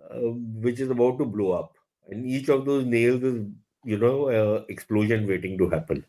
uh, 0.09 0.31
which 0.65 0.79
is 0.79 0.89
about 0.89 1.17
to 1.19 1.25
blow 1.25 1.51
up. 1.51 1.77
And 2.09 2.25
each 2.27 2.49
of 2.49 2.65
those 2.65 2.85
nails 2.85 3.23
is 3.23 3.45
you 3.83 3.97
know 3.97 4.29
uh, 4.29 4.65
explosion 4.69 5.27
waiting 5.27 5.57
to 5.57 5.69
happen. 5.69 6.05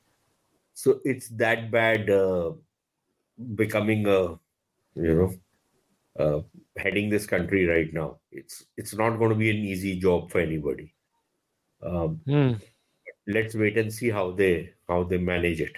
So 0.74 1.00
it's 1.04 1.28
that 1.42 1.70
bad 1.70 2.10
uh, 2.10 2.52
becoming 3.54 4.06
a 4.06 4.20
you 4.94 5.14
know 5.14 5.30
uh, 6.18 6.40
heading 6.76 7.08
this 7.08 7.26
country 7.26 7.66
right 7.66 7.92
now. 7.92 8.18
It's 8.32 8.64
it's 8.76 8.94
not 8.94 9.18
going 9.18 9.30
to 9.30 9.36
be 9.36 9.50
an 9.50 9.64
easy 9.74 9.98
job 9.98 10.30
for 10.30 10.40
anybody. 10.40 10.92
Um, 11.82 12.20
hmm. 12.26 12.52
let's 13.26 13.54
wait 13.54 13.76
and 13.78 13.92
see 13.92 14.10
how 14.10 14.30
they 14.32 14.72
how 14.87 15.03
they 15.03 15.17
manage 15.17 15.61
it. 15.61 15.77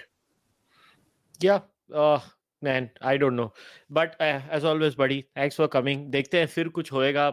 Yeah. 1.40 1.60
Uh, 1.92 2.20
man, 2.62 2.90
I 3.00 3.16
don't 3.16 3.36
know. 3.36 3.52
But 3.90 4.16
uh, 4.20 4.40
as 4.50 4.64
always, 4.64 4.94
buddy, 4.94 5.26
thanks 5.34 5.56
for 5.56 5.68
coming. 5.68 6.10
देखते 6.10 6.38
हैं 6.38 6.46
फिर 6.54 6.68
कुछ 6.78 6.92
होएगा 6.92 7.30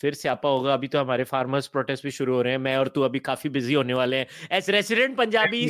फिर 0.00 0.14
स्यापा 0.14 0.48
होगा 0.48 0.74
अभी 0.74 0.88
तो 0.88 0.98
हमारे 0.98 1.24
फार्मर्स 1.24 1.66
प्रोटेस्ट 1.74 2.04
भी 2.04 2.10
शुरू 2.10 2.34
हो 2.34 2.42
रहे 2.42 2.52
हैं 2.52 2.58
मैं 2.60 2.76
और 2.76 2.88
तू 2.94 3.02
अभी 3.02 3.18
काफी 3.30 3.48
बिजी 3.56 3.74
होने 3.74 3.94
वाले 3.94 4.16
हैं 4.16 4.26
as 4.58 4.70
resident 4.78 5.16
Punjabi 5.16 5.68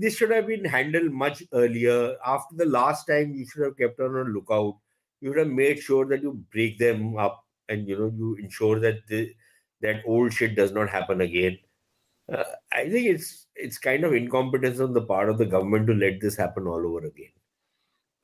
this 0.00 0.16
should 0.16 0.32
have 0.34 0.48
been 0.48 0.66
handled 0.72 1.14
much 1.20 1.38
earlier 1.58 1.92
after 2.30 2.56
the 2.56 2.64
last 2.72 3.06
time 3.10 3.30
you 3.36 3.44
should 3.52 3.62
have 3.64 3.76
kept 3.76 4.02
on 4.06 4.18
a 4.22 4.24
lookout 4.32 4.74
you 5.22 5.30
should 5.30 5.38
have 5.40 5.54
made 5.60 5.78
sure 5.84 6.08
that 6.10 6.26
you 6.26 6.32
break 6.56 6.74
them 6.82 7.06
up 7.26 7.38
and 7.74 7.88
you 7.92 7.96
know 8.00 8.08
you 8.18 8.32
ensure 8.42 8.80
that 8.82 9.00
the, 9.12 9.20
that 9.86 10.04
old 10.16 10.36
shit 10.40 10.54
does 10.58 10.74
not 10.80 10.92
happen 10.96 11.24
again 11.26 11.56
uh, 12.33 12.43
i 12.71 12.89
think 12.89 13.07
it's 13.07 13.47
it's 13.55 13.77
kind 13.77 14.03
of 14.03 14.13
incompetence 14.13 14.79
on 14.79 14.93
the 14.93 15.01
part 15.01 15.29
of 15.29 15.37
the 15.37 15.45
government 15.45 15.87
to 15.87 15.93
let 15.93 16.19
this 16.21 16.35
happen 16.35 16.67
all 16.67 16.85
over 16.85 17.05
again. 17.05 17.31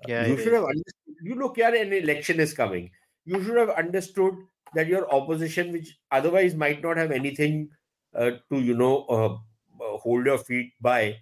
Yeah 0.08 0.26
you 0.28 0.38
should 0.38 0.54
have 0.54 0.66
understood 0.66 1.04
you 1.24 1.36
look 1.36 1.56
here 1.56 1.74
an 1.74 1.94
election 1.94 2.40
is 2.40 2.54
coming. 2.54 2.92
You 3.26 3.42
should 3.44 3.58
have 3.58 3.70
understood 3.70 4.36
that 4.76 4.88
your 4.88 5.10
opposition, 5.14 5.72
which 5.72 5.98
otherwise 6.12 6.54
might 6.56 6.84
not 6.84 6.98
have 6.98 7.12
anything 7.12 7.70
uh, 8.14 8.32
to, 8.52 8.60
you 8.60 8.76
know, 8.76 9.06
uh, 9.10 9.34
uh 9.84 9.98
hold 9.98 10.26
your 10.26 10.38
feet 10.38 10.74
by 10.82 11.16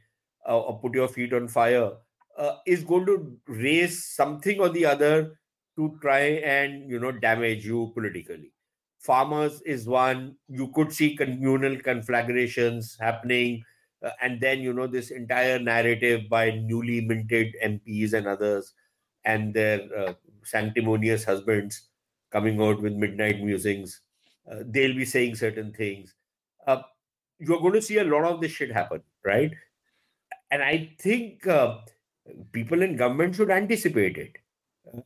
uh, 0.47 0.59
or 0.59 0.79
put 0.79 0.95
your 0.95 1.07
feet 1.07 1.33
on 1.33 1.47
fire, 1.47 1.91
uh, 2.37 2.55
is 2.65 2.83
going 2.83 3.05
to 3.05 3.37
raise 3.47 4.05
something 4.05 4.59
or 4.59 4.69
the 4.69 4.85
other 4.85 5.37
to 5.77 5.97
try 6.01 6.41
and, 6.55 6.89
you 6.89 6.99
know, 6.99 7.11
damage 7.11 7.65
you 7.65 7.91
politically. 7.93 8.51
Farmers 9.01 9.61
is 9.61 9.87
one. 9.87 10.35
You 10.47 10.71
could 10.73 10.93
see 10.93 11.15
communal 11.15 11.79
conflagrations 11.79 12.97
happening. 12.99 13.63
and 14.21 14.41
then, 14.41 14.61
you 14.61 14.73
know, 14.73 14.87
this 14.87 15.11
entire 15.11 15.59
narrative 15.59 16.21
by 16.29 16.51
newly 16.51 17.01
minted 17.01 17.55
MPs 17.63 18.13
and 18.13 18.27
others 18.27 18.73
and 19.25 19.53
their 19.53 20.15
sanctimonious 20.43 21.23
husbands 21.23 21.89
coming 22.31 22.61
out 22.61 22.81
with 22.81 22.93
midnight 22.93 23.41
musings. 23.41 24.01
Uh, 24.49 24.63
they'll 24.65 24.95
be 24.95 25.05
saying 25.05 25.35
certain 25.35 25.71
things. 25.73 26.15
Uh, 26.65 26.81
you're 27.39 27.59
going 27.59 27.73
to 27.73 27.81
see 27.81 27.97
a 27.97 28.03
lot 28.03 28.23
of 28.23 28.41
this 28.41 28.51
shit 28.51 28.71
happen, 28.71 29.01
right? 29.23 29.51
And 30.49 30.63
I 30.63 30.95
think 30.99 31.47
uh, 31.47 31.79
people 32.51 32.81
in 32.81 32.95
government 32.95 33.35
should 33.35 33.51
anticipate 33.51 34.17
it 34.17 34.37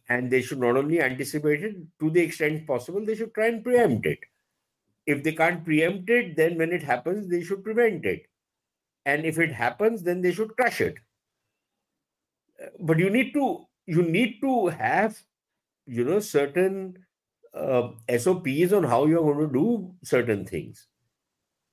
And 0.09 0.31
they 0.31 0.43
should 0.43 0.61
not 0.61 0.77
only 0.77 1.01
anticipate 1.01 1.65
it 1.65 1.77
to 2.01 2.11
the 2.11 2.21
extent 2.21 2.67
possible, 2.67 3.05
they 3.05 3.15
should 3.15 3.35
try 3.35 3.47
and 3.47 3.65
preempt 3.65 4.07
it. 4.07 4.19
If 5.07 5.23
they 5.23 5.33
can't 5.33 5.65
preempt 5.65 6.11
it, 6.11 6.37
then 6.37 6.59
when 6.59 6.73
it 6.73 6.83
happens, 6.83 7.29
they 7.29 7.43
should 7.43 7.65
prevent 7.65 8.05
it. 8.05 8.27
And 9.07 9.25
if 9.25 9.39
it 9.39 9.53
happens, 9.53 10.03
then 10.03 10.21
they 10.21 10.33
should 10.33 10.57
crush 10.57 10.81
it. 10.81 10.97
But 12.79 12.99
you 12.99 13.09
need 13.09 13.33
to 13.35 13.67
you 13.87 14.03
need 14.03 14.41
to 14.43 14.67
have 14.69 15.19
you 15.87 16.05
know 16.05 16.21
certain 16.21 16.99
uh, 17.55 17.89
SOPs 18.19 18.73
on 18.73 18.85
how 18.85 19.07
you're 19.07 19.23
going 19.23 19.49
to 19.49 19.53
do 19.53 19.95
certain 20.05 20.45
things. 20.45 20.87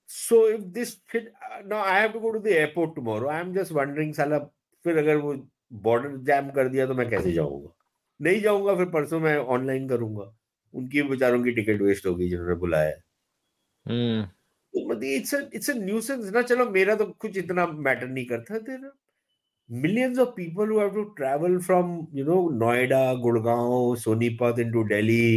So 0.07 0.45
if 0.47 0.61
this 0.71 0.97
fit, 1.07 1.33
uh, 1.53 1.63
now 1.65 1.81
I 1.81 1.99
have 1.99 2.13
to 2.13 2.19
go 2.19 2.31
to 2.31 2.39
the 2.39 2.57
airport 2.57 2.95
tomorrow. 2.95 3.29
I'm 3.29 3.53
just 3.53 3.71
wondering, 3.71 4.13
साला 4.13 4.39
फिर 4.83 4.97
अगर 4.97 5.17
वो 5.17 5.33
border 5.87 6.17
jam 6.25 6.49
कर 6.55 6.69
दिया 6.69 6.85
तो 6.87 6.93
मैं 6.95 7.09
कैसे 7.09 7.31
जाऊंगा 7.33 7.73
नहीं 8.22 8.40
जाऊँगा 8.40 8.74
फिर 8.76 8.86
परसों 8.90 9.20
मैं 9.20 9.36
ऑनलाइन 9.56 9.88
करूँगा। 9.88 10.32
उनकी 10.74 11.02
बेचारों 11.02 11.42
की 11.44 11.52
टिकट 11.52 11.82
वेस्ट 11.82 12.06
होगी 12.06 12.28
जिन्होंने 12.28 12.54
बुलाया। 12.56 12.94
हम्म। 13.86 14.22
मतलब 14.74 15.04
इट्स 15.04 15.34
इट्स 15.54 15.70
अ 15.70 15.74
न्यूसेंस 15.74 16.30
ना 16.34 16.42
चलो 16.42 16.68
मेरा 16.70 16.94
तो 16.96 17.06
कुछ 17.20 17.36
इतना 17.38 17.66
मैटर 17.66 18.06
नहीं 18.08 18.24
करता 18.26 18.58
there 18.58 18.90
millions 19.70 20.18
of 20.18 20.28
people 20.36 20.70
who 20.70 20.78
have 20.80 20.90
to 20.94 21.02
travel 21.16 21.58
from 21.60 21.90
you 22.14 22.24
know 22.24 22.36
Noida 22.58 23.02
Gurgaon 23.22 23.94
Sonipat 23.96 24.58
into 24.60 24.84
Delhi 24.84 25.36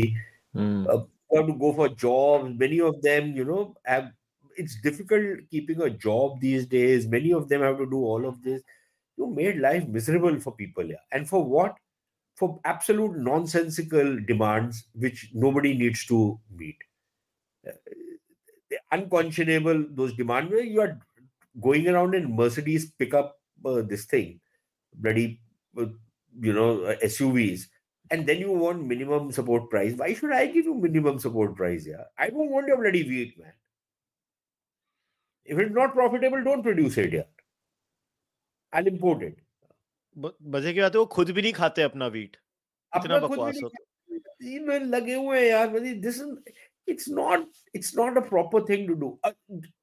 have 0.55 1.45
to 1.47 1.53
go 1.55 1.71
for 1.77 1.89
job 2.01 2.47
many 2.61 2.79
of 2.89 2.95
them 3.03 3.35
you 3.37 3.45
know 3.45 3.61
have 3.89 4.09
it's 4.57 4.81
difficult 4.83 5.39
keeping 5.51 5.81
a 5.81 5.87
job 6.05 6.39
these 6.39 6.69
days 6.69 7.07
many 7.09 7.31
of 7.33 7.47
them 7.47 7.63
have 7.63 7.77
to 7.77 7.85
do 7.85 8.05
all 8.07 8.25
of 8.25 8.37
this 8.43 8.61
you 9.17 9.27
made 9.35 9.61
life 9.61 9.83
miserable 9.89 10.39
for 10.39 10.53
people 10.57 10.95
and 11.13 11.25
for 11.25 11.45
what 11.47 11.79
For 12.35 12.59
absolute 12.65 13.17
nonsensical 13.17 14.19
demands 14.25 14.87
which 14.93 15.31
nobody 15.33 15.73
needs 15.77 16.05
to 16.07 16.39
meet. 16.51 16.77
Uh, 17.67 17.71
unconscionable 18.91 19.85
those 19.89 20.13
demands. 20.13 20.51
Where 20.51 20.63
you 20.63 20.81
are 20.81 20.99
going 21.61 21.87
around 21.87 22.15
in 22.15 22.35
Mercedes 22.35 22.91
pickup 22.91 23.39
uh, 23.65 23.81
this 23.81 24.05
thing, 24.05 24.41
bloody, 24.93 25.41
uh, 25.77 25.87
you 26.39 26.53
know, 26.53 26.83
uh, 26.83 26.95
SUVs 27.03 27.69
and 28.11 28.27
then 28.27 28.39
you 28.39 28.51
want 28.51 28.83
minimum 28.85 29.31
support 29.31 29.69
price. 29.69 29.95
Why 29.95 30.13
should 30.13 30.33
I 30.33 30.47
give 30.47 30.65
you 30.65 30.75
minimum 30.75 31.19
support 31.19 31.55
price? 31.55 31.87
Yeah, 31.87 32.05
I 32.17 32.29
don't 32.29 32.51
want 32.51 32.67
your 32.67 32.77
bloody 32.81 33.03
wheat, 33.03 33.39
man. 33.39 33.53
If 35.43 35.57
it's 35.57 35.73
not 35.73 35.93
profitable, 35.95 36.43
don't 36.43 36.61
produce 36.61 36.99
it. 36.99 37.13
Yeah, 37.13 37.23
I'll 38.71 38.85
import 38.85 39.23
it. 39.23 39.39
मज़े 40.17 40.73
की 40.73 40.81
बात 40.81 40.93
है 40.93 40.99
वो 40.99 41.05
खुद 41.05 41.29
भी 41.29 41.41
नहीं 41.41 41.53
खाते 41.53 41.81
अपना 41.81 42.07
वीट 42.07 42.37
इतना 42.93 43.19
बकवास 43.19 43.59
होता 43.63 43.83
है 44.43 44.79
लगे 44.85 45.15
हुए 45.15 45.39
हैं 45.39 45.47
यार 45.47 45.79
this 45.79 46.21
it's 46.87 47.09
not 47.09 47.49
it's 47.75 47.97
not 47.97 48.17
a 48.17 48.21
proper 48.21 48.65
thing 48.69 48.87
to 48.87 48.93
do 48.93 49.19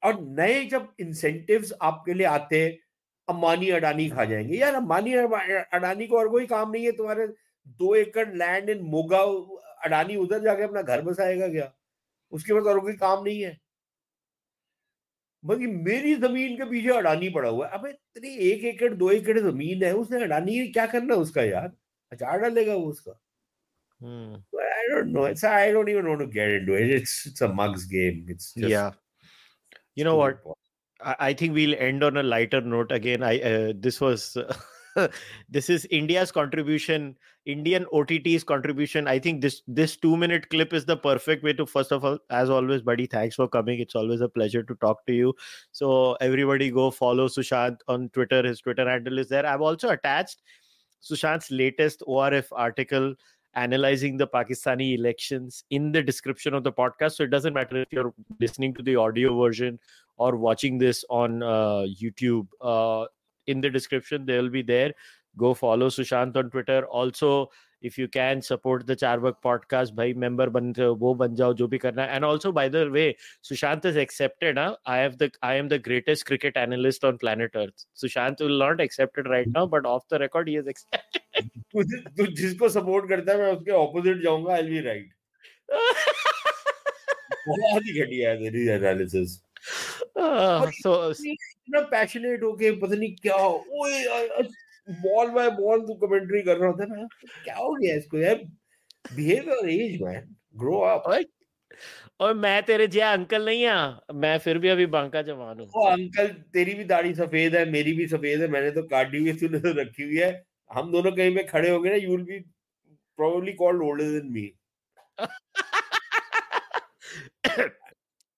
और 0.03 0.19
नए 0.39 0.65
जब 0.65 0.93
इंसेंटिव्स 0.99 1.73
आपके 1.81 2.13
लिए 2.13 2.27
आते 2.27 2.63
हैं 2.63 2.71
अंबानी 3.27 3.69
अडानी 3.69 4.09
खा 4.09 4.25
जाएँगे। 4.25 4.57
यार 4.57 4.75
अंबानी 4.75 5.13
अडानी 5.13 6.07
को 6.07 6.17
और 6.17 6.29
कोई 6.29 6.45
काम 6.45 6.71
नहीं 6.71 6.85
है 6.85 6.91
तुम्हारे 6.91 7.27
दो 7.67 7.95
एकड़ 7.95 8.27
लैंड 8.35 8.69
इन 8.69 8.81
मोगा 8.83 9.19
अडानी 9.85 10.15
उधर 10.15 10.39
जाके 10.39 10.63
अपना 10.63 10.81
घर 10.81 11.01
बसाएगा 11.01 11.47
क्या? 11.47 11.71
उसके 12.31 12.53
बाद 12.53 12.63
और 12.63 12.79
कोई 12.79 12.93
काम 12.93 13.23
नहीं 13.23 13.41
है। 13.41 13.57
बल्कि 15.45 15.67
मेरी 15.67 16.15
ज़मीन 16.15 16.55
के 16.57 16.69
पीछे 16.69 16.89
अडानी 16.97 17.29
पड़ा 17.29 17.49
हुआ 17.49 17.67
है 17.67 17.77
अब 17.77 17.85
इतनी 17.87 18.35
एक 18.49 18.63
एकड़ 18.73 18.93
दो 18.93 19.09
एकड़ 19.11 19.39
ज़मीन 19.39 19.83
है 19.83 19.93
उसने 19.95 20.23
अडानी 20.23 20.67
क्या 20.71 20.85
करना 20.95 21.15
उसका 21.25 21.43
यार 21.43 21.71
अचार 22.11 22.39
डालेगा 22.39 22.75
वो 22.75 22.89
उसका 22.89 23.19
Hmm. 24.01 24.35
I 24.59 24.87
don't 24.89 25.13
know. 25.13 25.23
It's 25.25 25.43
I 25.45 25.71
don't 25.71 25.87
even 25.87 26.07
want 26.07 26.19
to 26.19 26.27
get 26.27 26.49
into 26.49 26.73
it. 26.73 26.89
It's 26.91 27.25
it's 27.25 27.41
a 27.41 27.47
mugs 27.47 27.85
game. 27.85 28.25
It's 28.27 28.53
just 28.53 28.69
yeah. 28.69 28.91
You 29.95 30.03
know 30.03 30.15
what? 30.17 30.41
I, 30.99 31.15
I 31.27 31.33
think 31.33 31.53
we'll 31.53 31.75
end 31.77 32.03
on 32.03 32.17
a 32.17 32.23
lighter 32.23 32.59
note 32.59 32.91
again. 32.91 33.23
I 33.23 33.39
uh, 33.39 33.73
this 33.75 34.01
was 34.01 34.35
uh, 34.35 34.53
this 35.49 35.69
is 35.69 35.85
India's 35.85 36.31
contribution, 36.31 37.17
Indian 37.45 37.85
OTT's 37.91 38.43
contribution. 38.43 39.07
I 39.07 39.19
think 39.19 39.41
this 39.41 39.61
this 39.67 39.97
two 39.97 40.15
minute 40.15 40.49
clip 40.49 40.73
is 40.73 40.85
the 40.85 40.97
perfect 40.97 41.43
way 41.43 41.53
to 41.53 41.65
first 41.65 41.91
of 41.91 42.05
all, 42.05 42.19
as 42.29 42.49
always, 42.49 42.81
buddy. 42.81 43.05
Thanks 43.05 43.35
for 43.35 43.47
coming. 43.47 43.79
It's 43.79 43.95
always 43.95 44.21
a 44.21 44.29
pleasure 44.29 44.63
to 44.63 44.75
talk 44.75 45.05
to 45.07 45.13
you. 45.13 45.33
So 45.71 46.13
everybody 46.21 46.71
go 46.71 46.91
follow 46.91 47.27
Sushant 47.27 47.77
on 47.87 48.09
Twitter. 48.09 48.43
His 48.43 48.61
Twitter 48.61 48.89
handle 48.89 49.19
is 49.19 49.29
there. 49.29 49.45
I've 49.45 49.61
also 49.61 49.89
attached 49.89 50.41
Sushant's 51.01 51.51
latest 51.51 52.03
ORF 52.05 52.51
article 52.51 53.15
analyzing 53.55 54.17
the 54.17 54.27
Pakistani 54.27 54.97
elections 54.97 55.63
in 55.69 55.91
the 55.91 56.01
description 56.01 56.53
of 56.53 56.63
the 56.63 56.71
podcast. 56.71 57.13
So 57.13 57.23
it 57.23 57.29
doesn't 57.29 57.53
matter 57.53 57.77
if 57.77 57.87
you're 57.91 58.13
listening 58.39 58.73
to 58.75 58.83
the 58.83 58.95
audio 58.95 59.39
version 59.39 59.79
or 60.17 60.35
watching 60.35 60.77
this 60.77 61.03
on 61.09 61.43
uh, 61.43 61.85
YouTube. 62.01 62.47
Uh, 62.61 63.05
in 63.47 63.61
the 63.61 63.69
description. 63.69 64.25
They 64.25 64.37
will 64.39 64.49
be 64.49 64.61
there. 64.61 64.93
Go 65.37 65.53
follow 65.53 65.89
Sushant 65.89 66.35
on 66.35 66.49
Twitter. 66.49 66.85
Also, 66.85 67.49
if 67.81 67.97
you 67.97 68.07
can 68.07 68.41
support 68.41 68.87
the 68.87 68.95
Cārvāka 68.95 69.35
podcast, 69.43 69.95
by 69.95 70.13
member 70.13 70.49
ban 70.49 70.73
wo 70.77 71.13
ban 71.15 71.35
jo 71.35 71.53
bhi 71.53 71.79
karna. 71.79 72.03
And 72.03 72.23
also, 72.23 72.51
by 72.51 72.69
the 72.69 72.89
way, 72.89 73.17
Sushant 73.43 73.83
is 73.85 73.95
accepted. 73.95 74.57
Huh? 74.57 74.75
I 74.85 74.97
have 74.97 75.17
the 75.17 75.31
I 75.41 75.55
am 75.55 75.67
the 75.67 75.79
greatest 75.79 76.25
cricket 76.25 76.55
analyst 76.55 77.03
on 77.03 77.17
planet 77.17 77.51
Earth. 77.55 77.85
Sushant 77.95 78.39
will 78.39 78.59
not 78.59 78.79
accept 78.79 79.17
it 79.17 79.27
right 79.27 79.47
now, 79.47 79.65
but 79.65 79.85
off 79.85 80.07
the 80.07 80.19
record, 80.19 80.47
he 80.47 80.55
is 80.55 80.67
accepted. 80.67 81.21
तू 81.73 82.25
जिसको 82.25 82.69
support 82.69 83.09
करता 83.09 83.31
है 83.31 83.37
मैं 83.37 83.51
उसके 83.55 83.71
opposite 83.71 84.21
जाऊंगा 84.23 84.51
opposite. 84.51 84.69
Will 84.69 84.81
be 84.81 84.87
right 84.87 85.09
बहुत 87.47 87.83
ही 87.85 88.01
घटिया 88.01 88.31
है 88.31 88.37
एनालिसिस 88.75 89.41
इतना 90.17 91.81
पैशनेट 91.91 92.43
होके 92.43 92.71
पता 92.79 92.95
नहीं 92.95 93.15
क्या 93.17 93.35
ओए 93.35 94.43
बॉल 94.87 95.29
बाय 95.31 95.49
बॉल 95.51 95.81
तू 95.87 95.93
कमेंट्री 95.97 96.41
कर 96.41 96.57
रहा 96.57 96.69
होता 96.69 96.83
है 96.93 97.05
क्या 97.43 97.55
हो 97.55 97.73
गया 97.73 97.95
इसको 97.95 98.17
यार? 98.17 98.43
Behave 99.05 99.49
your 99.49 99.69
age 99.69 100.01
man 100.01 100.35
grow 100.55 100.79
up 100.87 101.03
और 102.21 102.33
मैं 102.35 102.61
तेरे 102.63 102.87
जिया 102.87 103.11
अंकल 103.13 103.45
नहीं 103.45 103.65
आ 103.65 103.75
मैं 104.15 104.37
फिर 104.39 104.57
भी 104.57 104.69
अभी 104.69 104.85
बांका 104.87 105.21
जवान 105.21 105.59
हूँ। 105.59 105.67
ओ 105.75 105.85
अंकल 105.87 106.27
तेरी 106.53 106.73
भी 106.73 106.83
दाढ़ी 106.85 107.13
सफ़ेद 107.15 107.55
है 107.55 107.63
मेरी 107.71 107.93
भी 107.93 108.07
सफ़ेद 108.07 108.41
है 108.41 108.47
मैंने 108.47 108.71
तो 108.71 108.83
काटी 108.87 109.17
हुई 109.17 109.33
तूने 109.33 109.59
तो 109.59 109.71
रखी 109.81 110.03
हुई 110.03 110.17
है। 110.17 110.31
हम 110.69 110.91
दोनों 110.91 111.11
कहीं 111.11 111.35
पे 111.35 111.43
खड़े 111.43 111.69
हो 111.69 111.79
गए 111.81 111.89
ना 111.89 111.95
you 111.95 112.09
will 112.11 112.25
be 112.25 112.39
probably 113.19 113.53
called 113.53 113.83
older 113.83 114.11
than 114.11 114.31
me 114.33 114.45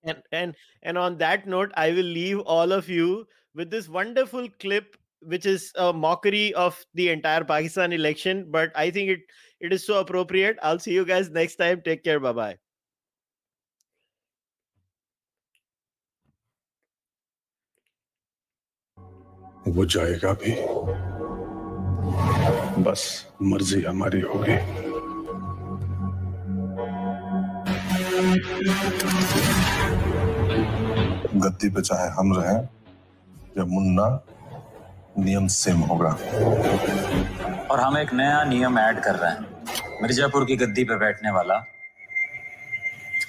and 0.04 0.22
and 0.32 0.54
and 0.82 0.98
on 0.98 1.18
that 1.18 1.46
note 1.46 1.70
i 1.74 1.90
will 1.90 2.10
leave 2.20 2.40
all 2.40 2.72
of 2.72 2.88
you 2.88 3.26
with 3.54 3.70
this 3.70 3.88
wonderful 3.88 4.48
clip 4.58 4.96
which 5.22 5.46
is 5.46 5.72
a 5.76 5.92
mockery 5.92 6.54
of 6.54 6.84
the 6.94 7.10
entire 7.10 7.44
Pakistan 7.44 7.92
election, 7.92 8.46
but 8.50 8.72
I 8.74 8.90
think 8.90 9.10
it 9.10 9.20
it 9.60 9.72
is 9.72 9.84
so 9.84 10.00
appropriate. 10.00 10.58
I'll 10.62 10.78
see 10.78 10.92
you 10.92 11.04
guys 11.04 11.30
next 11.30 11.56
time. 11.56 11.82
Take 11.82 12.04
care. 12.04 12.20
Bye 12.20 12.32
bye. 12.32 12.56
वो 19.68 19.84
जाएगा 19.84 20.32
भी 20.40 20.52
बस 22.82 23.02
मर्जी 23.42 23.80
हमारी 23.82 24.20
होगी 24.20 24.56
गद्दी 31.35 31.69
पे 31.69 31.81
चाहे 31.81 32.07
हम 32.17 32.33
रहे 32.35 32.55
या 33.57 33.63
मुन्ना 33.65 34.07
नियम 35.19 35.47
सेम 35.47 35.79
होगा। 35.89 36.09
और 37.71 37.79
हम 37.79 37.97
एक 37.97 38.13
नया 38.13 38.43
नियम 38.43 38.79
ऐड 38.79 38.99
कर 39.03 39.15
रहे 39.15 39.31
हैं। 39.31 40.01
मिर्जापुर 40.01 40.45
की 40.45 40.55
गद्दी 40.55 40.83
पे 40.83 40.95
बैठने 40.97 41.31
वाला 41.31 41.57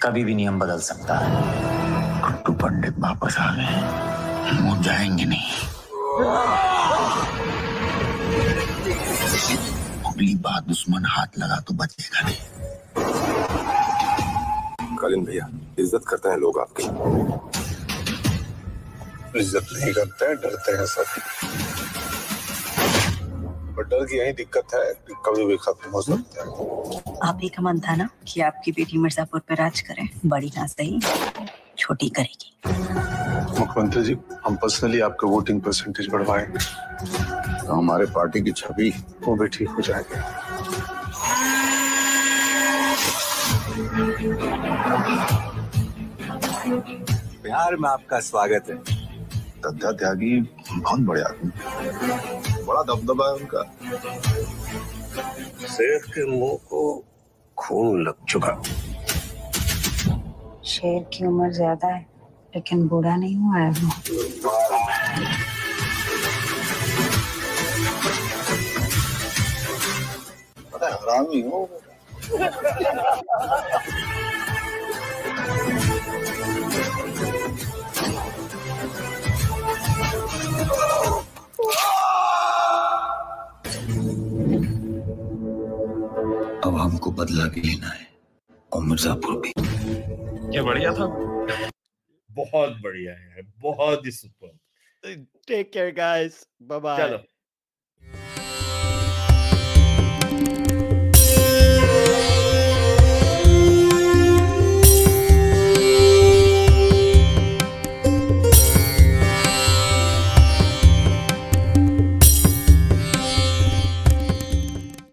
कभी 0.02 0.24
भी 0.24 0.34
नियम 0.34 0.58
बदल 0.58 0.78
सकता 0.80 1.18
है। 1.18 1.28
कुट्टू 2.22 2.52
पंडित 2.62 2.98
वापस 2.98 3.36
आ 3.38 3.50
गए 3.56 3.76
वो 4.60 4.82
जाएँगे 4.82 5.24
नहीं। 5.24 5.50
अगली 10.06 10.34
बार 10.44 10.60
दुश्मन 10.68 11.04
हाथ 11.08 11.38
लगा 11.38 11.58
तो 11.60 11.74
बचेगा 11.74 12.20
नहीं। 12.26 12.40
कालिन 14.98 15.24
भैया 15.24 15.48
इज़्ज़त 15.78 16.04
करते 16.08 16.28
हैं 16.28 16.36
लोग 16.38 16.58
आपकी। 16.60 16.84
इज़्ज़त 19.38 19.68
नहीं 19.72 19.92
करते 19.94 20.26
हैं 20.26 20.36
डरते 20.36 20.72
हैं 20.72 20.86
सब। 20.86 21.04
पर 23.76 23.84
डर 23.84 24.04
की 24.06 24.18
यही 24.18 24.32
दिक्कत 24.32 24.74
है 24.74 24.84
कि 25.08 25.14
कभी 25.26 25.44
भी 25.46 25.56
खत्म 25.62 25.90
हो 25.90 26.02
सकता 26.02 26.42
है। 26.42 26.48
आप 27.28 27.38
ही 27.42 27.48
का 27.48 27.62
मन 27.62 27.80
था 27.80 27.94
ना 27.96 28.08
कि 28.28 28.40
आपकी 28.40 28.72
बेटी 28.72 28.98
मिर्जापुर 28.98 29.40
पे 29.48 29.54
राज 29.54 29.80
करे 29.80 30.08
बड़ी 30.26 30.50
ना 30.56 30.66
सही 30.66 31.00
छोटी 31.78 32.08
करेगी। 32.18 32.52
मुख्यमंत्री 33.58 34.02
जी 34.02 34.16
हम 34.46 34.56
पर्सनली 34.56 35.00
आपका 35.00 35.28
वोटिंग 35.28 35.60
परसेंटेज 35.62 36.08
बढ़वाएँगे 36.12 36.58
तो 37.58 37.72
हमारे 37.72 38.06
पार्टी 38.14 38.40
की 38.42 38.52
छवि 38.52 38.92
वो 39.22 39.34
भी 39.36 39.48
ठीक 39.48 39.68
हो 39.68 39.82
जाएगी। 39.82 40.16
बिहार 47.42 47.76
में 47.76 47.88
आपका 47.88 48.20
स्वागत 48.22 48.70
है। 48.70 49.05
दद्दा 49.66 49.92
त्यागी 50.00 50.32
बहुत 50.70 51.00
बड़े 51.08 51.22
आदमी। 51.22 51.50
बड़ा 52.66 52.82
दबदबा 52.82 53.28
है 53.28 53.34
उनका। 53.34 53.62
शेर 55.68 55.98
के 56.14 56.26
मुँह 56.30 56.56
को 56.70 56.82
खून 57.58 58.02
लग 58.02 58.24
चुका। 58.28 58.52
शेर 60.66 61.02
की 61.12 61.26
उम्र 61.26 61.50
ज़्यादा 61.52 61.88
है 61.88 62.00
लेकिन 62.54 62.86
बूढ़ा 62.88 63.16
नहीं 63.16 63.36
हुआ 63.36 63.58
है 63.58 63.70
वो 63.70 63.90
हरामी 71.06 71.40
हो। 71.42 71.58
हमको 86.96 87.10
बदला 87.12 87.44
भी 87.44 87.60
लेना 87.60 87.88
है 87.88 88.06
और 88.72 88.82
मिर्जापुर 88.82 89.40
भी। 89.40 89.50
ये 90.56 90.62
बढ़िया 90.62 90.92
था। 90.92 91.06
बहुत 92.30 92.76
बढ़िया 92.82 93.14
है 93.14 93.42
बहुत 93.58 94.06
ही 94.06 94.10
super. 94.10 94.56
Take 95.48 95.72
care 95.72 95.92
guys 95.94 96.46
bye 96.62 96.80
bye 96.80 96.98
चलो। 96.98 97.18